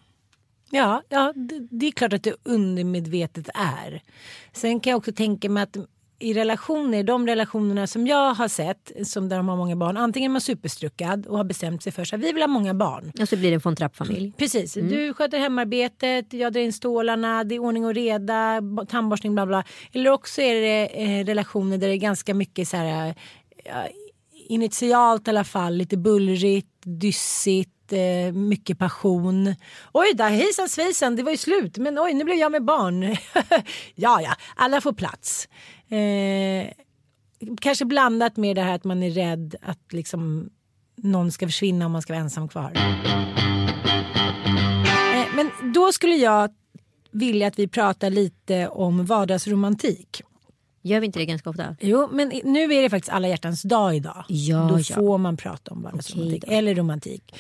Ja, 0.71 1.03
ja 1.09 1.33
det, 1.37 1.67
det 1.71 1.87
är 1.87 1.93
klart 1.93 2.13
att 2.13 2.23
det 2.23 2.35
undermedvetet 2.43 3.49
är. 3.55 4.03
Sen 4.53 4.81
kan 4.81 4.91
jag 4.91 4.99
också 4.99 5.13
tänka 5.13 5.51
mig 5.51 5.63
att 5.63 5.77
i 6.19 6.35
relationer, 6.35 7.03
de 7.03 7.27
relationerna 7.27 7.87
som 7.87 8.07
jag 8.07 8.35
har 8.35 8.49
sett, 8.49 8.93
som 9.05 9.29
där 9.29 9.37
de 9.37 9.49
har 9.49 9.57
många 9.57 9.77
barn, 9.77 9.97
antingen 9.97 10.31
är 10.31 10.33
man 10.33 10.41
superstruckad 10.41 11.27
och 11.27 11.37
har 11.37 11.45
bestämt 11.45 11.83
sig 11.83 11.93
för 11.93 12.03
att 12.03 12.21
vi 12.21 12.33
vill 12.33 12.43
ha 12.43 12.49
många 12.49 12.75
barn. 12.75 13.13
och 13.21 13.29
så 13.29 13.37
blir 13.37 13.51
det 13.51 13.55
en 13.55 13.61
von 13.61 13.77
Trapp-familj. 13.77 14.33
Precis, 14.39 14.75
du 14.75 15.15
sköter 15.15 15.39
hemarbetet, 15.39 16.33
jag 16.33 16.53
drar 16.53 16.61
in 16.61 16.73
stålarna, 16.73 17.45
det 17.45 17.55
är 17.55 17.59
ordning 17.59 17.85
och 17.85 17.95
reda, 17.95 18.63
tandborstning 18.89 19.35
bla 19.35 19.47
bla. 19.47 19.65
Eller 19.93 20.11
också 20.11 20.41
är 20.43 20.55
det 20.55 21.03
eh, 21.03 21.25
relationer 21.25 21.79
där 21.79 21.89
det 21.89 21.95
är 21.95 21.97
ganska 21.97 22.35
mycket 22.35 22.69
så 22.69 22.77
här, 22.77 23.15
ja, 23.65 23.89
initialt 24.49 25.29
i 25.29 25.31
alla 25.31 25.45
fall, 25.45 25.75
lite 25.75 25.97
bullrigt, 25.97 26.69
dyssigt, 26.85 27.71
eh, 27.71 27.76
mycket 28.33 28.79
passion. 28.79 29.55
Oj 29.93 30.13
då, 30.15 30.25
hejsan 30.25 30.69
svejsan, 30.69 31.17
det 31.17 31.23
var 31.23 31.31
ju 31.31 31.37
slut, 31.37 31.79
men 31.79 31.99
oj 31.99 32.15
nu 32.15 32.25
blev 32.25 32.37
jag 32.37 32.53
med 32.53 32.65
barn. 32.65 33.03
ja, 33.95 34.21
ja, 34.23 34.35
alla 34.57 34.81
får 34.81 34.93
plats. 34.93 35.49
Eh, 35.89 36.69
kanske 37.61 37.85
blandat 37.85 38.37
med 38.37 38.57
det 38.57 38.63
här 38.63 38.75
att 38.75 38.85
man 38.85 39.03
är 39.03 39.11
rädd 39.11 39.57
att 39.63 39.93
liksom 39.93 40.51
någon 40.97 41.33
ska 41.33 41.47
försvinna 41.47 41.87
om 41.87 41.93
man 41.93 42.03
ska 42.03 42.13
vara 42.13 42.23
ensam 42.23 42.49
kvar. 42.49 42.73
Eh, 45.15 45.27
Men 45.35 45.73
då 45.75 45.93
skulle 45.93 46.17
jag 46.17 46.51
vilja 47.11 47.47
att 47.47 47.59
vi 47.59 47.69
pratar 47.69 48.11
lite 48.11 48.69
om 48.69 49.05
vardagsromantik. 49.05 50.23
Gör 50.83 51.01
vi 51.01 51.07
inte 51.07 51.19
det 51.19 51.27
ganska 51.27 51.51
ofta? 51.51 51.77
Jo, 51.81 52.09
men 52.13 52.29
nu 52.45 52.75
är 52.75 52.83
det 52.83 52.91
faktiskt 52.91 53.13
alla 53.13 53.29
hjärtans 53.29 53.63
dag 53.63 53.97
idag. 53.97 54.25
Ja, 54.29 54.69
då 54.71 54.79
ja. 54.79 54.95
får 54.95 55.19
man 55.19 55.37
prata 55.37 55.71
om 55.71 55.83
vardagsromantik 55.83 56.45
då. 56.47 56.53
eller 56.53 56.75
romantik. 56.75 57.35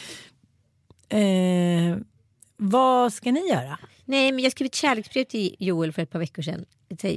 Eh, 1.09 1.97
vad 2.57 3.12
ska 3.12 3.33
ni 3.33 3.49
göra? 3.49 3.79
Nej 4.05 4.33
men 4.33 4.45
jag 4.45 4.53
skrev 4.53 4.66
ett 4.66 4.75
kärleksbrev 4.75 5.25
till 5.25 5.57
Joel 5.59 5.92
för 5.92 6.03
ett 6.03 6.11
par 6.11 6.19
veckor 6.19 6.42
sedan. 6.42 6.64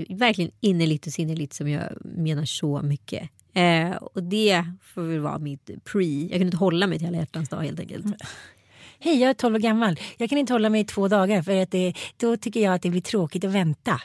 Verkligen 0.09 0.51
innerligt 0.59 1.07
och 1.07 1.13
sinnerligt 1.13 1.53
som 1.53 1.69
jag 1.69 2.05
menar 2.05 2.45
så 2.45 2.81
mycket. 2.81 3.29
Eh, 3.53 3.91
och 3.91 4.23
det 4.23 4.65
får 4.81 5.01
väl 5.01 5.19
vara 5.19 5.39
mitt 5.39 5.69
pre. 5.83 6.21
Jag 6.21 6.31
kunde 6.31 6.45
inte 6.45 6.57
hålla 6.57 6.87
mig 6.87 6.97
till 6.97 7.07
alla 7.07 7.17
hjärtans 7.17 7.49
dag 7.49 7.61
helt 7.61 7.79
enkelt. 7.79 8.05
Hej, 8.99 9.21
jag 9.21 9.29
är 9.29 9.33
12 9.33 9.55
år 9.55 9.59
gammal. 9.59 9.99
Jag 10.17 10.29
kan 10.29 10.37
inte 10.37 10.53
hålla 10.53 10.69
mig 10.69 10.81
i 10.81 10.85
två 10.85 11.07
dagar 11.07 11.41
för 11.41 11.61
att 11.61 11.71
det, 11.71 11.93
då 12.17 12.37
tycker 12.37 12.59
jag 12.59 12.73
att 12.73 12.81
det 12.81 12.89
blir 12.89 13.01
tråkigt 13.01 13.43
att 13.43 13.51
vänta. 13.51 14.01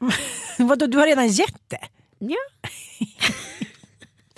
Vadå, 0.58 0.86
du 0.86 0.98
har 0.98 1.06
redan 1.06 1.28
gett 1.28 1.68
det? 1.68 1.88
Ja, 2.18 2.36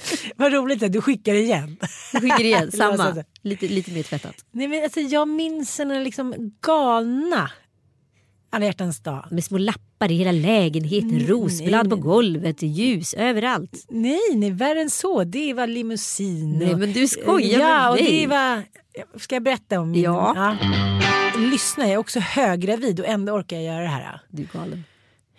Vad 0.37 0.53
roligt 0.53 0.83
att 0.83 0.93
du 0.93 1.01
skickar 1.01 1.35
igen. 1.35 1.77
jag 2.13 2.23
skickar 2.23 2.45
igen. 2.45 2.73
Samma. 2.77 3.25
Lite, 3.43 3.69
lite 3.69 3.91
mer 3.91 4.03
tvättat. 4.03 4.35
Nej, 4.53 4.69
men 4.69 4.83
alltså, 4.83 5.01
jag 5.01 5.29
minns 5.29 5.77
den 5.77 6.05
liksom 6.05 6.35
galna 6.61 7.51
alla 8.51 8.65
hjärtans 8.65 9.01
dag. 9.01 9.27
Med 9.31 9.45
små 9.45 9.59
lappar 9.59 10.11
i 10.11 10.15
hela 10.15 10.33
lägenheten. 10.33 11.11
Mm, 11.11 11.27
Rosblad 11.27 11.91
på 11.91 11.97
nej. 11.97 12.03
golvet. 12.03 12.63
Ljus 12.63 13.15
överallt. 13.15 13.87
Nej, 13.89 14.21
nej, 14.35 14.51
värre 14.51 14.81
än 14.81 14.91
så. 14.91 15.25
Det 15.25 15.55
var 15.55 15.67
limousin. 15.67 16.59
Nej 16.59 16.73
och- 16.73 16.79
men 16.79 16.93
du 16.93 17.09
skojar 17.09 17.61
ja, 17.61 17.69
med 17.81 17.91
och 17.91 17.97
mig. 17.97 18.21
det 18.21 18.27
var... 18.27 18.63
Ska 19.19 19.35
jag 19.35 19.43
berätta 19.43 19.81
om 19.81 19.91
min... 19.91 20.03
Ja. 20.03 20.57
Lyssna, 21.39 21.85
jag 21.85 21.93
är 21.93 21.97
också 21.99 22.21
höggravid 22.21 23.01
och 23.01 23.07
ändå 23.07 23.33
orkar 23.33 23.57
jag 23.57 23.65
göra 23.65 23.83
det 23.83 23.89
här. 23.89 24.21
Du 24.29 24.43
är 24.43 24.47
galen. 24.59 24.85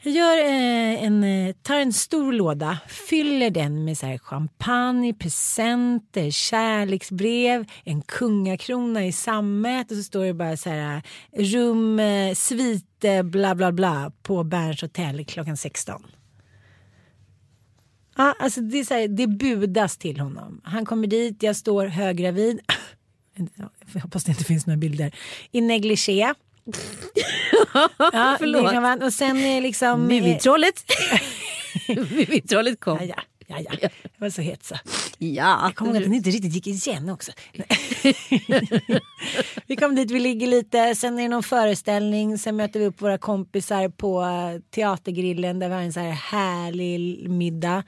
Jag 0.05 0.13
gör, 0.13 0.37
eh, 0.37 1.03
en, 1.03 1.23
eh, 1.23 1.55
tar 1.61 1.79
en 1.79 1.93
stor 1.93 2.33
låda, 2.33 2.79
fyller 2.87 3.49
den 3.49 3.85
med 3.85 3.97
så 3.97 4.05
här 4.05 4.17
champagne, 4.17 5.13
presenter, 5.13 6.31
kärleksbrev, 6.31 7.65
en 7.83 8.01
kungakrona 8.01 9.05
i 9.05 9.11
sammet 9.11 9.91
och 9.91 9.97
så 9.97 10.03
står 10.03 10.25
det 10.25 10.33
bara 10.33 10.57
så 10.57 10.69
här 10.69 11.01
eh, 11.31 11.43
rum, 11.43 11.99
eh, 11.99 12.33
svit, 12.33 13.05
bla 13.23 13.55
bla 13.55 13.71
bla 13.71 14.11
på 14.21 14.43
Berns 14.43 14.81
hotell 14.81 15.25
klockan 15.25 15.57
16. 15.57 16.03
Ah, 18.15 18.33
alltså 18.39 18.61
det, 18.61 18.79
är 18.79 18.83
så 18.83 18.93
här, 18.93 19.07
det 19.07 19.27
budas 19.27 19.97
till 19.97 20.19
honom. 20.19 20.61
Han 20.63 20.85
kommer 20.85 21.07
dit, 21.07 21.43
jag 21.43 21.55
står 21.55 21.85
höggravid. 21.85 22.59
Jag 23.93 24.01
hoppas 24.01 24.23
det 24.23 24.31
inte 24.31 24.43
finns 24.43 24.65
några 24.65 24.77
bilder. 24.77 25.15
I 25.51 25.61
negligé. 25.61 26.33
ja, 27.97 28.35
Förlåt. 28.39 28.71
det 28.71 28.79
man, 28.79 29.01
och 29.01 29.13
sen 29.13 29.37
är 29.37 29.61
liksom... 29.61 30.01
Mumintrollet. 30.01 30.83
Mumintrollet 31.87 32.79
kom. 32.83 32.99
Ja, 33.01 33.15
ja, 33.47 33.57
ja, 33.59 33.71
ja. 33.81 33.89
Jag 34.01 34.19
var 34.19 34.29
så 34.29 34.41
het 34.41 34.65
så. 34.65 34.75
Ja. 35.17 35.59
Jag 35.63 35.75
kommer 35.75 35.91
ihåg 35.91 35.97
att 35.97 36.03
den 36.03 36.13
inte 36.13 36.29
riktigt 36.29 36.53
gick 36.53 36.67
igen 36.67 37.09
också. 37.09 37.31
vi 39.67 39.75
kom 39.75 39.95
dit, 39.95 40.11
vi 40.11 40.19
ligger 40.19 40.47
lite, 40.47 40.95
sen 40.95 41.19
är 41.19 41.23
det 41.23 41.29
någon 41.29 41.43
föreställning, 41.43 42.37
sen 42.37 42.55
möter 42.55 42.79
vi 42.79 42.85
upp 42.85 43.01
våra 43.01 43.17
kompisar 43.17 43.89
på 43.89 44.21
eh, 44.21 44.61
teatergrillen 44.71 45.59
där 45.59 45.69
vi 45.69 45.75
har 45.75 45.81
en 45.81 45.93
så 45.93 45.99
här 45.99 46.11
härlig 46.11 47.29
middag. 47.29 47.83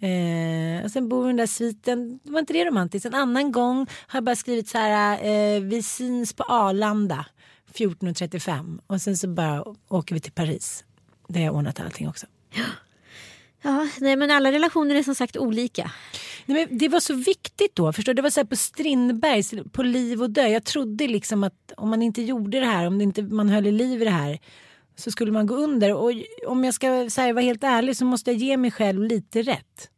Eh, 0.00 0.84
och 0.84 0.90
sen 0.90 1.08
bor 1.08 1.26
den 1.26 1.36
där 1.36 1.46
sviten, 1.46 2.20
var 2.22 2.38
inte 2.40 2.52
det 2.52 2.64
romantiskt? 2.64 3.06
En 3.06 3.14
annan 3.14 3.52
gång 3.52 3.86
har 4.06 4.16
jag 4.16 4.24
bara 4.24 4.36
skrivit 4.36 4.68
så 4.68 4.78
här, 4.78 5.24
eh, 5.24 5.60
vi 5.60 5.82
syns 5.82 6.32
på 6.32 6.42
Arlanda 6.42 7.26
14.35 7.74 8.80
och 8.86 9.02
sen 9.02 9.16
så 9.16 9.28
bara 9.28 9.64
åker 9.88 10.14
vi 10.14 10.20
till 10.20 10.32
Paris. 10.32 10.84
Där 11.28 11.40
jag 11.40 11.54
ordnat 11.54 11.80
allting 11.80 12.08
också. 12.08 12.26
Ja, 13.62 13.88
nej, 14.00 14.16
men 14.16 14.30
alla 14.30 14.52
relationer 14.52 14.94
är 14.94 15.02
som 15.02 15.14
sagt 15.14 15.36
olika. 15.36 15.90
Nej, 16.46 16.66
men 16.66 16.78
det 16.78 16.88
var 16.88 17.00
så 17.00 17.14
viktigt 17.14 17.76
då. 17.76 17.92
Förstår? 17.92 18.12
du? 18.12 18.16
Det 18.16 18.22
var 18.22 18.30
så 18.30 18.40
här 18.40 18.46
på 18.46 18.56
Strindbergs, 18.56 19.54
på 19.72 19.82
liv 19.82 20.22
och 20.22 20.30
död. 20.30 20.50
Jag 20.50 20.64
trodde 20.64 21.08
liksom 21.08 21.44
att 21.44 21.72
om 21.76 21.90
man 21.90 22.02
inte 22.02 22.22
gjorde 22.22 22.60
det 22.60 22.66
här, 22.66 22.86
om 22.86 22.98
det 22.98 23.04
inte, 23.04 23.22
man 23.22 23.48
höll 23.48 23.66
i 23.66 23.72
liv 23.72 24.02
i 24.02 24.04
det 24.04 24.10
här 24.10 24.38
så 24.96 25.10
skulle 25.10 25.32
man 25.32 25.46
gå 25.46 25.54
under. 25.54 25.94
Och 25.94 26.12
om 26.46 26.64
jag 26.64 26.74
ska 26.74 27.10
så 27.10 27.20
här, 27.20 27.32
vara 27.32 27.44
helt 27.44 27.64
ärlig 27.64 27.96
så 27.96 28.04
måste 28.04 28.30
jag 28.30 28.38
ge 28.38 28.56
mig 28.56 28.70
själv 28.70 29.02
lite 29.02 29.42
rätt. 29.42 29.90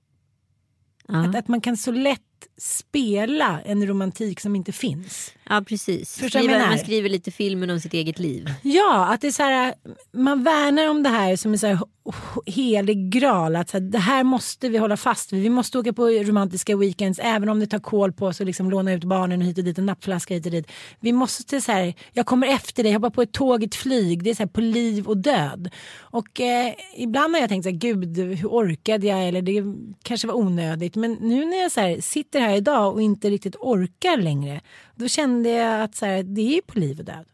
Ja, 1.08 1.24
Att, 1.24 1.36
att 1.36 1.48
man 1.48 1.60
kan 1.60 1.76
så 1.76 1.92
lätt 1.92 2.20
spela 2.56 3.60
en 3.60 3.86
romantik 3.86 4.40
som 4.40 4.56
inte 4.56 4.72
finns. 4.72 5.32
Ja 5.50 5.62
precis. 5.68 6.20
Menar? 6.34 6.66
man 6.68 6.78
skriver 6.78 7.08
lite 7.08 7.30
filmen 7.30 7.70
om 7.70 7.80
sitt 7.80 7.94
eget 7.94 8.18
liv. 8.18 8.54
Ja, 8.62 9.06
att 9.06 9.20
det 9.20 9.26
är 9.26 9.32
så 9.32 9.42
här, 9.42 9.74
man 10.12 10.44
värnar 10.44 10.88
om 10.88 11.02
det 11.02 11.08
här 11.08 11.36
som 11.36 11.52
en 11.52 11.58
så 11.58 11.66
här 11.66 11.78
Oh, 12.02 12.38
helig 12.46 13.10
graal. 13.10 13.56
Att 13.56 13.68
så 13.68 13.78
här, 13.78 13.84
det 13.84 13.98
här 13.98 14.24
måste 14.24 14.68
vi 14.68 14.78
hålla 14.78 14.96
fast 14.96 15.32
vid. 15.32 15.42
Vi 15.42 15.50
måste 15.50 15.78
åka 15.78 15.92
på 15.92 16.06
romantiska 16.06 16.76
weekends 16.76 17.20
även 17.22 17.48
om 17.48 17.60
det 17.60 17.66
tar 17.66 17.78
kål 17.78 18.12
på 18.12 18.26
oss 18.26 18.40
och 18.40 18.46
liksom 18.46 18.70
låna 18.70 18.92
ut 18.92 19.04
barnen 19.04 19.40
och 19.40 19.46
hit 19.46 19.58
och 19.58 19.64
dit 19.64 19.78
en 19.78 19.86
nappflaska 19.86 20.34
hit 20.34 20.46
och 20.46 20.52
dit. 20.52 20.70
Vi 21.00 21.12
måste 21.12 21.60
så 21.60 21.72
här, 21.72 21.94
jag 22.12 22.26
kommer 22.26 22.46
efter 22.46 22.82
dig, 22.82 22.92
hoppa 22.92 23.10
på 23.10 23.22
ett 23.22 23.32
tåg, 23.32 23.62
ett 23.62 23.74
flyg. 23.74 24.22
Det 24.22 24.30
är 24.30 24.34
så 24.34 24.42
här 24.42 24.50
på 24.50 24.60
liv 24.60 25.06
och 25.06 25.16
död. 25.16 25.70
Och 25.98 26.40
eh, 26.40 26.74
ibland 26.96 27.34
har 27.34 27.40
jag 27.40 27.48
tänkt 27.48 27.64
så 27.64 27.70
här, 27.70 27.76
gud 27.76 28.18
hur 28.18 28.46
orkade 28.46 29.06
jag 29.06 29.28
eller 29.28 29.42
det 29.42 29.64
kanske 30.02 30.26
var 30.26 30.34
onödigt. 30.34 30.96
Men 30.96 31.12
nu 31.12 31.44
när 31.44 31.56
jag 31.56 31.72
så 31.72 31.80
här, 31.80 32.00
sitter 32.00 32.40
här 32.40 32.56
idag 32.56 32.94
och 32.94 33.02
inte 33.02 33.30
riktigt 33.30 33.56
orkar 33.56 34.16
längre. 34.16 34.60
Då 34.94 35.08
kände 35.08 35.50
jag 35.50 35.82
att 35.82 35.94
så 35.94 36.06
här, 36.06 36.22
det 36.22 36.40
är 36.40 36.54
ju 36.54 36.62
på 36.62 36.78
liv 36.78 36.98
och 36.98 37.04
död. 37.04 37.26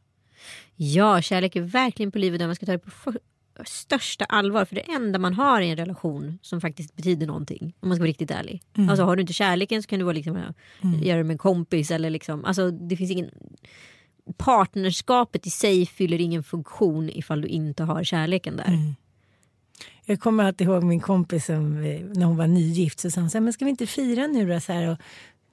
Ja, 0.77 1.23
kärlek 1.23 1.57
är 1.57 1.61
verkligen 1.61 2.13
på 2.13 2.19
liv 2.19 2.33
och 2.33 2.39
död. 2.39 2.49
man 2.49 2.57
ska 2.57 2.67
ta 2.67 2.73
det 2.73 2.79
på 2.79 3.13
största 3.65 4.25
allvar. 4.25 4.65
För 4.65 4.75
det 4.75 4.81
enda 4.93 5.19
man 5.19 5.35
har 5.35 5.61
i 5.61 5.71
en 5.71 5.77
relation 5.77 6.39
som 6.43 6.61
faktiskt 6.61 6.97
betyder 6.97 7.27
någonting. 7.27 7.75
Om 7.81 7.89
man 7.89 7.97
ska 7.97 8.03
vara 8.03 8.09
riktigt 8.09 8.31
ärlig. 8.31 8.63
Alltså 8.89 9.05
har 9.05 9.17
du 9.17 9.21
inte 9.21 9.33
kärleken 9.33 9.83
så 9.83 9.89
kan 9.89 9.99
du 9.99 10.05
vara 10.05 10.15
liksom, 10.15 10.37
ja, 10.37 10.89
göra 11.03 11.19
det 11.19 11.25
med 11.25 11.35
en 11.35 11.39
kompis. 11.39 11.91
Eller 11.91 12.11
liksom, 12.11 12.45
alltså, 12.45 12.71
det 12.71 12.97
finns 12.97 13.11
ingen... 13.11 13.31
Partnerskapet 14.37 15.47
i 15.47 15.51
sig 15.51 15.87
fyller 15.87 16.21
ingen 16.21 16.43
funktion 16.43 17.11
ifall 17.11 17.41
du 17.41 17.49
inte 17.49 17.85
har 17.85 18.05
kärleken 18.05 18.57
där. 18.57 18.95
Jag 20.05 20.21
kommer 20.21 20.45
alltid 20.45 20.67
ihåg 20.67 20.83
min 20.83 21.01
kompis 21.01 21.47
som, 21.47 21.85
eh, 21.85 22.01
när 22.15 22.27
hon 22.27 22.37
var 22.37 22.47
nygift 22.47 23.01
så 23.01 23.11
sa 23.11 23.21
hon 23.21 23.31
så 23.31 23.39
här, 23.39 23.43
men 23.43 23.53
ska 23.53 23.65
vi 23.65 23.71
inte 23.71 23.87
fira 23.87 24.27
nu 24.27 24.49
då? 24.49 24.61
Så 24.61 24.73
här, 24.73 24.89
och, 24.89 24.99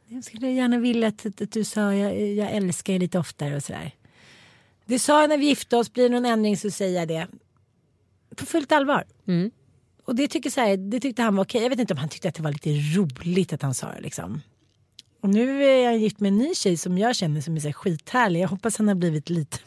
jag 0.08 0.24
skulle 0.24 0.52
gärna 0.52 0.78
vilja 0.78 1.08
att, 1.08 1.26
att, 1.26 1.42
att 1.42 1.52
du 1.52 1.64
sa 1.64 1.94
jag, 1.94 2.22
jag 2.22 2.52
älskar 2.52 2.94
dig 2.94 3.00
lite 3.00 3.20
oftare 3.20 3.56
och 3.56 3.64
sådär. 3.64 3.92
Det 4.86 5.00
sa 5.00 5.22
jag 5.22 5.30
när 5.30 5.38
vi 5.38 5.46
gifte 5.46 5.78
oss, 5.78 5.94
blir 5.94 6.04
det 6.04 6.16
någon 6.16 6.26
ändring 6.26 6.58
så 6.58 6.72
säger 6.72 7.00
jag 7.00 7.08
det. 7.08 7.28
På 8.34 8.46
fullt 8.46 8.72
allvar. 8.72 9.04
Mm. 9.28 9.52
Och 10.06 10.16
det, 10.16 10.28
tycker 10.28 10.50
så 10.50 10.62
här, 10.62 10.78
det 10.78 11.00
tyckte 11.00 11.22
han 11.22 11.36
var 11.36 11.44
okej. 11.44 11.62
Jag 11.62 11.70
vet 11.70 11.80
inte 11.80 11.94
om 11.94 11.98
han 11.98 12.10
tyckte 12.10 12.28
att 12.28 12.36
det 12.36 12.44
var 12.44 12.52
lite 12.52 12.70
roligt 12.70 13.54
att 13.54 13.62
han 13.62 13.74
sa 13.74 13.92
det 13.92 14.02
liksom. 14.02 14.42
Och 15.22 15.30
nu 15.30 15.64
är 15.64 15.84
jag 15.84 15.98
gift 15.98 16.20
med 16.20 16.28
en 16.28 16.38
ny 16.38 16.56
tjej 16.56 16.78
som 16.78 16.98
jag 16.98 17.16
känner 17.16 17.42
som 17.42 17.56
är 17.56 17.60
så 17.60 17.68
här 17.68 17.74
skithärlig. 17.74 18.40
Jag 18.40 18.48
hoppas 18.48 18.78
han 18.78 18.88
har 18.88 18.96
blivit 18.96 19.30
lite 19.30 19.58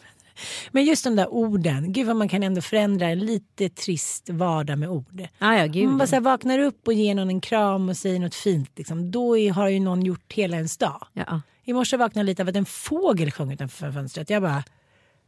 men 0.71 0.85
just 0.85 1.05
de 1.05 1.17
där 1.17 1.29
orden, 1.29 1.93
gud 1.93 2.07
vad 2.07 2.17
man 2.17 2.29
kan 2.29 2.43
ändå 2.43 2.61
förändra 2.61 3.07
en 3.07 3.19
lite 3.19 3.69
trist 3.69 4.31
vardag 4.31 4.79
med 4.79 4.89
ord. 4.89 5.29
Ah, 5.39 5.55
ja, 5.55 5.67
gud. 5.67 5.87
Man 5.89 5.99
bara 5.99 6.07
så 6.07 6.15
här, 6.15 6.21
vaknar 6.21 6.59
upp 6.59 6.87
och 6.87 6.93
ger 6.93 7.15
någon 7.15 7.29
en 7.29 7.41
kram 7.41 7.89
och 7.89 7.97
säger 7.97 8.21
något 8.21 8.35
fint. 8.35 8.71
Liksom. 8.77 9.11
Då 9.11 9.39
är, 9.39 9.53
har 9.53 9.69
ju 9.69 9.81
någon 9.81 10.03
gjort 10.03 10.33
hela 10.33 10.57
ens 10.57 10.77
dag. 10.77 11.07
ja. 11.13 11.41
I 11.65 11.73
morse 11.73 11.97
vaknade 11.97 12.21
jag 12.21 12.27
lite 12.27 12.43
av 12.43 12.49
att 12.49 12.57
en 12.57 12.65
fågel 12.65 13.31
sjöng 13.31 13.53
utanför 13.53 13.93
fönstret. 13.93 14.31
Jag 14.31 14.43
bara, 14.43 14.65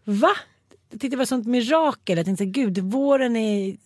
va? 0.04 0.32
Jag 0.90 1.00
tyckte 1.00 1.08
det 1.08 1.16
var 1.18 1.24
sånt 1.24 1.46
mirakel. 1.46 2.16
Jag 2.16 2.26
tänkte, 2.26 2.44
gud, 2.46 2.78
våren 2.78 3.36
är 3.36 3.76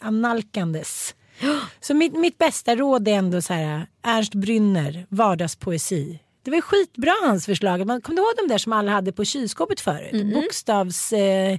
analkandes. 0.00 1.14
Så 1.80 1.94
mitt, 1.94 2.12
mitt 2.18 2.38
bästa 2.38 2.76
råd 2.76 3.08
är 3.08 3.12
ändå 3.12 3.42
så 3.42 3.52
här, 3.54 3.86
Ernst 4.02 4.34
Brynner, 4.34 5.06
vardagspoesi. 5.08 6.18
Det 6.42 6.50
var 6.50 6.56
ju 6.56 6.62
skitbra 6.62 7.12
hans 7.24 7.46
förslag. 7.46 7.86
Man 7.86 8.00
kommer 8.00 8.16
du 8.16 8.22
ihåg 8.22 8.32
de 8.36 8.52
där 8.52 8.58
som 8.58 8.72
alla 8.72 8.92
hade 8.92 9.12
på 9.12 9.24
kylskåpet 9.24 9.80
förut? 9.80 10.34
Bokstavs... 10.34 11.12
Eh, 11.12 11.58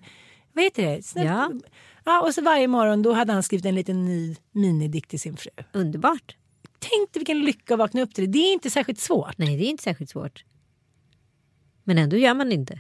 vad 0.54 0.64
heter 0.64 0.84
det? 0.84 1.02
Snäpp- 1.02 1.26
Ja. 1.26 1.52
ja. 2.06 2.22
Och 2.22 2.34
så 2.36 2.42
varje 2.42 2.68
morgon 2.68 3.02
då 3.02 3.14
hade 3.14 3.34
han 3.34 3.44
skrivit 3.44 3.66
en 3.66 3.76
liten 3.76 4.06
ny 4.06 4.36
minidikt 4.52 5.10
till 5.10 5.20
sin 5.20 5.38
fru. 5.38 5.50
Underbart. 5.74 6.36
Tänk 6.80 7.14
dig 7.14 7.20
vilken 7.20 7.46
lycka 7.46 7.74
att 7.74 7.78
vakna 7.80 8.02
upp 8.02 8.14
till 8.16 8.24
det. 8.26 8.32
Det 8.32 8.40
är 8.40 8.54
inte 8.54 8.70
särskilt 8.70 9.00
svårt. 9.00 9.38
Nej, 9.38 9.58
det 9.58 9.66
är 9.66 9.70
inte 9.70 9.84
särskilt 9.84 10.10
svårt. 10.10 10.44
Men 11.84 11.98
ändå 11.98 12.18
gör 12.18 12.34
man 12.34 12.50
det 12.50 12.56
inte. 12.56 12.80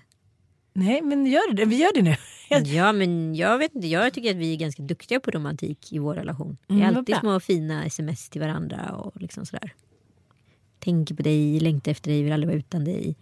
Nej, 0.74 1.02
men 1.02 1.26
gör 1.26 1.54
det. 1.54 1.66
Vi 1.66 1.76
gör 1.78 1.94
det 1.94 2.02
nu. 2.02 2.16
Ja, 2.66 2.92
men 2.92 3.36
jag 3.36 3.58
vet 3.58 3.76
inte. 3.76 3.88
Jag 3.88 4.14
tycker 4.14 4.32
att 4.32 4.38
vi 4.38 4.54
är 4.54 4.58
ganska 4.58 4.84
duktiga 4.84 5.20
på 5.20 5.32
romantik 5.32 5.94
i 5.94 6.00
vår 6.00 6.16
relation. 6.16 6.58
Det 6.68 6.74
är 6.74 6.78
Mm, 6.78 6.98
alltid 6.98 7.16
små 7.16 7.40
fina 7.40 7.86
sms 7.86 8.30
till 8.30 8.42
varandra 8.42 8.92
och 8.92 9.22
liksom 9.22 9.46
sådär. 9.46 9.74
Tänker 10.80 11.16
på 11.16 11.24
dig, 11.24 11.60
längtar 11.60 11.92
efter 11.92 12.12
dig, 12.12 12.24
vill 12.24 12.34
aldrig 12.34 12.48
vara 12.48 12.58
utan 12.60 12.86
dig. 12.86 13.16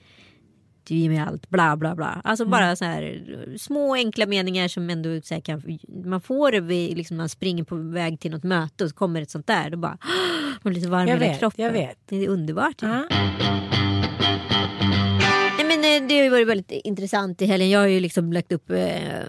Du 0.84 0.96
ger 0.96 1.10
mig 1.10 1.18
allt, 1.20 1.50
bla 1.50 1.78
bla 1.78 1.96
bla. 1.96 2.22
Alltså 2.24 2.44
Mm. 2.44 2.52
bara 2.52 2.76
så 2.76 2.86
här 2.86 3.56
små 3.60 3.94
enkla 3.96 4.26
meningar 4.26 4.68
som 4.68 4.90
ändå 4.90 5.22
så 5.24 5.34
här 5.34 5.42
kan, 5.42 5.62
man 6.06 6.22
får 6.22 6.52
det 6.52 6.60
vid, 6.60 6.98
liksom 6.98 7.18
man 7.18 7.30
springer 7.30 7.64
på 7.64 7.76
väg 7.76 8.20
till 8.20 8.32
något 8.32 8.44
möte 8.44 8.84
och 8.84 8.90
så 8.90 8.96
kommer 8.96 9.22
ett 9.22 9.30
sånt 9.32 9.48
där. 9.48 9.70
Då 9.70 9.78
bara 9.78 9.98
man 10.64 10.72
blir 10.74 10.74
lite 10.74 10.90
varm 10.90 11.08
i 11.08 11.12
hela 11.12 11.34
kroppen. 11.38 11.66
jag 11.66 11.72
vet. 11.72 11.98
Det 12.06 12.16
är 12.26 12.28
underbart. 12.30 12.76
Ja. 12.82 13.06
Nej, 13.10 13.67
men 16.08 16.16
det 16.16 16.20
har 16.20 16.24
ju 16.24 16.30
varit 16.30 16.48
väldigt 16.48 16.72
intressant 16.86 17.42
i 17.42 17.46
helgen. 17.46 17.70
Jag 17.70 17.80
har 17.80 17.88
ju 17.88 18.00
liksom 18.00 18.34
lagt 18.34 18.52
upp 18.52 18.70
eh, 18.70 19.22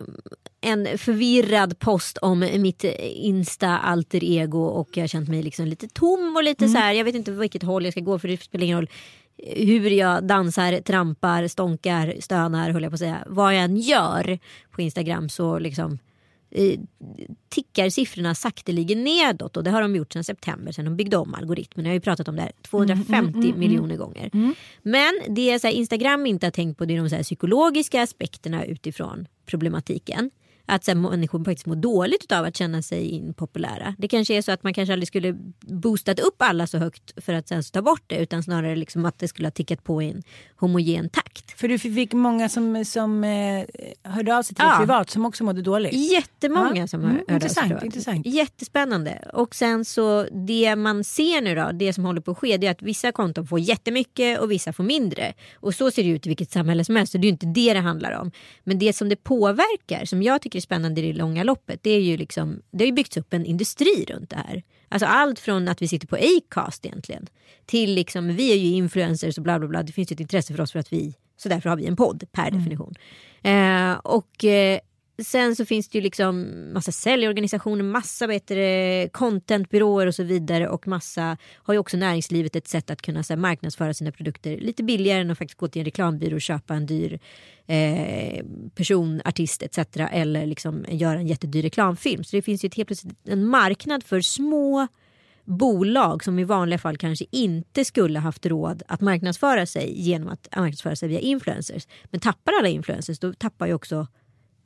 en 0.60 0.98
förvirrad 0.98 1.78
post 1.78 2.18
om 2.18 2.38
mitt 2.38 2.84
insta 3.14 3.78
alter 3.78 4.24
ego 4.24 4.64
och 4.64 4.88
jag 4.96 5.02
har 5.02 5.08
känt 5.08 5.28
mig 5.28 5.42
liksom 5.42 5.66
lite 5.66 5.88
tom 5.88 6.36
och 6.36 6.44
lite 6.44 6.68
så 6.68 6.78
här. 6.78 6.92
Jag 6.92 7.04
vet 7.04 7.14
inte 7.14 7.30
vilket 7.30 7.62
håll 7.62 7.84
jag 7.84 7.94
ska 7.94 8.00
gå 8.00 8.18
för 8.18 8.28
det 8.28 8.42
spelar 8.42 8.64
ingen 8.64 8.78
roll. 8.78 8.90
hur 9.56 9.90
jag 9.90 10.24
dansar, 10.24 10.80
trampar, 10.80 11.48
stånkar, 11.48 12.14
stönar 12.20 12.70
höll 12.70 12.82
jag 12.82 12.92
på 12.92 12.94
att 12.94 13.00
säga. 13.00 13.24
Vad 13.26 13.54
jag 13.54 13.62
än 13.62 13.76
gör 13.76 14.38
på 14.70 14.82
Instagram 14.82 15.28
så 15.28 15.58
liksom 15.58 15.98
tickar 17.48 17.90
siffrorna 17.90 18.34
sakteligen 18.34 19.04
nedåt 19.04 19.56
och 19.56 19.64
det 19.64 19.70
har 19.70 19.82
de 19.82 19.96
gjort 19.96 20.12
sedan 20.12 20.24
september 20.24 20.72
sen 20.72 20.84
de 20.84 20.96
byggde 20.96 21.16
om 21.16 21.34
algoritmen. 21.34 21.86
Jag 21.86 21.90
har 21.90 21.94
ju 21.94 22.00
pratat 22.00 22.28
om 22.28 22.36
det 22.36 22.42
här 22.42 22.52
250 22.62 23.54
miljoner 23.56 23.96
gånger. 23.96 24.30
Men 24.82 25.20
det 25.28 25.50
är 25.50 25.58
så 25.58 25.68
Instagram 25.68 26.26
inte 26.26 26.46
har 26.46 26.50
tänkt 26.50 26.78
på 26.78 26.84
det 26.84 26.94
är 26.94 26.98
de 26.98 27.08
så 27.10 27.16
här, 27.16 27.22
psykologiska 27.22 28.02
aspekterna 28.02 28.64
utifrån 28.64 29.26
problematiken. 29.46 30.30
Att 30.70 30.84
så 30.84 30.90
här, 30.90 30.96
människor 30.98 31.44
faktiskt 31.44 31.66
mår 31.66 31.76
dåligt 31.76 32.32
av 32.32 32.44
att 32.44 32.56
känna 32.56 32.82
sig 32.82 33.08
impopulära. 33.10 33.94
Det 33.98 34.08
kanske 34.08 34.34
är 34.34 34.42
så 34.42 34.52
att 34.52 34.62
man 34.62 34.74
kanske 34.74 34.92
aldrig 34.92 35.08
skulle 35.08 35.32
boostat 35.60 36.20
upp 36.20 36.42
alla 36.42 36.66
så 36.66 36.78
högt 36.78 37.24
för 37.24 37.32
att 37.32 37.48
sen 37.48 37.62
ta 37.72 37.82
bort 37.82 38.02
det 38.06 38.16
utan 38.18 38.42
snarare 38.42 38.76
liksom 38.76 39.04
att 39.04 39.18
det 39.18 39.28
skulle 39.28 39.46
ha 39.46 39.50
tickat 39.52 39.84
på 39.84 40.02
i 40.02 40.10
en 40.10 40.22
homogen 40.56 41.08
takt. 41.10 41.60
För 41.60 41.68
du 41.68 41.78
fick 41.78 42.12
många 42.12 42.48
som, 42.48 42.84
som 42.84 43.24
eh, 43.24 43.64
hörde 44.02 44.36
av 44.36 44.42
sig 44.42 44.54
till 44.54 44.64
dig 44.64 44.72
Ja. 44.74 44.78
privat 44.78 45.10
som 45.10 45.24
också 45.24 45.44
mådde 45.44 45.62
dåligt. 45.62 45.92
Jättemånga 46.12 46.76
Ja. 46.80 46.86
som 46.86 47.00
Mm, 47.00 47.10
hör 47.12 47.18
hörde 47.18 47.34
av 47.34 47.38
sig 47.38 47.44
intressant, 47.48 47.68
privat. 47.68 47.84
intressant. 47.84 48.26
Jättespännande. 48.26 49.28
Och 49.32 49.54
sen 49.54 49.84
så 49.84 50.26
det 50.46 50.76
man 50.76 51.04
ser 51.04 51.40
nu 51.40 51.54
då, 51.54 51.70
det 51.72 51.92
som 51.92 52.04
håller 52.04 52.20
på 52.20 52.30
att 52.30 52.38
ske, 52.38 52.56
det 52.56 52.66
är 52.66 52.70
att 52.70 52.82
vissa 52.82 53.12
konton 53.12 53.46
får 53.46 53.60
jättemycket 53.60 54.40
och 54.40 54.50
vissa 54.50 54.72
får 54.72 54.84
mindre. 54.84 55.32
Och 55.54 55.74
så 55.74 55.90
ser 55.90 56.02
det 56.02 56.08
ut 56.08 56.26
i 56.26 56.28
vilket 56.28 56.50
samhälle 56.50 56.84
som 56.84 56.96
helst. 56.96 57.12
Så 57.12 57.18
det 57.18 57.22
är 57.22 57.28
ju 57.28 57.32
inte 57.32 57.46
det 57.46 57.74
det 57.74 57.80
handlar 57.80 58.12
om. 58.12 58.30
Men 58.64 58.78
det 58.78 58.92
som 58.92 59.08
det 59.08 59.16
påverkar, 59.16 60.04
som 60.04 60.22
jag 60.22 60.42
tycker 60.42 60.57
är 60.58 60.60
spännande 60.60 61.00
i 61.00 61.12
det 61.12 61.18
långa 61.18 61.42
loppet, 61.44 61.82
det 61.82 61.90
är 61.90 62.00
ju 62.00 62.16
liksom, 62.16 62.62
det 62.70 62.84
har 62.84 62.86
ju 62.86 62.92
byggts 62.92 63.16
upp 63.16 63.34
en 63.34 63.46
industri 63.46 64.04
runt 64.08 64.30
det 64.30 64.36
här. 64.36 64.62
Alltså 64.88 65.06
allt 65.06 65.38
från 65.38 65.68
att 65.68 65.82
vi 65.82 65.88
sitter 65.88 66.06
på 66.06 66.16
Acast 66.16 66.86
egentligen, 66.86 67.26
till 67.66 67.94
liksom, 67.94 68.36
vi 68.36 68.52
är 68.52 68.56
ju 68.56 68.68
influencers 68.68 69.38
och 69.38 69.44
bla 69.44 69.58
bla 69.58 69.68
bla. 69.68 69.82
Det 69.82 69.92
finns 69.92 70.12
ju 70.12 70.14
ett 70.14 70.20
intresse 70.20 70.54
för 70.54 70.62
oss 70.62 70.72
för 70.72 70.78
att 70.78 70.92
vi, 70.92 71.14
så 71.36 71.48
därför 71.48 71.70
har 71.70 71.76
vi 71.76 71.86
en 71.86 71.96
podd 71.96 72.24
per 72.32 72.50
definition. 72.50 72.94
Eh, 73.42 73.92
och 73.92 74.44
eh, 74.44 74.78
Sen 75.22 75.56
så 75.56 75.64
finns 75.64 75.88
det 75.88 75.98
ju 75.98 76.02
liksom 76.02 76.46
massa 76.72 76.92
säljorganisationer, 76.92 77.84
massa 77.84 78.26
bättre 78.26 79.08
contentbyråer 79.08 80.06
och 80.06 80.14
så 80.14 80.22
vidare 80.22 80.68
och 80.68 80.88
massa 80.88 81.36
har 81.54 81.74
ju 81.74 81.80
också 81.80 81.96
näringslivet 81.96 82.56
ett 82.56 82.68
sätt 82.68 82.90
att 82.90 83.02
kunna 83.02 83.22
så 83.22 83.32
här, 83.32 83.40
marknadsföra 83.40 83.94
sina 83.94 84.12
produkter 84.12 84.56
lite 84.56 84.82
billigare 84.82 85.20
än 85.20 85.30
att 85.30 85.38
faktiskt 85.38 85.58
gå 85.58 85.68
till 85.68 85.80
en 85.80 85.84
reklambyrå 85.84 86.34
och 86.34 86.40
köpa 86.40 86.74
en 86.74 86.86
dyr 86.86 87.20
eh, 87.66 88.44
person, 88.74 89.20
artist 89.24 89.62
etc. 89.62 89.78
eller 90.10 90.46
liksom 90.46 90.84
göra 90.88 91.18
en 91.18 91.26
jättedyr 91.26 91.62
reklamfilm. 91.62 92.24
Så 92.24 92.36
det 92.36 92.42
finns 92.42 92.64
ju 92.64 92.66
ett, 92.66 92.74
helt 92.74 92.86
plötsligt 92.86 93.28
en 93.28 93.46
marknad 93.46 94.04
för 94.04 94.20
små 94.20 94.88
bolag 95.44 96.24
som 96.24 96.38
i 96.38 96.44
vanliga 96.44 96.78
fall 96.78 96.96
kanske 96.96 97.24
inte 97.30 97.84
skulle 97.84 98.18
haft 98.18 98.46
råd 98.46 98.82
att 98.88 99.00
marknadsföra 99.00 99.66
sig 99.66 100.00
genom 100.00 100.28
att 100.28 100.48
marknadsföra 100.56 100.96
sig 100.96 101.08
via 101.08 101.20
influencers. 101.20 101.86
Men 102.04 102.20
tappar 102.20 102.52
alla 102.58 102.68
influencers 102.68 103.18
då 103.18 103.32
tappar 103.32 103.66
ju 103.66 103.74
också 103.74 104.06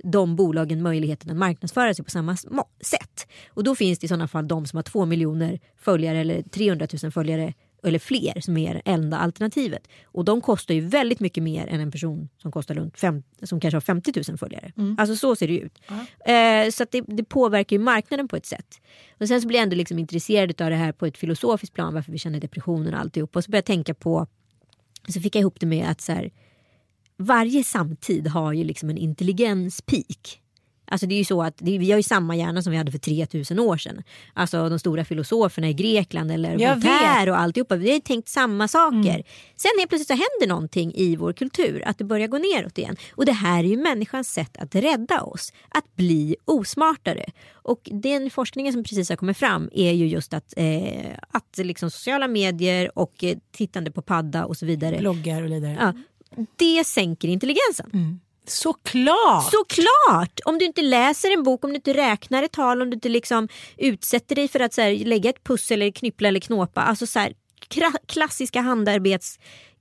de 0.03 0.36
bolagen 0.36 0.82
möjligheten 0.82 1.30
att 1.30 1.36
marknadsföra 1.36 1.94
sig 1.94 2.05
på 2.05 2.11
samma 2.11 2.36
sätt. 2.80 3.26
Och 3.48 3.64
då 3.64 3.74
finns 3.74 3.98
det 3.98 4.05
i 4.05 4.09
sådana 4.09 4.28
fall 4.28 4.48
de 4.48 4.66
som 4.66 4.76
har 4.76 4.82
två 4.82 5.05
miljoner 5.05 5.61
följare 5.78 6.18
eller 6.18 6.42
300 6.42 6.86
000 7.03 7.12
följare 7.12 7.55
eller 7.84 7.98
fler 7.98 8.40
som 8.40 8.57
är 8.57 8.82
enda 8.84 9.18
alternativet. 9.18 9.88
Och 10.05 10.24
de 10.24 10.40
kostar 10.40 10.74
ju 10.74 10.80
väldigt 10.80 11.20
mycket 11.20 11.42
mer 11.42 11.66
än 11.66 11.80
en 11.80 11.90
person 11.90 12.28
som 12.38 12.53
kostar 12.53 12.74
runt 12.74 12.98
fem, 12.98 13.22
som 13.42 13.61
kanske 13.61 13.76
har 13.76 13.80
50 13.80 14.12
000 14.28 14.38
följare. 14.38 14.72
Alltså 14.98 15.16
så 15.16 15.36
ser 15.36 15.48
det 15.48 15.59
ut. 15.59 15.78
Eh, 16.26 16.70
så 16.70 16.86
det, 16.90 17.00
det 17.07 17.24
påverkar 17.24 17.76
ju 17.76 17.82
marknaden 17.82 18.28
på 18.28 18.36
ett 18.36 18.46
sätt. 18.46 18.80
Och 19.20 19.28
sen 19.28 19.40
så 19.42 19.48
blir 19.48 19.59
jag 19.59 19.62
ändå 19.62 19.76
liksom 19.76 19.98
intresserad 19.98 20.62
av 20.62 20.70
det 20.70 20.76
här 20.76 20.92
på 20.92 21.07
ett 21.07 21.18
filosofiskt 21.18 21.74
plan 21.74 21.94
varför 21.94 22.12
vi 22.12 22.18
känner 22.18 22.40
depressionen 22.40 22.94
och 22.94 23.00
alltihop. 23.00 23.36
Och 23.36 23.44
så 23.44 23.50
började 23.50 23.59
jag 23.59 23.76
tänka 23.76 23.94
på, 23.94 24.26
så 25.09 25.20
fick 25.20 25.36
jag 25.36 25.40
ihop 25.40 25.61
det 25.61 25.66
med 25.66 25.90
att 25.90 26.00
så 26.00 26.12
här, 26.12 26.30
varje 27.24 27.64
samtid 27.64 28.26
har 28.26 28.52
ju 28.52 28.64
liksom 28.64 28.90
en 28.90 28.98
intelligenspeak. 28.98 30.42
Alltså 30.92 31.06
det 31.06 31.14
är 31.14 31.18
ju 31.18 31.24
så 31.24 31.42
att 31.42 31.62
vi 31.62 31.90
har 31.90 31.96
ju 31.96 32.02
samma 32.02 32.36
hjärna 32.36 32.62
som 32.62 32.70
vi 32.70 32.76
hade 32.76 32.92
för 32.92 32.98
3000 32.98 33.58
år 33.58 33.76
sedan. 33.76 34.02
Alltså 34.34 34.68
de 34.68 34.78
stora 34.78 35.04
filosoferna 35.04 35.68
i 35.68 35.72
Grekland 35.72 36.32
eller 36.32 36.74
Voltaire 36.74 37.30
och 37.30 37.38
alltihopa. 37.38 37.76
Vi 37.76 37.88
har 37.88 37.94
ju 37.94 38.00
tänkt 38.00 38.28
samma 38.28 38.68
saker. 38.68 39.22
Sen 39.56 39.70
helt 39.78 39.88
plötsligt 39.88 40.08
så 40.08 40.12
händer 40.14 40.46
någonting 40.46 40.92
i 40.94 41.16
vår 41.16 41.32
kultur. 41.32 41.82
Att 41.86 41.98
det 41.98 42.04
börjar 42.04 42.26
gå 42.28 42.38
neråt 42.38 42.78
igen. 42.78 42.96
Och 43.14 43.26
det 43.26 43.32
här 43.32 43.64
är 43.64 43.68
ju 43.68 43.76
människans 43.76 44.32
sätt 44.32 44.56
att 44.56 44.74
rädda 44.74 45.22
oss. 45.22 45.52
Att 45.68 45.96
bli 45.96 46.36
osmartare. 46.44 47.24
Och 47.52 47.88
den 47.92 48.30
forskningen 48.30 48.72
som 48.72 48.84
precis 48.84 49.08
har 49.08 49.16
kommit 49.16 49.36
fram 49.36 49.70
är 49.72 49.92
ju 49.92 50.06
just 50.06 50.34
att, 50.34 50.54
eh, 50.56 51.16
att 51.28 51.58
liksom 51.58 51.90
sociala 51.90 52.28
medier 52.28 52.98
och 52.98 53.24
eh, 53.24 53.36
tittande 53.52 53.90
på 53.90 54.02
padda 54.02 54.44
och 54.44 54.56
så 54.56 54.66
vidare. 54.66 54.98
Bloggar 54.98 55.42
och 55.42 55.50
vidare. 55.50 55.76
Ja, 55.80 55.92
det 56.57 56.85
sänker 56.87 57.28
intelligensen. 57.28 58.20
Såklart! 58.47 59.51
Såklart! 59.51 60.41
Om 60.45 60.59
du 60.59 60.64
inte 60.64 60.83
läser 60.83 61.33
en 61.33 61.43
bok, 61.43 61.64
om 61.64 61.70
du 61.70 61.76
inte 61.76 61.95
räknar 61.95 62.43
ett 62.43 62.53
tal, 62.53 62.83
om 62.83 62.91
du 62.91 62.95
inte 62.95 63.09
liksom 63.09 63.49
utsätter 63.76 64.35
dig 64.35 64.49
för 64.49 64.61
att 64.61 64.74
så 64.74 64.80
här, 64.80 65.05
lägga 65.05 65.30
ett 65.30 65.45
pussel 65.45 65.83
eller 65.83 65.93
knyppla 65.93 66.28
eller 66.28 66.41
knåpa. 66.41 66.80
Alltså 66.80 67.07
så 67.07 67.18
här, 67.18 67.33
klassiska 68.07 68.61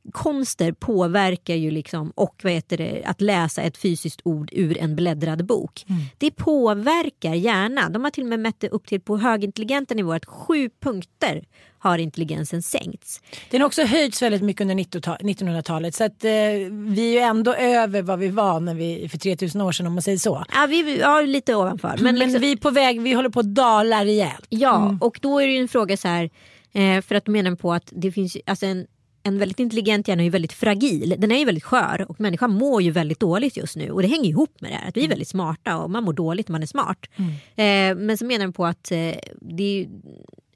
handarbetskonster 0.04 0.72
påverkar 0.72 1.56
ju 1.56 1.72
liksom 1.72 2.12
och 2.16 2.36
vad 2.43 2.54
heter 2.54 2.78
det, 2.78 3.04
att 3.06 3.22
läsa 3.22 3.62
ett 3.62 3.78
fysiskt 3.78 4.22
ord 4.24 4.49
ur 4.52 4.78
en 4.78 4.95
bläddrad 4.95 5.45
bok. 5.45 5.86
Det 6.18 6.32
påverkar 6.32 7.34
hjärnan. 7.34 7.93
De 7.93 8.04
har 8.04 8.12
till 8.12 8.24
och 8.24 8.30
med 8.30 8.39
mätt 8.39 8.60
det 8.60 8.70
upp 8.70 8.88
till 8.88 9.02
på 9.02 9.18
högintelligenta 9.18 9.93
nivåer 9.93 10.16
att 10.16 10.26
sju 10.26 10.70
punkter 10.82 11.43
har 11.80 11.97
intelligensen 11.97 12.62
sänkts. 12.62 13.22
Den 13.49 13.62
har 13.62 13.68
också 13.68 13.84
höjts 13.84 14.22
väldigt 14.22 14.41
mycket 14.41 14.62
under 14.62 14.76
1900-talet 14.76 15.95
så 15.95 16.04
att 16.04 16.24
eh, 16.24 16.32
vi 16.70 17.10
är 17.10 17.12
ju 17.12 17.20
ändå 17.20 17.54
över 17.54 18.02
vad 18.02 18.20
vi 18.20 18.28
var 18.28 18.60
när 18.60 18.76
vi, 18.76 19.10
för 19.10 19.18
3000 19.18 19.62
år 19.62 19.72
sedan 19.72 19.88
om 19.88 19.93
man 19.93 20.02
säger 20.02 20.18
så. 20.18 20.45
Ja, 20.54 20.66
vi 20.70 20.99
ja, 20.99 21.22
lite 21.22 21.56
ovanför. 21.56 21.93
Men, 21.95 22.04
Men, 22.04 22.16
liksom, 22.16 22.41
vi 22.41 22.52
är 22.52 22.56
på 22.56 22.72
väg, 22.72 23.02
vi 23.02 23.14
håller 23.14 23.30
på 23.30 23.39
att 23.39 23.56
dala 23.56 24.06
rejält. 24.06 24.45
Ja, 24.49 24.97
och 25.02 25.20
då 25.22 25.39
är 25.39 25.47
det 25.47 25.54
ju 25.54 25.60
en 25.60 25.68
fråga 25.68 25.97
så 25.97 26.08
här. 26.08 26.30
Eh, 26.74 27.02
för 27.02 27.16
att 27.16 27.26
de 27.26 27.32
menar 27.32 27.56
på 27.56 27.74
att 27.74 27.89
det 27.95 28.12
finns 28.12 28.38
alltså 28.45 28.66
en, 28.66 28.86
en 29.24 29.38
väldigt 29.38 29.59
intelligent 29.59 30.07
hjärna 30.07 30.22
är 30.22 30.26
ju 30.26 30.30
väldigt 30.30 30.53
fragil. 30.53 31.15
Den 31.17 31.32
är 31.32 31.39
ju 31.39 31.45
väldigt 31.45 31.63
skör 31.63 32.05
och 32.09 32.19
människan 32.19 32.51
mår 32.51 32.82
ju 32.82 32.91
väldigt 32.91 33.19
dåligt 33.19 33.57
just 33.57 33.76
nu. 33.76 33.91
Och 33.91 34.01
det 34.01 34.07
hänger 34.07 34.30
ihop 34.30 34.61
med 34.61 34.72
det 34.72 34.76
här. 34.76 34.89
Att 34.89 34.97
vi 34.97 35.03
är 35.03 35.07
väldigt 35.07 35.28
smarta 35.28 35.78
och 35.78 35.89
man 35.89 36.03
mår 36.03 36.13
dåligt 36.13 36.47
när 36.47 36.51
man 36.51 36.61
är 36.61 36.67
smart. 36.67 37.09
Eh, 37.55 37.95
men 38.05 38.17
så 38.17 38.26
menar 38.26 38.45
de 38.45 38.53
på 38.53 38.65
att 38.65 38.91
eh, 38.91 39.15
det 39.41 39.63
är 39.63 39.88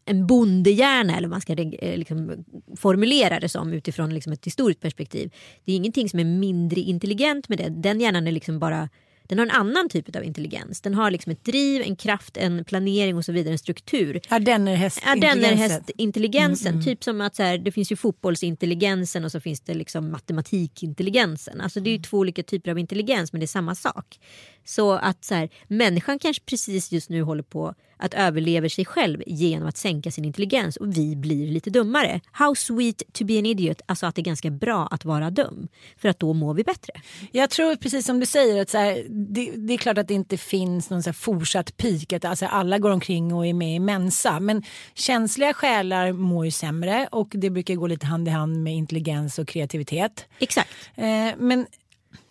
en 0.06 0.28
bondehjärna 0.28 1.18
eller 1.18 1.28
man 1.28 1.42
ska 1.42 1.54
eh, 1.54 1.98
liksom, 1.98 2.46
formulera 2.78 3.40
det 3.40 3.50
som 3.50 3.74
utifrån 3.74 4.14
liksom, 4.14 4.34
ett 4.34 4.46
historiskt 4.46 4.82
perspektiv. 4.82 5.34
Det 5.66 5.72
är 5.72 5.76
ingenting 5.76 6.10
som 6.10 6.20
är 6.20 6.24
mindre 6.24 6.82
intelligent 6.82 7.50
med 7.50 7.58
det. 7.58 7.70
Den 7.70 8.02
hjärnan 8.02 8.28
är 8.28 8.32
liksom 8.32 8.60
bara 8.60 8.90
den 9.28 9.40
har 9.40 9.46
en 9.46 9.52
annan 9.52 9.90
typ 9.90 10.16
av 10.16 10.24
intelligens. 10.24 10.82
Den 10.82 10.94
har 10.94 11.12
liksom 11.12 11.32
ett 11.32 11.44
driv, 11.46 11.82
en 11.82 11.96
kraft, 11.96 12.38
en 12.38 12.66
planering 12.66 13.18
och 13.18 13.26
så 13.26 13.32
vidare, 13.32 13.52
en 13.52 13.60
struktur. 13.60 14.22
Ardennerhäst 14.30 15.02
Ja, 15.06 15.16
den 15.16 15.24
är 15.24 15.30
intelligensen. 15.36 15.72
hästintelligensen. 15.72 16.84
Typ 16.84 17.04
som 17.04 17.22
att 17.22 17.36
så 17.36 17.44
här, 17.44 17.58
det 17.58 17.72
finns 17.72 17.92
ju 17.92 17.96
fotbollsintelligensen 17.96 19.26
och 19.26 19.32
så 19.32 19.40
finns 19.40 19.62
det 19.62 19.74
liksom 19.74 20.12
matematikintelligensen. 20.12 21.62
Alltså 21.62 21.80
det 21.80 21.90
är 21.90 21.98
ju 21.98 22.04
två 22.04 22.18
olika 22.18 22.44
typer 22.44 22.72
av 22.72 22.80
intelligens 22.80 23.34
men 23.34 23.40
det 23.40 23.46
är 23.46 23.48
samma 23.48 23.76
sak. 23.76 24.20
Så 24.66 24.92
att 24.92 25.26
så 25.26 25.36
här, 25.36 25.50
människan 25.68 26.20
kanske 26.20 26.44
precis 26.44 26.92
just 26.92 27.10
nu 27.10 27.22
håller 27.22 27.44
på 27.44 27.76
att 27.98 28.14
överleva 28.14 28.70
sig 28.70 28.86
själv 28.86 29.24
genom 29.28 29.68
att 29.68 29.78
sänka 29.78 30.12
sin 30.12 30.26
intelligens 30.26 30.78
och 30.78 30.98
vi 30.98 31.16
blir 31.16 31.48
lite 31.48 31.70
dummare. 31.70 32.22
How 32.32 32.56
sweet 32.56 33.04
to 33.14 33.26
be 33.26 33.40
an 33.40 33.46
idiot. 33.46 33.82
Alltså 33.86 34.06
att 34.06 34.16
det 34.16 34.22
är 34.22 34.24
ganska 34.24 34.50
bra 34.50 34.88
att 34.92 35.06
vara 35.06 35.30
dum. 35.30 35.68
För 35.98 36.10
att 36.10 36.20
då 36.20 36.34
mår 36.34 36.54
vi 36.54 36.64
bättre. 36.64 36.94
Jag 37.32 37.50
tror 37.50 37.76
precis 37.76 38.06
som 38.06 38.20
du 38.20 38.26
säger 38.26 38.62
att 38.62 38.70
så 38.70 38.78
här, 38.78 39.06
det, 39.10 39.52
det 39.56 39.74
är 39.74 39.78
klart 39.78 39.98
att 39.98 40.08
det 40.08 40.14
inte 40.14 40.38
finns 40.38 40.90
någon 40.90 41.04
så 41.04 41.14
fortsatt 41.14 41.78
peak. 41.78 42.14
Att 42.14 42.26
alltså 42.26 42.46
alla 42.46 42.78
går 42.78 42.92
omkring 42.92 43.34
och 43.34 43.48
är 43.48 43.54
med 43.54 43.76
i 43.76 43.80
Mensa. 43.80 44.40
Men 44.40 44.64
känsliga 44.94 45.54
själar 45.54 46.12
mår 46.12 46.46
ju 46.46 46.52
sämre 46.52 47.08
och 47.12 47.28
det 47.32 47.50
brukar 47.50 47.76
gå 47.76 47.88
lite 47.88 48.06
hand 48.06 48.28
i 48.28 48.32
hand 48.32 48.64
med 48.64 48.76
intelligens 48.76 49.40
och 49.40 49.48
kreativitet. 49.48 50.26
Exakt. 50.40 50.70
Eh, 50.96 51.32
men 51.38 51.66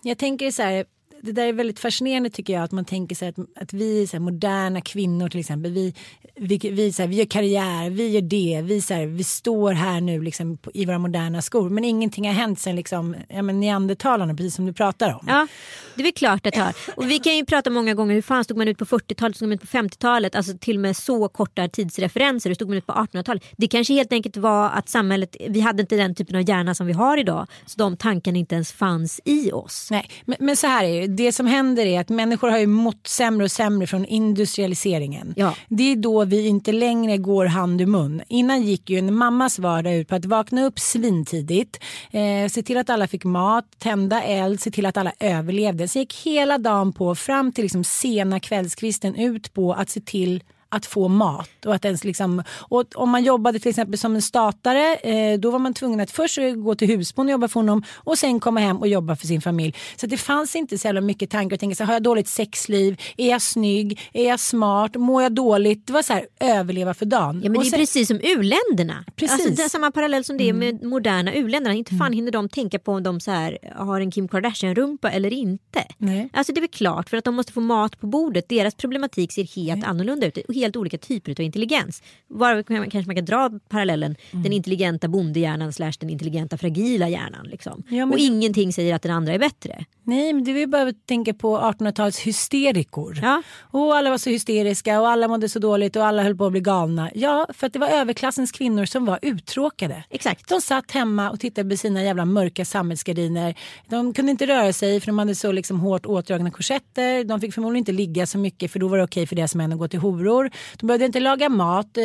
jag 0.03 0.19
tänker 0.19 0.51
så 0.51 0.63
här. 0.63 0.85
Det 1.25 1.33
där 1.33 1.47
är 1.47 1.53
väldigt 1.53 1.79
fascinerande 1.79 2.31
tycker 2.31 2.53
jag 2.53 2.63
att 2.63 2.73
man 2.73 2.85
tänker 2.85 3.17
sig 3.17 3.29
att, 3.29 3.37
att 3.57 3.73
vi 3.73 4.07
så 4.07 4.17
här, 4.17 4.21
moderna 4.21 4.81
kvinnor 4.81 5.29
till 5.29 5.41
exempel 5.41 5.73
vi, 5.73 5.95
vi, 6.37 6.59
vi, 6.59 6.93
så 6.93 7.03
här, 7.03 7.09
vi 7.09 7.17
gör 7.17 7.25
karriär, 7.25 7.91
vi 7.91 8.09
gör 8.09 8.21
det, 8.21 8.63
vi, 8.65 8.81
så 8.81 8.95
här, 8.95 9.07
vi 9.07 9.25
står 9.25 9.73
här 9.73 10.01
nu 10.01 10.23
liksom, 10.23 10.57
på, 10.57 10.71
i 10.75 10.85
våra 10.85 10.99
moderna 10.99 11.43
skor 11.43 11.71
men 11.71 11.85
ingenting 11.85 12.27
har 12.27 12.35
hänt 12.35 12.59
sen 12.59 12.77
liksom, 12.77 13.17
ja, 13.29 13.43
men 13.43 13.61
neandertalarna 13.61 14.35
precis 14.35 14.55
som 14.55 14.67
du 14.67 14.73
pratar 14.73 15.15
om. 15.15 15.25
Ja. 15.29 15.47
Det 15.95 16.03
är 16.03 16.05
väl 16.05 16.13
klart 16.13 16.47
att 16.47 16.55
det 16.55 16.61
har. 16.61 16.75
Och 16.97 17.11
vi 17.11 17.19
kan 17.19 17.37
ju 17.37 17.45
prata 17.45 17.71
många 17.71 17.95
gånger 17.95 18.15
hur 18.15 18.23
fan 18.23 18.45
stod 18.45 18.57
man 18.57 18.69
ut 18.69 18.79
på 18.79 18.85
40-talet, 18.85 19.37
stod 19.37 19.49
man 19.49 19.55
ut 19.55 19.61
på 19.61 19.67
50-talet, 19.67 20.35
alltså 20.35 20.59
till 20.59 20.77
och 20.77 20.81
med 20.81 20.97
så 20.97 21.29
korta 21.29 21.69
tidsreferenser, 21.69 22.51
hur 22.51 22.55
stod 22.55 22.69
man 22.69 22.79
ut 22.79 22.87
på 22.87 22.93
1800-talet. 22.93 23.45
Det 23.57 23.69
kanske 23.69 23.95
helt 23.95 24.13
enkelt 24.13 24.37
var 24.37 24.71
att 24.71 24.89
samhället, 24.89 25.37
vi 25.49 25.61
hade 25.61 25.81
inte 25.81 25.97
den 25.97 26.15
typen 26.15 26.37
av 26.37 26.49
hjärna 26.49 26.75
som 26.75 26.87
vi 26.87 26.93
har 26.93 27.19
idag, 27.19 27.47
så 27.67 27.79
de 27.79 27.97
tankarna 27.97 28.39
inte 28.39 28.55
ens 28.55 28.73
fanns 28.73 29.21
i 29.25 29.53
oss. 29.53 29.89
Nej, 29.91 30.11
men, 30.25 30.37
men 30.41 30.57
så 30.57 30.67
här 30.67 30.85
är 30.85 31.09
det 31.09 31.25
det 31.25 31.33
som 31.33 31.47
händer 31.47 31.87
är 31.87 32.01
att 32.01 32.09
människor 32.09 32.49
har 32.49 32.59
ju 32.59 32.67
mått 32.67 33.07
sämre 33.07 33.45
och 33.45 33.51
sämre 33.51 33.87
från 33.87 34.05
industrialiseringen. 34.05 35.35
Ja. 35.37 35.55
Det 35.69 35.93
är 35.93 35.97
då 35.97 36.25
vi 36.25 36.47
inte 36.47 36.73
längre 36.73 37.17
går 37.17 37.47
hand 37.47 37.81
i 37.81 37.87
mun. 37.87 38.23
Innan 38.29 38.63
gick 38.63 38.91
ju 38.91 38.99
en 38.99 39.15
mammas 39.15 39.59
vardag 39.59 39.95
ut 39.95 40.09
på 40.09 40.15
att 40.15 40.25
vakna 40.25 40.65
upp 40.65 40.79
svintidigt, 40.79 41.81
eh, 42.11 42.49
se 42.51 42.63
till 42.63 42.77
att 42.77 42.91
alla 42.91 43.07
fick 43.07 43.25
mat, 43.25 43.65
tända 43.79 44.23
eld, 44.23 44.61
se 44.61 44.71
till 44.71 44.87
att 44.87 44.97
alla 44.97 45.13
överlevde 45.21 45.84
så 45.89 45.99
gick 45.99 46.15
hela 46.15 46.59
dagen 46.59 46.93
på 46.93 47.15
fram 47.15 47.53
till 47.53 47.65
liksom 47.65 47.85
sena 47.85 48.41
kvällskvisten 48.41 49.15
ut 49.15 49.55
på 49.55 49.73
att 49.73 49.91
se 49.91 50.01
till 50.01 50.43
att 50.77 50.87
få 50.87 51.09
mat. 51.09 51.67
Och 51.67 51.75
att 51.75 51.85
ens 51.85 52.05
liksom, 52.05 52.43
och 52.59 52.85
om 52.95 53.11
man 53.11 53.25
jobbade 53.25 53.59
till 53.59 53.71
exempel 53.71 53.99
som 53.99 54.15
en 54.15 54.23
statare 54.23 54.95
eh, 54.97 55.39
då 55.39 55.51
var 55.51 55.59
man 55.59 55.75
tvungen 55.75 56.01
att 56.01 56.11
först 56.11 56.39
gå 56.57 56.75
till 56.75 56.89
husbond 56.89 57.29
och 57.29 57.33
jobba 57.33 57.49
för 57.49 57.61
honom 57.61 57.83
och 57.95 58.19
sen 58.19 58.41
komma 58.41 58.61
hem 58.61 58.77
och 58.77 58.89
jobba 58.89 59.17
för 59.17 59.27
sin 59.27 59.41
familj. 59.41 59.75
Så 59.97 60.07
det 60.07 60.17
fanns 60.17 60.57
inte 60.57 60.79
så 60.79 60.89
jävla 60.89 61.01
mycket 61.01 61.31
tankar 61.31 61.57
tänka 61.57 61.75
så 61.77 61.85
har 61.85 61.93
jag 61.93 62.03
dåligt 62.03 62.29
sexliv? 62.29 63.01
Är 63.17 63.31
jag 63.31 63.43
snygg? 63.43 64.01
Är 64.13 64.29
jag 64.29 64.41
smart? 64.41 64.95
Mår 64.97 65.23
jag 65.23 65.33
dåligt? 65.33 65.87
Det 65.87 65.93
var 65.93 66.03
så 66.03 66.13
här 66.13 66.27
överleva 66.41 66.95
för 66.95 67.07
dagen. 67.07 67.41
Ja 67.45 67.51
men 67.51 67.57
Och 67.57 67.63
det 67.63 67.69
är 67.69 67.71
sen- 67.71 67.79
precis 67.81 68.09
som 68.09 68.21
u-länderna. 68.23 69.05
Precis. 69.17 69.35
Mm. 69.41 69.47
Alltså, 69.47 69.63
det 69.63 69.67
är 69.67 69.69
samma 69.69 69.91
parallell 69.91 70.25
som 70.25 70.37
det 70.39 70.49
är 70.49 70.53
med 70.53 70.83
moderna 70.83 71.35
u-länderna. 71.35 71.75
Inte 71.75 71.95
fan 71.95 72.13
hinner 72.13 72.33
de 72.33 72.49
tänka 72.49 72.79
på 72.79 72.93
om 72.93 73.03
de 73.03 73.21
så 73.21 73.31
här, 73.31 73.59
har 73.77 74.01
en 74.01 74.11
Kim 74.11 74.29
Kardashian-rumpa 74.29 75.11
eller 75.11 75.33
inte. 75.33 75.85
Nej. 75.99 76.29
Alltså 76.33 76.53
det 76.53 76.59
är 76.59 76.61
väl 76.61 76.69
klart 76.71 77.11
för 77.11 77.17
att 77.17 77.25
de 77.25 77.35
måste 77.35 77.53
få 77.53 77.61
mat 77.61 78.01
på 78.01 78.07
bordet. 78.07 78.49
Deras 78.49 78.75
problematik 78.75 79.33
ser 79.33 79.45
helt 79.57 79.85
annorlunda 79.85 80.27
ut. 80.27 80.39
Helt 80.65 80.77
olika 80.77 80.99
typer 80.99 81.33
av 81.33 81.41
intelligens. 81.41 82.03
Var 82.29 82.63
kanske 82.63 83.07
man 83.07 83.17
kan 83.17 83.25
dra 83.25 83.51
parallellen 83.69 84.17
Mm. 84.31 84.43
den 84.43 84.53
intelligenta 84.53 85.09
bondehjärnan 85.09 85.73
slash 85.73 85.93
den 86.01 86.11
intelligenta 86.11 86.59
fragila 86.59 87.09
hjärnan. 87.09 87.47
Liksom. 87.47 87.83
Ja, 87.89 88.07
men 88.07 88.13
och 88.13 88.19
ingenting 88.19 88.73
säger 88.73 88.95
att 88.95 89.03
den 89.03 89.13
andra 89.13 89.33
är 89.33 89.39
bättre. 89.39 89.85
Nej, 90.03 90.33
men 90.33 90.45
det 90.45 90.63
är 90.63 90.67
bara 90.67 90.89
att 90.89 91.07
tänka 91.07 91.35
på 91.35 91.59
1800-talets 91.59 92.19
hysterikor. 92.27 93.19
Ja. 93.23 93.43
Och 93.61 93.97
alla 93.97 94.11
var 94.11 94.19
så 94.19 94.31
hysteriska 94.31 95.01
och 95.01 95.09
alla 95.09 95.29
mådde 95.29 95.49
så 95.49 95.59
dåligt 95.59 95.97
och 95.97 96.07
alla 96.07 96.23
höll 96.23 96.37
på 96.37 96.47
att 96.47 96.53
bli 96.53 96.61
galna. 96.61 97.11
Ja, 97.15 97.47
för 97.55 97.67
att 97.67 97.73
det 97.73 97.79
var 97.79 97.89
överklassens 97.89 98.53
kvinnor 98.53 98.85
som 98.85 99.05
var 99.05 99.19
uttråkade. 99.23 100.05
Exakt. 100.11 100.49
De 100.49 100.61
satt 100.61 100.91
hemma 100.91 101.31
och 101.31 101.41
tittade 101.41 101.71
på 101.71 101.77
sina 101.77 102.03
jävla 102.03 102.25
mörka 102.25 102.65
samhällsgardiner. 102.65 103.55
De 103.89 104.13
kunde 104.13 104.31
inte 104.31 104.47
röra 104.47 104.73
sig 104.73 105.01
för 105.01 105.07
de 105.07 105.19
hade 105.19 105.35
så 105.35 105.53
liksom 105.53 105.81
hårt 105.81 106.07
åtdragna 106.07 106.51
korsetter. 106.51 107.25
De 107.25 107.41
fick 107.41 107.55
förmodligen 107.55 107.79
inte 107.81 107.93
ligga 107.93 108.27
så 108.27 108.39
mycket 108.39 108.71
för 108.73 108.79
då 108.79 108.89
var 108.89 108.99
det 108.99 109.05
okej 109.05 109.27
för 109.27 109.37
deras 109.37 109.55
män 109.55 109.73
att 109.73 109.79
gå 109.79 109.89
till 109.89 109.99
horor. 109.99 110.51
De 110.77 110.87
behövde 110.87 111.07
inte 111.07 111.21
laga 111.21 111.49
mat. 111.49 111.97
Eh, 111.97 112.03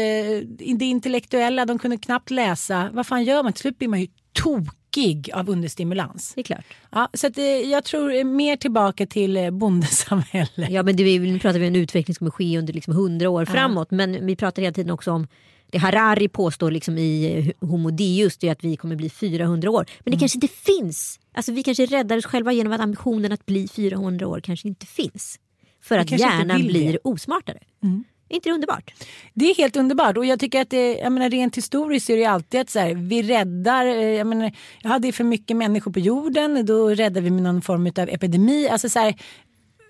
Det 0.78 0.86
intellektuella, 0.86 1.66
de 1.66 1.80
kunde 1.80 1.98
knappt 1.98 2.32
läsa. 2.32 2.90
Vad 2.94 3.08
fan 3.08 3.24
gör 3.24 3.44
man? 3.44 3.54
Till 3.54 3.62
slut 3.62 3.78
blir 3.78 3.88
man 3.88 4.02
ju 4.02 4.08
tokig 4.34 5.30
av 5.34 5.50
understimulans. 5.50 6.32
Det 6.36 6.42
är 6.42 6.44
klart. 6.44 6.66
Ja, 6.92 7.10
så 7.14 7.28
att, 7.28 7.38
eh, 7.38 7.44
jag 7.46 7.84
tror 7.84 8.24
mer 8.24 8.56
tillbaka 8.56 9.06
till 9.06 9.38
eh, 9.38 9.50
bondesamhälle. 9.52 10.68
Ja 10.70 10.84
men 10.84 10.96
det 10.96 11.20
nu 11.20 11.40
pratar 11.40 11.60
vi 11.60 11.68
om 11.68 11.74
en 11.76 11.82
utveckling 11.82 12.16
som 12.16 12.20
kommer 12.20 12.32
ske 12.32 12.58
under 12.60 12.74
liksom 12.74 12.94
100 12.94 13.30
år 13.30 13.46
framåt. 13.46 13.92
Men 13.92 14.26
vi 14.26 14.36
pratar 14.36 14.62
hela 14.62 14.74
tiden 14.74 14.92
också 14.92 15.12
om 15.12 15.28
det 15.72 15.78
Harari 15.78 16.28
påstår 16.28 16.72
liksom 16.72 16.98
i 16.98 17.54
Homo 17.62 17.92
Deus 17.92 18.38
det 18.38 18.48
är 18.48 18.52
att 18.52 18.64
vi 18.64 18.78
kommer 18.78 18.96
bli 18.96 19.10
400 19.10 19.70
år. 19.72 19.86
Men 20.00 20.12
det 20.12 20.16
Mm. 20.16 20.20
kanske 20.20 20.36
inte 20.38 20.48
finns. 20.48 21.20
Alltså 21.34 21.52
vi 21.52 21.64
kanske 21.64 21.86
räddar 21.86 22.18
oss 22.18 22.26
själva 22.26 22.52
genom 22.54 22.74
att 22.74 22.82
ambitionen 22.82 23.32
att 23.32 23.46
bli 23.46 23.68
400 23.68 24.28
år 24.28 24.40
kanske 24.40 24.68
inte 24.68 24.86
finns. 24.86 25.40
För 25.82 25.96
Vi 25.96 26.02
att 26.02 26.12
hjärnan. 26.20 26.52
Mm. 26.52 26.68
blir 26.68 27.00
osmartare. 27.04 27.58
Är 27.84 28.04
inte 28.30 28.50
det 28.50 28.54
underbart? 28.54 28.94
Det 29.34 29.50
är 29.50 29.56
helt 29.56 29.76
underbart 29.78 30.18
och 30.18 30.26
jag 30.26 30.40
tycker 30.40 30.62
att 30.62 30.70
det, 30.70 30.98
jag 30.98 31.12
menar, 31.12 31.30
rent 31.30 31.58
historiskt 31.58 32.10
är 32.10 32.18
det 32.18 32.26
alltid 32.26 32.62
att 32.62 32.70
så 32.70 32.80
här, 32.80 32.94
vi 32.96 33.22
räddar, 33.22 33.86
eh, 33.86 33.94
jag, 33.94 34.28
menar, 34.28 34.52
jag 34.82 34.90
hade 34.90 35.12
för 35.12 35.24
mycket 35.24 35.58
människor 35.58 35.92
på 35.92 36.00
jorden, 36.00 36.66
då 36.66 36.90
räddar 36.90 37.22
vi 37.22 37.30
med 37.30 37.44
någon 37.44 37.62
form 37.62 37.88
av 37.88 38.10
epidemi. 38.10 38.70
Alltså 38.70 38.90
så 38.90 39.00
här, 39.00 39.16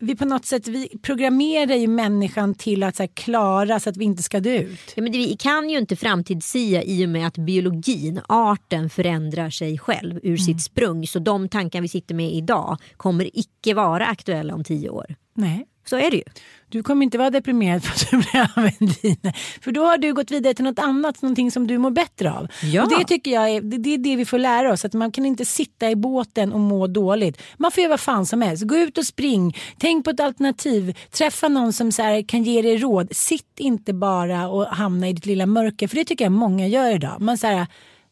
vi 0.02 0.16
på 0.16 0.26
något 0.26 0.46
sätt 0.46 0.68
vi 0.68 0.90
programmerar 1.02 1.76
ju 1.76 1.88
människan 1.88 2.56
till 2.56 2.84
att 2.84 2.96
så 2.96 3.04
här, 3.04 3.10
klara 3.14 3.80
så 3.80 3.90
att 3.90 3.98
vi 3.98 4.06
inte 4.06 4.24
ska 4.24 4.40
dö 4.40 4.58
ut. 4.58 4.94
Ja, 4.96 5.04
men 5.04 5.12
det, 5.12 5.18
vi 5.18 5.36
kan 5.40 5.70
ju 5.70 5.78
inte 5.78 5.96
framtidssia 5.96 6.84
i 6.84 7.06
och 7.06 7.10
med 7.10 7.28
att 7.28 7.38
biologin, 7.38 8.22
arten 8.28 8.90
förändrar 8.90 9.50
sig 9.50 9.78
själv 9.78 10.16
ur 10.18 10.26
Mm. 10.26 10.38
sitt 10.38 10.62
sprung. 10.62 11.08
Så 11.08 11.20
de 11.20 11.50
tankar 11.50 11.82
vi 11.82 11.88
sitter 11.88 12.16
med 12.16 12.32
idag 12.34 12.78
kommer 12.98 13.30
icke 13.34 13.74
vara 13.74 14.06
aktuella 14.06 14.54
om 14.54 14.64
tio 14.64 14.90
år. 14.90 15.16
Nej. 15.34 15.66
Så 15.90 15.98
är 15.98 16.12
det 16.12 16.18
ju. 16.18 16.24
Du 16.72 16.84
kommer 16.84 17.04
inte 17.04 17.18
vara 17.18 17.30
deprimerad 17.30 17.84
för 17.84 17.92
att 17.92 18.12
du 18.12 18.18
blir 18.18 18.42
av 18.42 18.64
med 18.64 18.96
dina. 19.02 19.34
För 19.62 19.72
då 19.72 19.86
har 19.86 19.98
du 19.98 20.14
gått 20.14 20.32
vidare 20.32 20.54
till 20.54 20.66
något 20.66 20.80
annat, 20.80 21.22
någonting 21.22 21.52
som 21.52 21.68
du 21.68 21.78
mår 21.78 21.92
bättre 21.92 22.32
av. 22.32 22.48
Ja. 22.64 22.84
Och 22.84 22.90
det 22.90 23.06
tycker 23.06 23.32
jag 23.32 23.50
är 23.50 23.62
det, 23.62 23.78
det 23.78 23.94
är 23.94 23.98
det 23.98 24.16
vi 24.16 24.26
får 24.26 24.38
lära 24.38 24.74
oss. 24.74 24.86
Att 24.86 24.94
man 24.94 25.12
kan 25.12 25.26
inte 25.26 25.46
sitta 25.46 25.90
i 25.90 25.96
båten 25.96 26.54
och 26.54 26.60
må 26.60 26.88
dåligt. 26.88 27.42
Man 27.58 27.72
får 27.72 27.82
göra 27.82 27.90
vad 27.90 28.00
fan 28.00 28.26
som 28.26 28.42
helst. 28.42 28.64
Gå 28.64 28.76
ut 28.76 28.98
och 28.98 29.06
spring. 29.06 29.58
Tänk 29.78 30.06
på 30.06 30.12
ett 30.12 30.20
alternativ. 30.20 30.98
Träffa 31.12 31.48
någon 31.48 31.74
som 31.74 31.92
så 31.92 32.02
här, 32.02 32.22
kan 32.22 32.44
ge 32.44 32.62
dig 32.62 32.78
råd. 32.78 33.16
Sitt 33.16 33.60
inte 33.60 33.94
bara 33.94 34.48
och 34.48 34.66
hamna 34.66 35.10
i 35.10 35.14
ditt 35.14 35.26
lilla 35.26 35.46
mörker. 35.46 35.88
För 35.88 35.96
det 35.96 36.06
tycker 36.06 36.26
jag 36.26 36.32
många 36.32 36.68
gör 36.68 36.96
idag. 36.96 37.22
Man, 37.22 37.38
så 37.38 37.48
här, 37.48 37.68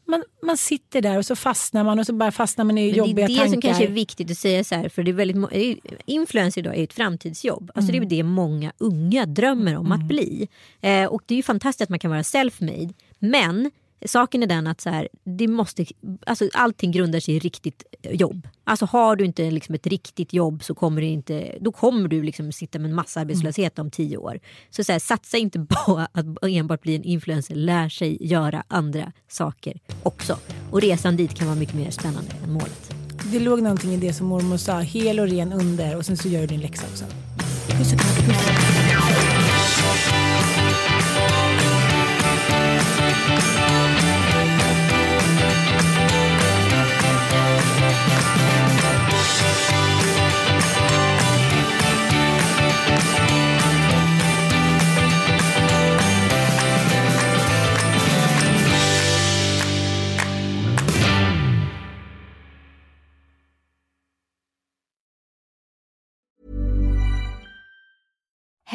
man, 0.08 0.24
man 0.43 0.58
sitter 0.58 1.01
där 1.01 1.18
och 1.18 1.26
så 1.26 1.36
fastnar 1.36 1.84
man 1.84 1.99
och 1.99 2.05
så 2.05 2.14
bara 2.14 2.32
fastnar 2.32 2.66
man 2.66 2.78
i 2.78 2.88
Men 2.88 2.97
jobbiga 2.97 3.16
det 3.16 3.24
är 3.24 3.28
det 3.28 3.36
tankar. 3.36 3.51
som 3.51 3.62
kanske 3.62 3.84
är 3.84 3.88
viktigt 3.91 4.32
att 4.32 4.38
säga 4.38 4.64
så 4.64 4.76
här, 4.76 4.89
för 4.89 5.03
det 5.03 5.12
är 5.12 5.14
väldigt, 5.14 5.38
eh, 5.51 5.76
influencer 6.05 6.62
idag 6.62 6.78
är 6.78 6.84
ett 6.84 6.93
framtidsjobb. 6.93 7.72
Alltså 7.76 7.91
Mm. 7.91 8.08
det 8.10 8.16
är 8.16 8.18
det 8.18 8.24
många 8.24 8.72
unga 8.78 9.26
drömmer 9.26 9.78
om 9.78 9.91
att 9.91 10.03
bli. 10.08 10.47
Eh, 10.82 11.05
och 11.05 11.22
det 11.26 11.34
är 11.34 11.38
ju 11.38 11.43
fantastiskt 11.43 11.82
att 11.82 11.89
man 11.89 11.99
kan 11.99 12.12
vara 12.12 12.22
self-made. 12.24 12.93
Men 13.20 13.72
saken 14.05 14.43
är 14.43 14.47
den 14.47 14.67
att 14.67 14.81
så 14.81 14.89
här, 14.89 15.09
det 15.23 15.47
måste, 15.47 15.85
alltså 16.25 16.49
allting 16.53 16.91
grundar 16.91 17.19
sig 17.19 17.35
i 17.35 17.39
riktigt 17.39 17.83
jobb. 18.03 18.47
Alltså 18.63 18.85
har 18.85 19.15
du 19.15 19.25
inte 19.25 19.51
liksom 19.51 19.75
ett 19.75 19.87
riktigt 19.87 20.33
jobb 20.33 20.63
så 20.63 20.75
kommer 20.75 21.01
det 21.01 21.07
inte, 21.07 21.57
då 21.61 21.71
kommer 21.71 22.09
du 22.09 22.23
liksom 22.23 22.51
sitta 22.51 22.79
med 22.79 22.89
en 22.89 22.95
massa 22.95 23.19
arbetslöshet 23.19 23.79
om 23.79 23.91
tio 23.91 24.17
år. 24.17 24.39
Så, 24.69 24.83
så 24.83 24.91
här, 24.91 24.99
satsa 24.99 25.37
inte 25.37 25.59
på 25.69 26.07
att 26.11 26.25
enbart 26.43 26.81
bli 26.81 26.95
en 26.95 27.03
influencer, 27.03 27.55
lär 27.55 27.89
sig 27.89 28.17
göra 28.27 28.63
andra 28.67 29.11
saker 29.27 29.79
också. 30.03 30.37
Och 30.71 30.81
resan 30.81 31.15
dit 31.15 31.33
kan 31.33 31.47
vara 31.47 31.59
mycket 31.59 31.75
mer 31.75 31.91
spännande 31.91 32.31
än 32.43 32.53
målet. 32.53 32.93
Det 33.31 33.39
låg 33.39 33.61
någonting 33.61 33.93
i 33.93 33.97
det 33.97 34.13
som 34.13 34.27
mormor 34.27 34.57
sa. 34.57 34.79
Hel 34.79 35.19
och 35.19 35.29
ren 35.29 35.53
under 35.53 35.95
och 35.95 36.05
sen 36.05 36.17
så 36.17 36.27
gör 36.27 36.41
du 36.41 36.47
din 36.47 36.61
läxa 36.61 36.87
också. 36.91 37.05
Puss 37.77 37.93
och 37.93 37.99
kram, 37.99 38.17